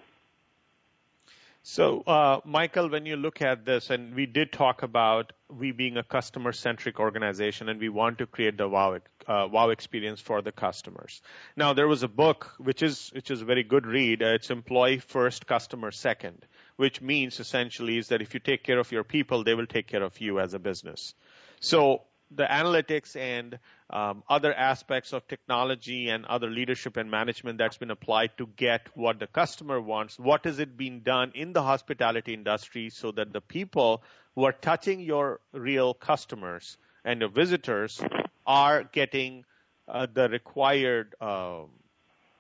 So, 1.70 2.02
uh, 2.08 2.40
Michael, 2.46 2.90
when 2.90 3.06
you 3.06 3.18
look 3.18 3.42
at 3.42 3.66
this, 3.66 3.90
and 3.90 4.16
we 4.16 4.26
did 4.26 4.54
talk 4.54 4.84
about 4.84 5.34
we 5.50 5.74
being 5.74 5.98
a 5.98 6.04
customer 6.04 6.54
centric 6.54 6.98
organization 6.98 7.68
and 7.68 7.78
we 7.78 7.90
want 7.90 8.20
to 8.20 8.26
create 8.26 8.58
the 8.58 8.70
wow, 8.70 9.00
uh, 9.28 9.50
wow 9.52 9.70
experience 9.72 10.22
for 10.22 10.42
the 10.42 10.54
customers. 10.54 11.22
Now, 11.58 11.74
there 11.74 11.90
was 11.90 12.04
a 12.04 12.08
book 12.08 12.54
which 12.58 12.82
is, 12.82 13.10
which 13.14 13.32
is 13.32 13.42
a 13.42 13.46
very 13.46 13.64
good 13.64 13.86
read. 13.86 14.24
Uh, 14.24 14.28
it's 14.28 14.50
employee 14.50 15.00
first, 15.00 15.46
customer 15.46 15.92
second, 15.92 16.46
which 16.78 17.02
means 17.02 17.38
essentially 17.42 17.98
is 17.98 18.08
that 18.08 18.22
if 18.22 18.34
you 18.34 18.40
take 18.40 18.64
care 18.64 18.80
of 18.80 18.94
your 18.94 19.04
people, 19.04 19.44
they 19.44 19.54
will 19.54 19.68
take 19.68 19.88
care 19.88 20.04
of 20.04 20.22
you 20.22 20.40
as 20.40 20.54
a 20.54 20.60
business. 20.60 21.16
So, 21.60 22.04
the 22.32 22.44
analytics 22.44 23.16
and 23.16 23.58
um, 23.90 24.24
other 24.30 24.54
aspects 24.54 25.14
of 25.14 25.28
technology 25.28 26.10
and 26.10 26.26
other 26.26 26.50
leadership 26.50 26.98
and 26.98 27.10
management 27.10 27.58
that's 27.58 27.78
been 27.78 27.92
applied 27.92 28.32
to 28.38 28.48
get 28.58 28.88
what 28.96 29.20
the 29.20 29.28
customer 29.28 29.80
wants. 29.80 30.20
What 30.20 30.46
is 30.46 30.60
it 30.60 30.78
being 30.78 31.00
done 31.02 31.32
in 31.36 31.54
the 31.54 31.64
hospitality 31.64 32.34
industry 32.34 32.90
so 32.90 33.12
that 33.14 33.32
the 33.32 33.42
people 33.42 34.04
who 34.36 34.44
are 34.44 34.52
touching 34.52 35.00
your 35.00 35.40
real 35.54 35.94
customers 35.94 36.78
and 37.06 37.22
your 37.22 37.30
visitors 37.30 38.02
are 38.46 38.84
getting 38.84 39.46
uh, 39.88 40.08
the 40.14 40.28
required, 40.28 41.16
um, 41.22 41.70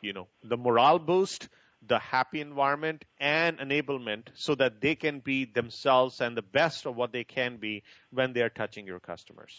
you 0.02 0.12
know, 0.12 0.28
the 0.44 0.58
morale 0.58 1.00
boost, 1.00 1.48
the 1.88 2.00
happy 2.00 2.42
environment 2.42 3.06
and 3.20 3.60
enablement 3.60 4.24
so 4.36 4.56
that 4.56 4.82
they 4.82 4.96
can 4.96 5.20
be 5.20 5.46
themselves 5.46 6.20
and 6.20 6.36
the 6.36 6.42
best 6.42 6.86
of 6.86 6.96
what 6.96 7.14
they 7.14 7.24
can 7.24 7.58
be 7.58 7.84
when 8.12 8.34
they 8.34 8.42
are 8.42 8.50
touching 8.50 8.86
your 8.86 9.00
customers. 9.00 9.58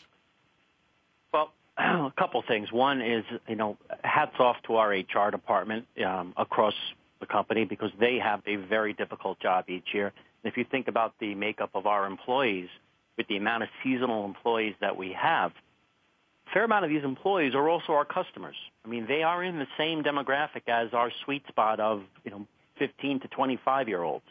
A 1.78 2.12
couple 2.18 2.42
things. 2.42 2.72
One 2.72 3.00
is, 3.00 3.24
you 3.48 3.56
know, 3.56 3.76
hats 4.02 4.34
off 4.40 4.56
to 4.66 4.76
our 4.76 4.90
HR 4.90 5.30
department 5.30 5.86
um, 6.04 6.34
across 6.36 6.74
the 7.20 7.26
company 7.26 7.64
because 7.64 7.90
they 8.00 8.18
have 8.18 8.42
a 8.46 8.56
very 8.56 8.92
difficult 8.92 9.38
job 9.40 9.66
each 9.68 9.94
year. 9.94 10.12
And 10.42 10.52
if 10.52 10.56
you 10.56 10.64
think 10.64 10.88
about 10.88 11.14
the 11.20 11.34
makeup 11.34 11.70
of 11.74 11.86
our 11.86 12.06
employees, 12.06 12.68
with 13.16 13.28
the 13.28 13.36
amount 13.36 13.64
of 13.64 13.68
seasonal 13.82 14.24
employees 14.24 14.74
that 14.80 14.96
we 14.96 15.12
have, 15.12 15.52
a 16.46 16.50
fair 16.52 16.64
amount 16.64 16.84
of 16.84 16.90
these 16.90 17.04
employees 17.04 17.54
are 17.54 17.68
also 17.68 17.92
our 17.92 18.04
customers. 18.04 18.56
I 18.84 18.88
mean, 18.88 19.06
they 19.06 19.22
are 19.22 19.42
in 19.42 19.58
the 19.58 19.66
same 19.76 20.02
demographic 20.02 20.62
as 20.68 20.94
our 20.94 21.10
sweet 21.24 21.46
spot 21.48 21.80
of, 21.80 22.02
you 22.24 22.30
know, 22.30 22.46
15 22.78 23.20
to 23.20 23.28
25 23.28 23.88
year 23.88 24.02
olds. 24.02 24.24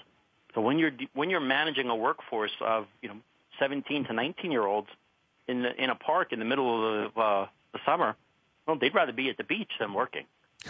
So 0.55 0.61
when 0.61 0.79
you're 0.79 0.91
when 1.13 1.29
you're 1.29 1.39
managing 1.39 1.89
a 1.89 1.95
workforce 1.95 2.55
of, 2.61 2.87
you 3.01 3.09
know, 3.09 3.17
17 3.59 4.05
to 4.05 4.13
19 4.13 4.51
year 4.51 4.65
olds, 4.65 4.87
in 5.47 5.63
the, 5.63 5.83
in 5.83 5.89
a 5.89 5.95
park 5.95 6.33
in 6.33 6.39
the 6.39 6.45
middle 6.45 7.05
of 7.05 7.17
uh, 7.17 7.45
the 7.73 7.79
summer, 7.85 8.15
well, 8.67 8.77
they'd 8.79 8.93
rather 8.93 9.13
be 9.13 9.29
at 9.29 9.37
the 9.37 9.43
beach 9.43 9.71
than 9.79 9.93
working. 9.93 10.25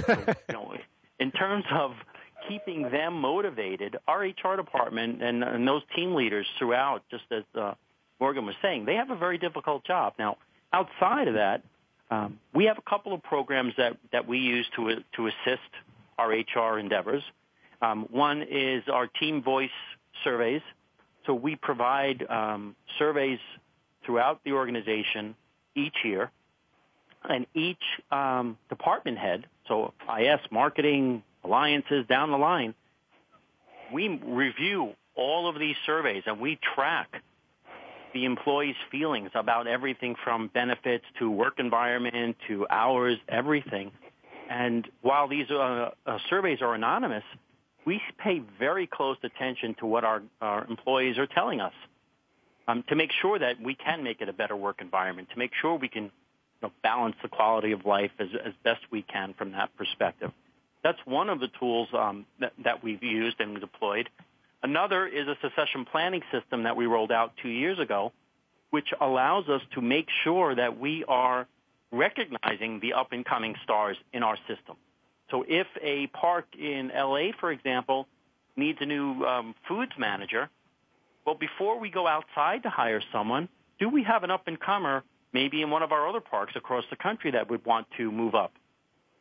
So, 0.06 0.14
you 0.50 0.54
know, 0.54 0.74
in 1.20 1.32
terms 1.32 1.66
of 1.72 1.92
keeping 2.48 2.84
them 2.84 3.20
motivated, 3.20 3.98
our 4.08 4.22
HR 4.22 4.56
department 4.56 5.22
and, 5.24 5.44
and 5.44 5.68
those 5.68 5.82
team 5.96 6.16
leaders 6.16 6.46
throughout, 6.58 7.04
just 7.10 7.24
as 7.32 7.44
uh, 7.56 7.74
Morgan 8.20 8.46
was 8.46 8.56
saying, 8.62 8.86
they 8.86 8.96
have 8.96 9.10
a 9.10 9.16
very 9.16 9.38
difficult 9.38 9.84
job. 9.86 10.14
Now, 10.20 10.38
outside 10.72 11.28
of 11.28 11.34
that, 11.36 11.64
um, 12.10 12.40
we 12.54 12.66
have 12.66 12.78
a 12.78 12.90
couple 12.90 13.14
of 13.14 13.22
programs 13.24 13.74
that, 13.78 13.98
that 14.12 14.28
we 14.28 14.38
use 14.38 14.66
to, 14.76 15.04
to 15.16 15.28
assist 15.28 15.70
our 16.18 16.30
HR 16.30 16.80
endeavors. 16.80 17.24
Um, 17.82 18.08
one 18.10 18.44
is 18.50 18.84
our 18.92 19.08
team 19.08 19.44
voice 19.44 19.70
surveys. 20.24 20.62
So 21.26 21.34
we 21.34 21.56
provide 21.56 22.26
um, 22.30 22.76
surveys 22.98 23.40
throughout 24.08 24.40
the 24.44 24.54
organization 24.54 25.36
each 25.76 25.98
year, 26.04 26.32
and 27.30 27.46
each 27.54 27.84
um, 28.10 28.58
department 28.70 29.18
head, 29.20 29.46
so 29.68 29.94
IS, 30.20 30.40
marketing, 30.50 31.22
alliances, 31.44 32.06
down 32.08 32.32
the 32.32 32.38
line, 32.38 32.74
we 33.94 34.08
review 34.26 34.94
all 35.16 35.50
of 35.50 35.60
these 35.60 35.76
surveys 35.86 36.24
and 36.26 36.40
we 36.40 36.58
track 36.76 37.22
the 38.14 38.26
employees' 38.26 38.76
feelings 38.90 39.30
about 39.36 39.68
everything 39.68 40.16
from 40.24 40.50
benefits 40.54 41.04
to 41.20 41.30
work 41.30 41.56
environment 41.60 42.38
to 42.48 42.66
hours, 42.70 43.18
everything. 43.28 43.92
And 44.50 44.88
while 45.02 45.28
these 45.28 45.50
uh, 45.52 45.92
uh, 46.06 46.18
surveys 46.30 46.62
are 46.62 46.74
anonymous, 46.74 47.24
we 47.86 48.02
pay 48.18 48.42
very 48.58 48.88
close 48.88 49.18
attention 49.24 49.76
to 49.80 49.86
what 49.86 50.06
our, 50.06 50.22
our 50.42 50.66
employees 50.66 51.18
are 51.18 51.28
telling 51.28 51.60
us 51.60 51.74
um, 52.68 52.84
to 52.90 52.96
make 52.96 53.12
sure 53.22 53.40
that 53.40 53.62
we 53.62 53.76
can 53.76 54.04
make 54.04 54.22
it 54.22 54.30
a 54.30 54.34
better 54.34 54.56
work 54.56 54.82
environment, 54.82 55.30
to 55.32 55.40
make 55.40 55.52
sure 55.62 55.76
we 55.76 55.88
can 55.88 56.04
you 56.04 56.12
know, 56.64 56.72
balance 56.84 57.16
the 57.22 57.30
quality 57.30 57.72
of 57.72 57.86
life 57.86 58.12
as, 58.20 58.28
as 58.46 58.54
best 58.64 58.82
we 58.92 59.02
can 59.02 59.34
from 59.34 59.52
that 59.54 59.76
perspective. 59.78 60.32
That's 60.84 61.00
one 61.06 61.30
of 61.30 61.40
the 61.40 61.48
tools 61.60 61.90
um, 61.94 62.26
that, 62.40 62.54
that 62.64 62.84
we've 62.84 63.04
used 63.04 63.40
and 63.40 63.60
deployed. 63.60 64.10
Another 64.64 65.06
is 65.06 65.28
a 65.28 65.38
succession 65.42 65.86
planning 65.86 66.22
system 66.32 66.64
that 66.64 66.76
we 66.76 66.86
rolled 66.86 67.12
out 67.12 67.34
two 67.42 67.50
years 67.50 67.80
ago, 67.80 68.12
which 68.70 68.88
allows 69.00 69.48
us 69.50 69.62
to 69.76 69.82
make 69.82 70.08
sure 70.24 70.56
that 70.56 70.80
we 70.80 71.04
are 71.08 71.48
recognizing 71.92 72.80
the 72.80 72.94
up 72.94 73.12
and 73.12 73.26
coming 73.26 73.56
stars 73.64 73.98
in 74.14 74.24
our 74.24 74.38
system. 74.48 74.76
So 75.32 75.46
if 75.48 75.68
a 75.82 76.08
park 76.08 76.48
in 76.58 76.92
LA, 76.94 77.32
for 77.40 77.52
example, 77.52 78.08
needs 78.56 78.80
a 78.82 78.86
new 78.86 79.24
um, 79.24 79.56
foods 79.68 79.92
manager, 79.98 80.50
well, 81.28 81.36
before 81.36 81.78
we 81.78 81.90
go 81.90 82.08
outside 82.08 82.64
to 82.64 82.70
hire 82.70 83.02
someone, 83.12 83.50
do 83.80 83.90
we 83.90 84.02
have 84.04 84.24
an 84.24 84.32
up 84.32 84.48
and 84.48 84.58
comer 84.58 85.04
maybe 85.34 85.62
in 85.62 85.70
one 85.70 85.84
of 85.84 85.92
our 85.92 86.08
other 86.08 86.22
parks 86.22 86.54
across 86.56 86.86
the 86.90 86.96
country 86.96 87.32
that 87.32 87.50
would 87.50 87.66
want 87.66 87.86
to 87.98 88.10
move 88.10 88.34
up? 88.34 88.54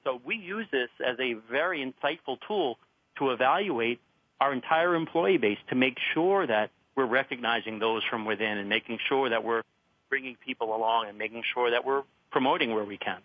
So 0.04 0.20
we 0.24 0.36
use 0.36 0.66
this 0.70 0.88
as 1.04 1.18
a 1.18 1.34
very 1.50 1.80
insightful 1.84 2.38
tool 2.46 2.78
to 3.18 3.32
evaluate 3.32 4.00
our 4.40 4.52
entire 4.52 4.94
employee 4.94 5.38
base 5.38 5.58
to 5.70 5.74
make 5.74 5.98
sure 6.14 6.46
that 6.46 6.70
we're 6.94 7.06
recognizing 7.06 7.80
those 7.80 8.04
from 8.08 8.24
within 8.24 8.56
and 8.56 8.68
making 8.68 9.00
sure 9.08 9.28
that 9.28 9.42
we're 9.42 9.62
bringing 10.08 10.36
people 10.36 10.76
along 10.76 11.08
and 11.08 11.18
making 11.18 11.42
sure 11.52 11.72
that 11.72 11.84
we're 11.84 12.04
promoting 12.30 12.72
where 12.72 12.84
we 12.84 12.98
can. 12.98 13.18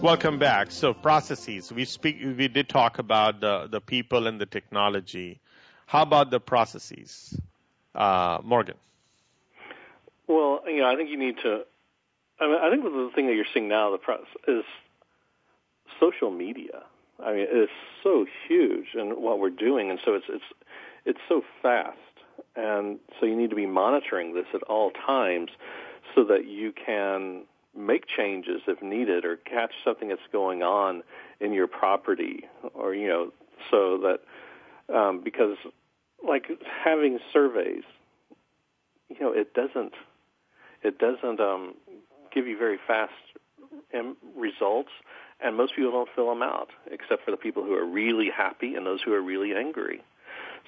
Welcome 0.00 0.38
back. 0.38 0.70
So 0.70 0.94
processes. 0.94 1.72
We 1.72 1.84
speak. 1.84 2.18
We 2.22 2.48
did 2.48 2.68
talk 2.68 2.98
about 2.98 3.40
the 3.40 3.68
the 3.70 3.80
people 3.80 4.26
and 4.26 4.40
the 4.40 4.46
technology. 4.46 5.40
How 5.86 6.02
about 6.02 6.30
the 6.30 6.40
processes, 6.40 7.38
uh, 7.94 8.38
Morgan? 8.42 8.76
Well, 10.26 10.62
you 10.66 10.80
know, 10.80 10.90
I 10.90 10.96
think 10.96 11.10
you 11.10 11.18
need 11.18 11.36
to 11.42 11.64
I 12.40 12.46
mean, 12.46 12.58
I 12.60 12.70
think 12.70 12.82
the 12.82 13.10
thing 13.14 13.26
that 13.26 13.34
you're 13.34 13.44
seeing 13.52 13.68
now, 13.68 13.90
the 13.90 13.98
press, 13.98 14.22
is 14.48 14.64
social 16.00 16.30
media. 16.30 16.82
I 17.24 17.32
mean, 17.32 17.46
it's 17.48 17.72
so 18.02 18.26
huge 18.48 18.88
in 18.94 19.22
what 19.22 19.38
we're 19.38 19.50
doing, 19.50 19.90
and 19.90 20.00
so 20.04 20.14
it's 20.14 20.26
it's 20.28 20.44
it's 21.04 21.20
so 21.28 21.42
fast, 21.62 21.96
and 22.56 22.98
so 23.18 23.26
you 23.26 23.36
need 23.36 23.50
to 23.50 23.56
be 23.56 23.66
monitoring 23.66 24.34
this 24.34 24.46
at 24.52 24.62
all 24.64 24.90
times, 24.90 25.50
so 26.14 26.24
that 26.24 26.46
you 26.46 26.72
can 26.72 27.42
make 27.76 28.04
changes 28.06 28.62
if 28.66 28.82
needed, 28.82 29.24
or 29.24 29.36
catch 29.36 29.72
something 29.84 30.08
that's 30.08 30.20
going 30.32 30.62
on 30.62 31.02
in 31.40 31.52
your 31.52 31.68
property, 31.68 32.48
or 32.74 32.94
you 32.94 33.06
know, 33.06 33.32
so 33.70 33.98
that 33.98 34.94
um, 34.94 35.22
because 35.22 35.56
like 36.26 36.46
having 36.84 37.18
surveys, 37.32 37.84
you 39.08 39.20
know, 39.20 39.32
it 39.32 39.54
doesn't 39.54 39.92
it 40.82 40.98
doesn't 40.98 41.40
um, 41.40 41.74
give 42.32 42.46
you 42.46 42.58
very 42.58 42.78
fast 42.86 43.12
results, 44.36 44.90
and 45.40 45.56
most 45.56 45.74
people 45.76 45.92
don't 45.92 46.08
fill 46.14 46.28
them 46.28 46.42
out, 46.42 46.68
except 46.90 47.24
for 47.24 47.30
the 47.30 47.36
people 47.36 47.62
who 47.62 47.74
are 47.74 47.86
really 47.86 48.28
happy 48.34 48.74
and 48.74 48.84
those 48.84 49.00
who 49.02 49.12
are 49.12 49.22
really 49.22 49.54
angry. 49.54 50.02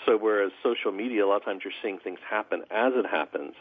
So 0.04 0.16
whereas 0.16 0.52
social 0.62 0.92
media, 0.92 1.24
a 1.24 1.26
lot 1.26 1.36
of 1.36 1.44
times 1.44 1.62
you're 1.64 1.72
seeing 1.82 1.98
things 1.98 2.18
happen 2.28 2.62
as 2.70 2.92
it 2.94 3.06
happens. 3.06 3.54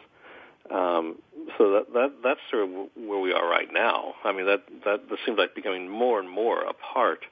Um, 0.69 1.19
so 1.57 1.71
that, 1.73 1.93
that 1.93 2.11
that's 2.23 2.39
sort 2.51 2.63
of 2.63 2.69
where 2.95 3.19
we 3.19 3.31
are 3.31 3.47
right 3.47 3.71
now. 3.71 4.15
I 4.23 4.31
mean, 4.31 4.45
that, 4.45 4.63
that 4.83 5.09
that 5.09 5.19
seems 5.25 5.37
like 5.37 5.55
becoming 5.55 5.89
more 5.89 6.19
and 6.19 6.29
more 6.29 6.61
a 6.63 6.73
part 6.73 7.25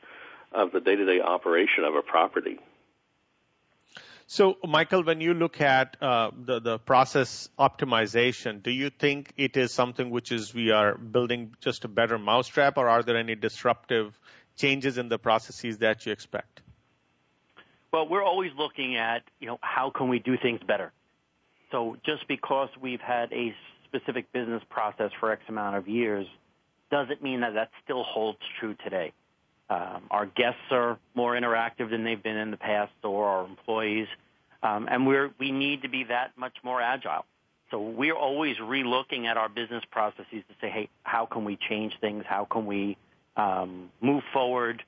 of 0.51 0.72
the 0.72 0.80
day-to-day 0.80 1.20
operation 1.20 1.84
of 1.84 1.95
a 1.95 2.01
property. 2.01 2.59
So, 4.34 4.57
Michael, 4.67 5.03
when 5.03 5.21
you 5.21 5.36
look 5.36 5.61
at 5.61 5.95
uh, 6.01 6.31
the, 6.36 6.59
the 6.59 6.79
process 6.79 7.49
optimization, 7.59 8.63
do 8.63 8.71
you 8.71 8.89
think 8.89 9.31
it 9.38 9.55
is 9.57 9.71
something 9.71 10.09
which 10.09 10.31
is 10.31 10.55
we 10.55 10.71
are 10.71 10.97
building 10.97 11.55
just 11.61 11.86
a 11.86 11.88
better 11.88 12.17
mousetrap, 12.17 12.79
or 12.79 12.89
are 12.89 13.03
there 13.03 13.15
any 13.15 13.36
disruptive 13.36 14.19
changes 14.55 14.97
in 14.97 15.07
the 15.07 15.19
processes 15.19 15.77
that 15.77 16.07
you 16.07 16.11
expect? 16.11 16.63
Well, 17.91 18.09
we're 18.09 18.23
always 18.23 18.49
looking 18.57 18.97
at, 18.97 19.21
you 19.39 19.45
know, 19.45 19.59
how 19.61 19.91
can 19.91 20.09
we 20.09 20.17
do 20.17 20.36
things 20.36 20.61
better? 20.65 20.91
So 21.71 21.97
just 22.03 22.27
because 22.27 22.69
we've 22.81 23.01
had 23.01 23.31
a 23.31 23.53
specific 23.86 24.31
business 24.31 24.63
process 24.67 25.11
for 25.19 25.31
X 25.31 25.43
amount 25.47 25.75
of 25.75 25.88
years 25.88 26.25
doesn't 26.89 27.21
mean 27.21 27.41
that 27.41 27.53
that 27.53 27.69
still 27.84 28.01
holds 28.01 28.39
true 28.59 28.75
today. 28.84 29.13
Um, 29.74 30.03
our 30.11 30.28
guests 30.28 30.61
are 30.69 30.99
more 31.15 31.34
interactive 31.34 31.89
than 31.89 32.03
they've 32.03 32.21
been 32.21 32.38
in 32.38 32.51
the 32.51 32.57
past, 32.57 32.91
or 33.03 33.26
our 33.28 33.45
employees. 33.45 34.07
Um, 34.61 34.88
and 34.89 35.07
we're, 35.07 35.32
we 35.39 35.51
need 35.51 35.82
to 35.82 35.89
be 35.89 36.03
that 36.05 36.38
much 36.38 36.53
more 36.63 36.80
agile. 36.80 37.26
So 37.71 37.82
we're 37.82 38.15
always 38.15 38.57
relooking 38.57 39.26
at 39.26 39.36
our 39.36 39.49
business 39.49 39.84
processes 39.89 40.43
to 40.47 40.55
say, 40.61 40.69
hey, 40.69 40.89
how 41.01 41.26
can 41.26 41.43
we 41.43 41.57
change 41.69 41.93
things? 41.99 42.24
How 42.28 42.45
can 42.45 42.67
we 42.67 42.97
um, 43.36 43.89
move 43.99 44.21
forward? 44.32 44.84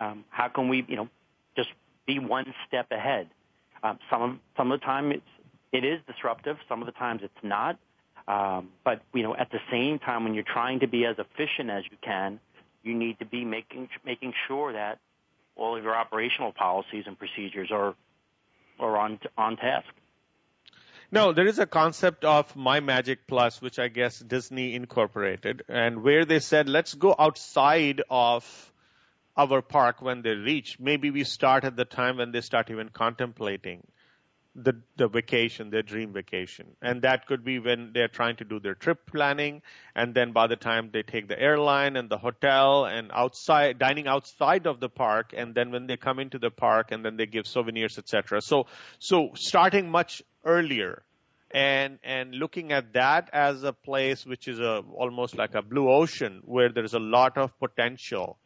Um, 0.00 0.24
how 0.28 0.48
can 0.48 0.68
we, 0.68 0.84
you 0.86 0.96
know, 0.96 1.08
just 1.56 1.70
be 2.06 2.18
one 2.18 2.52
step 2.68 2.90
ahead. 2.90 3.30
Um, 3.82 3.98
some 4.10 4.22
of, 4.22 4.36
some 4.56 4.70
of 4.70 4.80
the 4.80 4.84
time 4.84 5.12
it's 5.12 5.22
it 5.72 5.84
is 5.84 6.00
disruptive. 6.06 6.56
Some 6.68 6.80
of 6.80 6.86
the 6.86 6.92
times 6.92 7.22
it's 7.24 7.34
not. 7.42 7.78
Um, 8.28 8.68
but 8.84 9.02
you 9.14 9.22
know, 9.22 9.34
at 9.34 9.50
the 9.50 9.60
same 9.70 9.98
time, 9.98 10.24
when 10.24 10.34
you're 10.34 10.44
trying 10.44 10.80
to 10.80 10.86
be 10.86 11.06
as 11.06 11.16
efficient 11.18 11.70
as 11.70 11.84
you 11.90 11.96
can, 12.02 12.38
you 12.86 12.94
need 12.94 13.18
to 13.18 13.26
be 13.26 13.44
making 13.44 13.88
making 14.04 14.32
sure 14.46 14.72
that 14.72 14.98
all 15.56 15.76
of 15.76 15.82
your 15.82 15.96
operational 15.96 16.52
policies 16.52 17.04
and 17.06 17.18
procedures 17.18 17.70
are 17.70 17.94
are 18.78 18.96
on 18.96 19.18
on 19.36 19.56
task. 19.56 19.88
No, 21.10 21.32
there 21.32 21.46
is 21.46 21.58
a 21.58 21.66
concept 21.66 22.24
of 22.24 22.56
My 22.56 22.80
Magic 22.80 23.26
Plus, 23.28 23.62
which 23.62 23.78
I 23.78 23.88
guess 23.88 24.18
Disney 24.18 24.74
incorporated, 24.74 25.62
and 25.68 26.02
where 26.02 26.24
they 26.24 26.40
said, 26.40 26.68
let's 26.68 26.94
go 26.94 27.14
outside 27.16 28.02
of 28.10 28.72
our 29.36 29.62
park 29.62 30.02
when 30.02 30.22
they 30.22 30.34
reach. 30.34 30.80
Maybe 30.80 31.10
we 31.12 31.22
start 31.22 31.62
at 31.62 31.76
the 31.76 31.84
time 31.84 32.16
when 32.16 32.32
they 32.32 32.40
start 32.40 32.70
even 32.70 32.88
contemplating 32.88 33.86
the 34.56 34.74
the 34.96 35.06
vacation, 35.06 35.70
their 35.70 35.82
dream 35.82 36.12
vacation, 36.12 36.66
and 36.80 37.02
that 37.02 37.26
could 37.26 37.44
be 37.44 37.58
when 37.58 37.90
they're 37.92 38.08
trying 38.08 38.36
to 38.36 38.44
do 38.44 38.58
their 38.58 38.74
trip 38.74 39.06
planning, 39.06 39.62
and 39.94 40.14
then 40.14 40.32
by 40.32 40.46
the 40.46 40.56
time 40.56 40.90
they 40.92 41.02
take 41.02 41.28
the 41.28 41.38
airline 41.38 41.96
and 41.96 42.08
the 42.08 42.16
hotel 42.16 42.86
and 42.86 43.10
outside 43.12 43.78
dining 43.78 44.06
outside 44.06 44.66
of 44.66 44.80
the 44.80 44.88
park, 44.88 45.34
and 45.36 45.54
then 45.54 45.70
when 45.70 45.86
they 45.86 45.96
come 45.96 46.18
into 46.18 46.38
the 46.38 46.50
park, 46.50 46.90
and 46.90 47.04
then 47.04 47.16
they 47.16 47.26
give 47.26 47.46
souvenirs, 47.46 47.98
etc. 47.98 48.40
So 48.40 48.66
so 48.98 49.30
starting 49.34 49.90
much 49.90 50.22
earlier. 50.44 51.02
And 51.52 52.00
and 52.02 52.34
looking 52.34 52.72
at 52.72 52.94
that 52.94 53.30
as 53.32 53.62
a 53.62 53.72
place 53.72 54.26
which 54.26 54.48
is 54.48 54.58
a 54.58 54.82
almost 54.94 55.36
like 55.38 55.54
a 55.54 55.62
blue 55.62 55.88
ocean 55.88 56.42
where 56.44 56.70
there's 56.70 56.92
a 56.94 56.98
lot 56.98 57.38
of 57.38 57.56
potential 57.60 58.36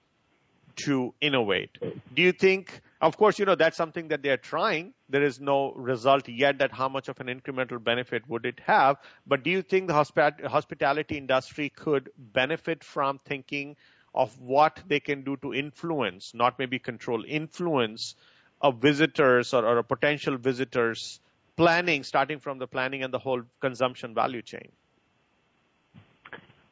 to 0.84 1.14
innovate. 1.20 1.78
Do 2.14 2.22
you 2.22 2.32
think, 2.32 2.80
of 3.00 3.16
course, 3.16 3.38
you 3.38 3.46
know, 3.46 3.54
that's 3.54 3.76
something 3.76 4.08
that 4.08 4.22
they're 4.22 4.36
trying. 4.36 4.92
There 5.08 5.22
is 5.22 5.40
no 5.40 5.72
result 5.72 6.28
yet 6.28 6.58
that 6.58 6.72
how 6.72 6.88
much 6.88 7.08
of 7.08 7.18
an 7.20 7.28
incremental 7.28 7.82
benefit 7.82 8.28
would 8.28 8.44
it 8.44 8.60
have. 8.66 8.98
But 9.26 9.42
do 9.42 9.50
you 9.50 9.62
think 9.62 9.88
the 9.88 9.94
hospitality 9.94 11.16
industry 11.16 11.70
could 11.70 12.10
benefit 12.18 12.84
from 12.84 13.18
thinking 13.24 13.76
of 14.14 14.38
what 14.38 14.82
they 14.86 15.00
can 15.00 15.22
do 15.22 15.36
to 15.38 15.54
influence, 15.54 16.34
not 16.34 16.58
maybe 16.58 16.78
control, 16.78 17.24
influence 17.26 18.16
of 18.60 18.78
visitors 18.78 19.54
or, 19.54 19.64
or 19.64 19.78
a 19.78 19.84
potential 19.84 20.36
visitors 20.36 21.20
planning, 21.56 22.02
starting 22.02 22.38
from 22.38 22.58
the 22.58 22.66
planning 22.66 23.02
and 23.02 23.14
the 23.14 23.18
whole 23.18 23.42
consumption 23.60 24.14
value 24.14 24.42
chain? 24.42 24.72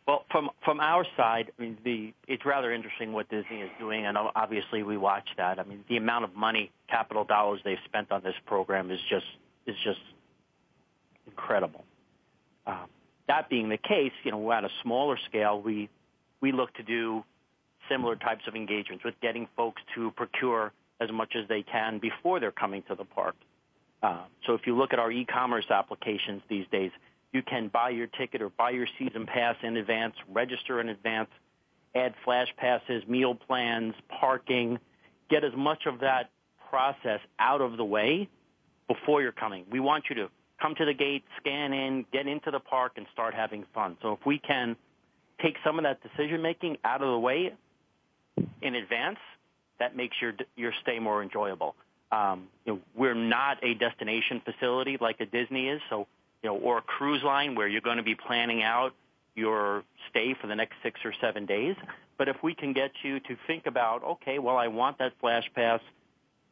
Well, 0.08 0.24
from 0.30 0.48
from 0.64 0.80
our 0.80 1.04
side, 1.18 1.52
I 1.58 1.62
mean, 1.62 1.76
the 1.84 2.14
it's 2.26 2.46
rather 2.46 2.72
interesting 2.72 3.12
what 3.12 3.28
Disney 3.28 3.60
is 3.60 3.68
doing, 3.78 4.06
and 4.06 4.16
obviously 4.16 4.82
we 4.82 4.96
watch 4.96 5.28
that. 5.36 5.58
I 5.58 5.64
mean, 5.64 5.84
the 5.86 5.98
amount 5.98 6.24
of 6.24 6.34
money, 6.34 6.72
capital 6.88 7.24
dollars 7.24 7.60
they've 7.62 7.76
spent 7.84 8.10
on 8.10 8.22
this 8.22 8.34
program 8.46 8.90
is 8.90 9.00
just 9.10 9.26
is 9.66 9.76
just 9.84 10.00
incredible. 11.26 11.84
Uh, 12.66 12.86
that 13.28 13.50
being 13.50 13.68
the 13.68 13.76
case, 13.76 14.12
you 14.24 14.30
know, 14.30 14.50
at 14.50 14.64
a 14.64 14.70
smaller 14.82 15.18
scale, 15.28 15.60
we 15.60 15.90
we 16.40 16.52
look 16.52 16.72
to 16.76 16.82
do 16.82 17.22
similar 17.90 18.16
types 18.16 18.44
of 18.48 18.56
engagements 18.56 19.04
with 19.04 19.14
getting 19.20 19.46
folks 19.58 19.82
to 19.94 20.10
procure 20.12 20.72
as 21.02 21.12
much 21.12 21.34
as 21.36 21.46
they 21.48 21.62
can 21.62 21.98
before 21.98 22.40
they're 22.40 22.50
coming 22.50 22.82
to 22.88 22.94
the 22.94 23.04
park. 23.04 23.36
Uh, 24.02 24.22
so 24.46 24.54
if 24.54 24.62
you 24.66 24.74
look 24.74 24.94
at 24.94 24.98
our 24.98 25.12
e-commerce 25.12 25.66
applications 25.70 26.40
these 26.48 26.66
days, 26.72 26.92
you 27.32 27.42
can 27.42 27.68
buy 27.68 27.90
your 27.90 28.06
ticket 28.06 28.42
or 28.42 28.48
buy 28.48 28.70
your 28.70 28.86
season 28.98 29.26
pass 29.26 29.56
in 29.62 29.76
advance, 29.76 30.14
register 30.28 30.80
in 30.80 30.88
advance, 30.88 31.28
add 31.94 32.14
flash 32.24 32.48
passes, 32.56 33.06
meal 33.06 33.34
plans, 33.34 33.94
parking, 34.20 34.78
get 35.28 35.44
as 35.44 35.52
much 35.56 35.86
of 35.86 36.00
that 36.00 36.30
process 36.70 37.20
out 37.38 37.60
of 37.60 37.76
the 37.76 37.84
way 37.84 38.28
before 38.86 39.22
you're 39.22 39.32
coming. 39.32 39.64
We 39.70 39.80
want 39.80 40.04
you 40.08 40.16
to 40.16 40.30
come 40.60 40.74
to 40.76 40.84
the 40.84 40.94
gate, 40.94 41.24
scan 41.38 41.72
in, 41.72 42.04
get 42.12 42.26
into 42.26 42.50
the 42.50 42.60
park, 42.60 42.92
and 42.96 43.06
start 43.12 43.34
having 43.34 43.64
fun. 43.74 43.96
So 44.02 44.12
if 44.12 44.26
we 44.26 44.38
can 44.38 44.76
take 45.40 45.56
some 45.64 45.78
of 45.78 45.84
that 45.84 46.00
decision 46.02 46.42
making 46.42 46.78
out 46.84 47.02
of 47.02 47.08
the 47.08 47.18
way 47.18 47.52
in 48.62 48.74
advance, 48.74 49.18
that 49.78 49.96
makes 49.96 50.16
your 50.20 50.32
your 50.56 50.72
stay 50.82 50.98
more 50.98 51.22
enjoyable. 51.22 51.76
Um, 52.10 52.48
you 52.64 52.74
know, 52.74 52.80
we're 52.96 53.14
not 53.14 53.62
a 53.62 53.74
destination 53.74 54.42
facility 54.44 54.96
like 55.00 55.20
a 55.20 55.26
Disney 55.26 55.68
is, 55.68 55.80
so 55.90 56.06
you 56.42 56.50
know, 56.50 56.56
or 56.56 56.78
a 56.78 56.82
cruise 56.82 57.22
line 57.22 57.54
where 57.54 57.68
you're 57.68 57.80
going 57.80 57.96
to 57.96 58.02
be 58.02 58.14
planning 58.14 58.62
out 58.62 58.92
your 59.34 59.84
stay 60.10 60.34
for 60.40 60.46
the 60.46 60.54
next 60.54 60.74
six 60.82 61.00
or 61.04 61.12
seven 61.20 61.46
days. 61.46 61.76
But 62.16 62.28
if 62.28 62.36
we 62.42 62.54
can 62.54 62.72
get 62.72 62.90
you 63.02 63.20
to 63.20 63.36
think 63.46 63.66
about, 63.66 64.02
okay, 64.02 64.38
well, 64.38 64.56
I 64.56 64.66
want 64.68 64.98
that 64.98 65.12
flash 65.20 65.44
pass. 65.54 65.80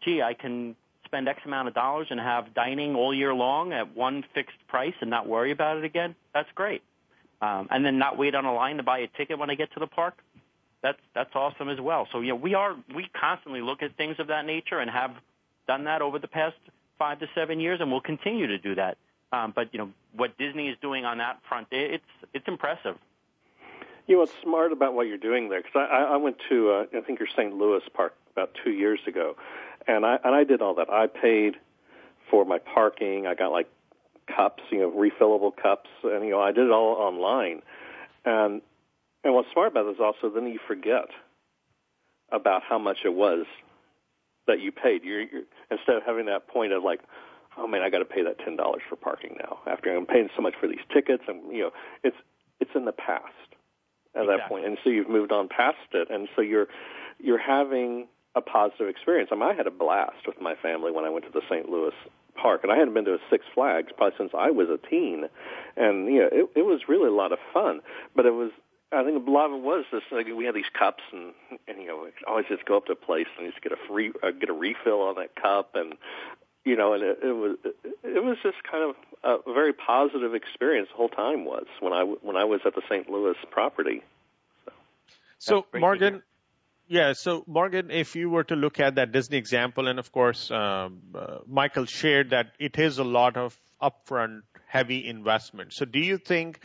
Gee, 0.04 0.22
I 0.22 0.34
can 0.34 0.76
spend 1.04 1.28
X 1.28 1.40
amount 1.44 1.68
of 1.68 1.74
dollars 1.74 2.06
and 2.10 2.20
have 2.20 2.54
dining 2.54 2.94
all 2.94 3.14
year 3.14 3.34
long 3.34 3.72
at 3.72 3.96
one 3.96 4.24
fixed 4.34 4.56
price 4.68 4.94
and 5.00 5.10
not 5.10 5.26
worry 5.26 5.50
about 5.50 5.78
it 5.78 5.84
again. 5.84 6.14
That's 6.34 6.48
great. 6.54 6.82
Um, 7.40 7.68
and 7.70 7.84
then 7.84 7.98
not 7.98 8.16
wait 8.16 8.34
on 8.34 8.44
a 8.44 8.54
line 8.54 8.76
to 8.78 8.82
buy 8.82 8.98
a 9.00 9.08
ticket 9.16 9.38
when 9.38 9.50
I 9.50 9.54
get 9.54 9.72
to 9.74 9.80
the 9.80 9.86
park. 9.86 10.14
That's 10.82 10.98
that's 11.14 11.30
awesome 11.34 11.68
as 11.68 11.80
well. 11.80 12.06
So 12.12 12.20
you 12.20 12.28
know, 12.28 12.36
we 12.36 12.54
are 12.54 12.76
we 12.94 13.08
constantly 13.18 13.60
look 13.60 13.82
at 13.82 13.96
things 13.96 14.16
of 14.18 14.28
that 14.28 14.46
nature 14.46 14.78
and 14.78 14.90
have 14.90 15.10
done 15.66 15.84
that 15.84 16.00
over 16.00 16.18
the 16.18 16.28
past 16.28 16.56
five 16.98 17.18
to 17.20 17.26
seven 17.34 17.60
years, 17.60 17.80
and 17.80 17.90
we'll 17.90 18.00
continue 18.00 18.46
to 18.46 18.58
do 18.58 18.74
that. 18.76 18.96
Um, 19.32 19.52
but 19.54 19.72
you 19.72 19.78
know 19.78 19.90
what 20.14 20.36
Disney 20.38 20.68
is 20.68 20.76
doing 20.80 21.04
on 21.04 21.18
that 21.18 21.40
front, 21.48 21.68
it's 21.70 22.04
it's 22.32 22.46
impressive. 22.46 22.96
You 24.06 24.14
know 24.14 24.20
what's 24.20 24.32
smart 24.42 24.72
about 24.72 24.94
what 24.94 25.08
you're 25.08 25.18
doing 25.18 25.48
there? 25.48 25.60
Because 25.62 25.88
I, 25.90 26.14
I 26.14 26.16
went 26.16 26.36
to 26.48 26.70
uh, 26.70 26.84
I 26.96 27.00
think 27.00 27.18
your 27.18 27.28
St. 27.36 27.52
Louis 27.54 27.82
park 27.92 28.14
about 28.32 28.50
two 28.62 28.70
years 28.70 29.00
ago, 29.06 29.36
and 29.86 30.06
I 30.06 30.18
and 30.24 30.34
I 30.34 30.44
did 30.44 30.62
all 30.62 30.74
that. 30.76 30.90
I 30.90 31.06
paid 31.08 31.56
for 32.30 32.44
my 32.44 32.58
parking. 32.58 33.26
I 33.26 33.34
got 33.34 33.50
like 33.50 33.68
cups, 34.34 34.62
you 34.70 34.78
know, 34.78 34.90
refillable 34.90 35.54
cups, 35.56 35.90
and 36.04 36.24
you 36.24 36.30
know 36.30 36.40
I 36.40 36.52
did 36.52 36.66
it 36.66 36.72
all 36.72 36.94
online. 36.94 37.62
And 38.24 38.62
and 39.24 39.34
what's 39.34 39.50
smart 39.52 39.72
about 39.72 39.86
it 39.86 39.90
is 39.90 40.00
also 40.00 40.32
then 40.32 40.46
you 40.46 40.60
forget 40.68 41.08
about 42.30 42.62
how 42.62 42.78
much 42.78 42.98
it 43.04 43.12
was 43.12 43.44
that 44.46 44.60
you 44.60 44.72
paid. 44.72 45.02
You're, 45.04 45.22
you're 45.22 45.42
instead 45.70 45.96
of 45.96 46.02
having 46.04 46.26
that 46.26 46.48
point 46.48 46.72
of 46.72 46.82
like, 46.82 47.00
oh 47.58 47.66
man, 47.66 47.82
I 47.82 47.90
got 47.90 47.98
to 47.98 48.04
pay 48.04 48.22
that 48.22 48.38
ten 48.38 48.56
dollars 48.56 48.82
for 48.88 48.96
parking 48.96 49.36
now. 49.38 49.58
After 49.66 49.94
I'm 49.94 50.06
paying 50.06 50.28
so 50.36 50.42
much 50.42 50.54
for 50.60 50.66
these 50.68 50.84
tickets, 50.92 51.24
and 51.28 51.52
you 51.52 51.62
know, 51.64 51.70
it's 52.02 52.16
it's 52.60 52.70
in 52.74 52.84
the 52.84 52.92
past 52.92 53.24
at 54.14 54.22
exactly. 54.22 54.36
that 54.36 54.48
point, 54.48 54.66
and 54.66 54.78
so 54.82 54.90
you've 54.90 55.08
moved 55.08 55.32
on 55.32 55.48
past 55.48 55.76
it, 55.92 56.08
and 56.10 56.28
so 56.34 56.42
you're 56.42 56.66
you're 57.18 57.38
having 57.38 58.08
a 58.34 58.40
positive 58.40 58.88
experience. 58.88 59.30
I 59.32 59.36
mean, 59.36 59.44
I 59.44 59.54
had 59.54 59.66
a 59.66 59.70
blast 59.70 60.26
with 60.26 60.40
my 60.40 60.54
family 60.62 60.92
when 60.92 61.04
I 61.04 61.10
went 61.10 61.24
to 61.24 61.30
the 61.32 61.42
St. 61.48 61.68
Louis 61.68 61.94
park, 62.34 62.60
and 62.62 62.70
I 62.70 62.76
hadn't 62.76 62.92
been 62.92 63.06
to 63.06 63.14
a 63.14 63.18
Six 63.30 63.44
Flags 63.54 63.92
probably 63.96 64.16
since 64.18 64.32
I 64.36 64.50
was 64.50 64.68
a 64.68 64.78
teen, 64.88 65.24
and 65.76 66.06
you 66.06 66.20
know, 66.20 66.28
it, 66.30 66.50
it 66.56 66.62
was 66.62 66.80
really 66.88 67.08
a 67.08 67.12
lot 67.12 67.32
of 67.32 67.38
fun. 67.52 67.80
But 68.14 68.26
it 68.26 68.32
was 68.32 68.50
I 68.92 69.02
think 69.02 69.26
a 69.26 69.30
lot 69.30 69.46
of 69.46 69.58
it 69.58 69.62
was 69.62 69.84
this. 69.92 70.02
Like, 70.12 70.26
we 70.26 70.44
had 70.44 70.54
these 70.54 70.70
cups, 70.78 71.02
and 71.12 71.32
and 71.66 71.80
you 71.80 71.88
know, 71.88 72.06
always 72.28 72.46
just 72.48 72.64
go 72.64 72.76
up 72.76 72.86
to 72.86 72.92
a 72.92 72.96
place 72.96 73.26
and 73.38 73.50
just 73.50 73.62
get 73.62 73.72
a 73.72 73.88
free, 73.88 74.12
uh, 74.22 74.30
get 74.30 74.48
a 74.48 74.52
refill 74.52 75.02
on 75.02 75.16
that 75.16 75.34
cup, 75.34 75.74
and 75.74 75.94
you 76.66 76.76
know, 76.76 76.94
and 76.94 77.02
it, 77.02 77.18
it 77.22 77.32
was 77.32 77.56
it 78.02 78.24
was 78.24 78.36
just 78.42 78.56
kind 78.70 78.90
of 78.90 78.96
a 79.22 79.52
very 79.52 79.72
positive 79.72 80.34
experience. 80.34 80.88
The 80.90 80.96
whole 80.96 81.08
time 81.08 81.44
was 81.44 81.64
when 81.80 81.92
I 81.92 82.02
when 82.02 82.36
I 82.36 82.44
was 82.44 82.60
at 82.66 82.74
the 82.74 82.82
St. 82.90 83.08
Louis 83.08 83.36
property. 83.52 84.02
So, 85.38 85.64
so 85.72 85.78
Morgan, 85.78 86.22
yeah. 86.88 87.12
So 87.12 87.44
Morgan, 87.46 87.92
if 87.92 88.16
you 88.16 88.28
were 88.28 88.42
to 88.44 88.56
look 88.56 88.80
at 88.80 88.96
that 88.96 89.12
Disney 89.12 89.38
example, 89.38 89.86
and 89.86 90.00
of 90.00 90.10
course 90.10 90.50
um, 90.50 91.02
uh, 91.14 91.38
Michael 91.46 91.86
shared 91.86 92.30
that 92.30 92.52
it 92.58 92.78
is 92.78 92.98
a 92.98 93.04
lot 93.04 93.36
of 93.36 93.56
upfront 93.80 94.42
heavy 94.66 95.06
investment. 95.06 95.72
So 95.72 95.84
do 95.84 96.00
you 96.00 96.18
think 96.18 96.58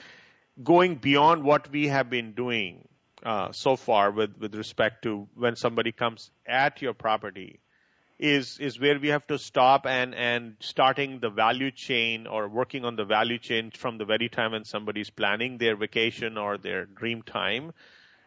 going 0.63 0.95
beyond 0.95 1.43
what 1.43 1.71
we 1.71 1.89
have 1.89 2.09
been 2.09 2.33
doing 2.33 2.87
uh, 3.23 3.51
so 3.51 3.75
far 3.75 4.09
with, 4.09 4.35
with 4.39 4.55
respect 4.55 5.03
to 5.03 5.27
when 5.35 5.55
somebody 5.55 5.91
comes 5.91 6.31
at 6.47 6.81
your 6.81 6.93
property 6.95 7.59
is 8.21 8.59
is 8.59 8.79
where 8.79 8.99
we 8.99 9.07
have 9.07 9.25
to 9.25 9.37
stop 9.39 9.87
and 9.87 10.13
and 10.13 10.55
starting 10.59 11.19
the 11.19 11.29
value 11.29 11.71
chain 11.71 12.27
or 12.27 12.47
working 12.47 12.85
on 12.85 12.95
the 12.95 13.03
value 13.03 13.39
chain 13.39 13.71
from 13.71 13.97
the 13.97 14.05
very 14.05 14.29
time 14.29 14.51
when 14.51 14.63
somebody's 14.63 15.09
planning 15.09 15.57
their 15.57 15.75
vacation 15.75 16.37
or 16.37 16.57
their 16.57 16.85
dream 16.85 17.23
time 17.23 17.73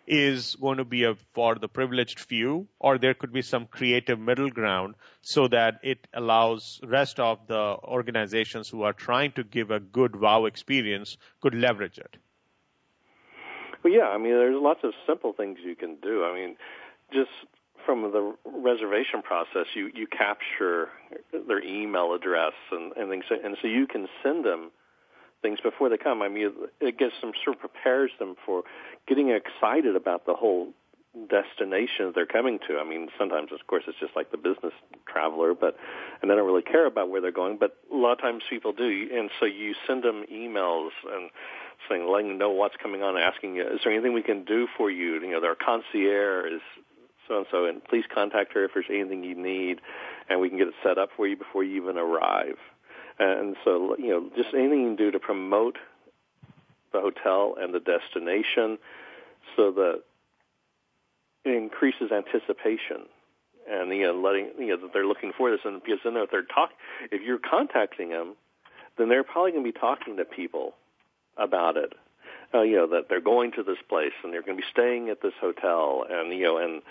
is 0.06 0.56
going 0.56 0.76
to 0.76 0.84
be 0.84 1.04
a, 1.04 1.14
for 1.32 1.54
the 1.54 1.68
privileged 1.68 2.18
few 2.18 2.66
or 2.78 2.98
there 2.98 3.14
could 3.14 3.32
be 3.32 3.40
some 3.40 3.66
creative 3.66 4.18
middle 4.18 4.50
ground 4.50 4.94
so 5.22 5.46
that 5.48 5.78
it 5.82 6.06
allows 6.12 6.80
rest 6.84 7.18
of 7.20 7.38
the 7.46 7.76
organizations 7.84 8.68
who 8.68 8.82
are 8.82 8.92
trying 8.92 9.32
to 9.32 9.44
give 9.44 9.70
a 9.70 9.80
good 9.80 10.20
wow 10.20 10.44
experience 10.44 11.16
could 11.40 11.54
leverage 11.54 11.98
it 11.98 12.16
well, 13.84 13.92
yeah, 13.92 14.08
I 14.08 14.16
mean, 14.16 14.32
there's 14.32 14.56
lots 14.58 14.80
of 14.82 14.94
simple 15.06 15.34
things 15.34 15.58
you 15.62 15.76
can 15.76 15.96
do. 15.96 16.24
I 16.24 16.34
mean, 16.34 16.56
just 17.12 17.28
from 17.84 18.02
the 18.02 18.34
reservation 18.44 19.22
process, 19.22 19.66
you 19.74 19.90
you 19.94 20.06
capture 20.06 20.88
their 21.46 21.62
email 21.62 22.14
address 22.14 22.52
and, 22.70 22.92
and 22.96 23.10
things, 23.10 23.24
and 23.30 23.56
so 23.60 23.68
you 23.68 23.86
can 23.86 24.08
send 24.22 24.44
them 24.44 24.70
things 25.42 25.58
before 25.62 25.88
they 25.88 25.98
come. 25.98 26.22
I 26.22 26.28
mean, 26.28 26.50
it 26.80 26.98
gets 26.98 27.12
them 27.20 27.32
sort 27.44 27.56
of 27.56 27.60
prepares 27.60 28.10
them 28.18 28.34
for 28.46 28.62
getting 29.06 29.30
excited 29.30 29.94
about 29.94 30.26
the 30.26 30.34
whole 30.34 30.72
destination 31.30 32.12
they're 32.14 32.26
coming 32.26 32.58
to. 32.66 32.78
I 32.78 32.84
mean, 32.88 33.08
sometimes, 33.18 33.52
of 33.52 33.64
course, 33.66 33.84
it's 33.86 33.98
just 34.00 34.16
like 34.16 34.30
the 34.32 34.36
business 34.36 34.72
traveler, 35.06 35.54
but 35.54 35.76
and 36.20 36.30
they 36.30 36.34
don't 36.34 36.46
really 36.46 36.62
care 36.62 36.86
about 36.86 37.10
where 37.10 37.20
they're 37.20 37.30
going. 37.30 37.58
But 37.58 37.76
a 37.92 37.96
lot 37.96 38.12
of 38.12 38.20
times 38.20 38.42
people 38.50 38.72
do, 38.72 39.08
and 39.12 39.30
so 39.38 39.46
you 39.46 39.74
send 39.86 40.02
them 40.02 40.24
emails 40.32 40.90
and 41.10 41.30
saying, 41.88 42.08
letting 42.08 42.28
them 42.28 42.38
know 42.38 42.50
what's 42.50 42.76
coming 42.82 43.02
on, 43.02 43.16
asking 43.16 43.58
is 43.58 43.80
there 43.84 43.92
anything 43.92 44.12
we 44.12 44.22
can 44.22 44.44
do 44.44 44.66
for 44.76 44.90
you? 44.90 45.20
You 45.20 45.30
know, 45.30 45.40
their 45.40 45.54
concierge 45.54 46.54
is 46.54 46.62
so 47.28 47.38
and 47.38 47.46
so, 47.50 47.64
and 47.64 47.84
please 47.84 48.04
contact 48.12 48.52
her 48.54 48.64
if 48.64 48.72
there's 48.74 48.86
anything 48.90 49.24
you 49.24 49.34
need, 49.34 49.80
and 50.28 50.40
we 50.40 50.48
can 50.48 50.58
get 50.58 50.68
it 50.68 50.74
set 50.82 50.98
up 50.98 51.10
for 51.16 51.26
you 51.26 51.36
before 51.36 51.64
you 51.64 51.82
even 51.82 51.98
arrive. 51.98 52.56
And 53.18 53.56
so, 53.64 53.96
you 53.96 54.08
know, 54.08 54.30
just 54.36 54.54
anything 54.54 54.80
you 54.80 54.88
can 54.88 54.96
do 54.96 55.10
to 55.12 55.20
promote 55.20 55.76
the 56.92 57.00
hotel 57.00 57.56
and 57.60 57.74
the 57.74 57.80
destination 57.80 58.78
so 59.56 59.70
that 59.72 60.02
it 61.44 61.54
increases 61.54 62.10
anticipation 62.10 63.06
and 63.68 63.90
you 63.92 64.02
know 64.02 64.14
letting 64.14 64.50
you 64.58 64.68
know 64.68 64.76
that 64.76 64.92
they're 64.92 65.06
looking 65.06 65.32
for 65.36 65.50
this 65.50 65.60
and 65.64 65.82
because 65.82 66.00
then 66.04 66.16
if 66.16 66.30
they're 66.30 66.42
talking 66.42 66.76
if 67.10 67.22
you're 67.22 67.38
contacting 67.38 68.10
them 68.10 68.34
then 68.96 69.08
they're 69.08 69.24
probably 69.24 69.52
going 69.52 69.64
to 69.64 69.72
be 69.72 69.78
talking 69.78 70.16
to 70.16 70.24
people 70.24 70.74
about 71.36 71.76
it 71.76 71.92
uh, 72.54 72.62
you 72.62 72.76
know 72.76 72.86
that 72.86 73.08
they're 73.08 73.20
going 73.20 73.52
to 73.52 73.62
this 73.62 73.78
place 73.88 74.12
and 74.22 74.32
they're 74.32 74.42
going 74.42 74.56
to 74.56 74.62
be 74.62 74.68
staying 74.70 75.08
at 75.08 75.20
this 75.22 75.32
hotel 75.40 76.04
and 76.08 76.32
you 76.32 76.44
know 76.44 76.58
and 76.58 76.82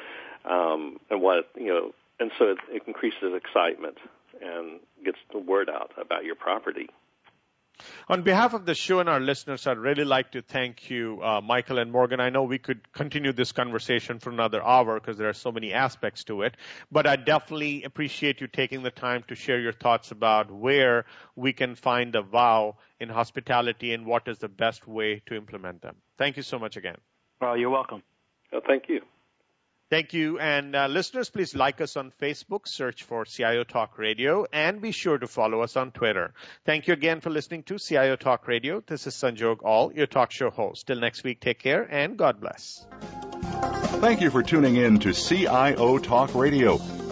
um 0.45 0.99
and 1.09 1.21
what 1.21 1.49
you 1.55 1.67
know 1.67 1.91
and 2.19 2.31
so 2.37 2.45
it, 2.45 2.57
it 2.69 2.83
increases 2.87 3.33
excitement 3.35 3.97
and 4.41 4.79
gets 5.03 5.17
the 5.31 5.39
word 5.39 5.69
out 5.69 5.91
about 5.97 6.23
your 6.23 6.35
property 6.35 6.89
on 8.07 8.21
behalf 8.21 8.53
of 8.53 8.65
the 8.65 8.75
show 8.75 8.99
and 8.99 9.09
our 9.09 9.19
listeners, 9.19 9.65
I'd 9.65 9.77
really 9.77 10.05
like 10.05 10.31
to 10.31 10.41
thank 10.41 10.89
you, 10.89 11.21
uh, 11.23 11.41
Michael 11.41 11.79
and 11.79 11.91
Morgan. 11.91 12.19
I 12.19 12.29
know 12.29 12.43
we 12.43 12.57
could 12.57 12.91
continue 12.93 13.33
this 13.33 13.51
conversation 13.51 14.19
for 14.19 14.29
another 14.29 14.63
hour 14.63 14.99
because 14.99 15.17
there 15.17 15.29
are 15.29 15.33
so 15.33 15.51
many 15.51 15.73
aspects 15.73 16.23
to 16.25 16.43
it, 16.43 16.55
but 16.91 17.07
I 17.07 17.15
definitely 17.15 17.83
appreciate 17.83 18.41
you 18.41 18.47
taking 18.47 18.83
the 18.83 18.91
time 18.91 19.23
to 19.27 19.35
share 19.35 19.59
your 19.59 19.73
thoughts 19.73 20.11
about 20.11 20.51
where 20.51 21.05
we 21.35 21.53
can 21.53 21.75
find 21.75 22.13
the 22.13 22.21
vow 22.21 22.77
in 22.99 23.09
hospitality 23.09 23.93
and 23.93 24.05
what 24.05 24.27
is 24.27 24.39
the 24.39 24.49
best 24.49 24.87
way 24.87 25.21
to 25.25 25.35
implement 25.35 25.81
them. 25.81 25.95
Thank 26.17 26.37
you 26.37 26.43
so 26.43 26.59
much 26.59 26.77
again. 26.77 26.97
Well, 27.41 27.57
you're 27.57 27.69
welcome. 27.69 28.03
Well, 28.51 28.61
thank 28.65 28.87
you. 28.87 29.01
Thank 29.93 30.15
you. 30.15 30.39
And 30.39 30.75
uh, 30.75 30.87
listeners, 30.87 31.29
please 31.29 31.53
like 31.53 31.79
us 31.79 31.95
on 31.97 32.11
Facebook, 32.19 32.67
search 32.67 33.03
for 33.03 33.25
CIO 33.25 33.63
Talk 33.63 33.99
Radio, 33.99 34.47
and 34.51 34.81
be 34.81 34.91
sure 34.91 35.19
to 35.19 35.27
follow 35.27 35.61
us 35.61 35.77
on 35.77 35.91
Twitter. 35.91 36.33
Thank 36.65 36.87
you 36.87 36.95
again 36.95 37.21
for 37.21 37.29
listening 37.29 37.61
to 37.65 37.77
CIO 37.77 38.15
Talk 38.15 38.47
Radio. 38.47 38.81
This 38.81 39.05
is 39.05 39.13
Sanjog 39.13 39.59
Aul, 39.61 39.93
your 39.93 40.07
talk 40.07 40.31
show 40.31 40.49
host. 40.49 40.87
Till 40.87 40.99
next 40.99 41.23
week, 41.23 41.41
take 41.41 41.59
care 41.59 41.83
and 41.83 42.17
God 42.17 42.41
bless. 42.41 42.87
Thank 44.01 44.21
you 44.21 44.31
for 44.31 44.41
tuning 44.41 44.77
in 44.77 44.97
to 44.97 45.13
CIO 45.13 45.99
Talk 45.99 46.33
Radio. 46.33 46.79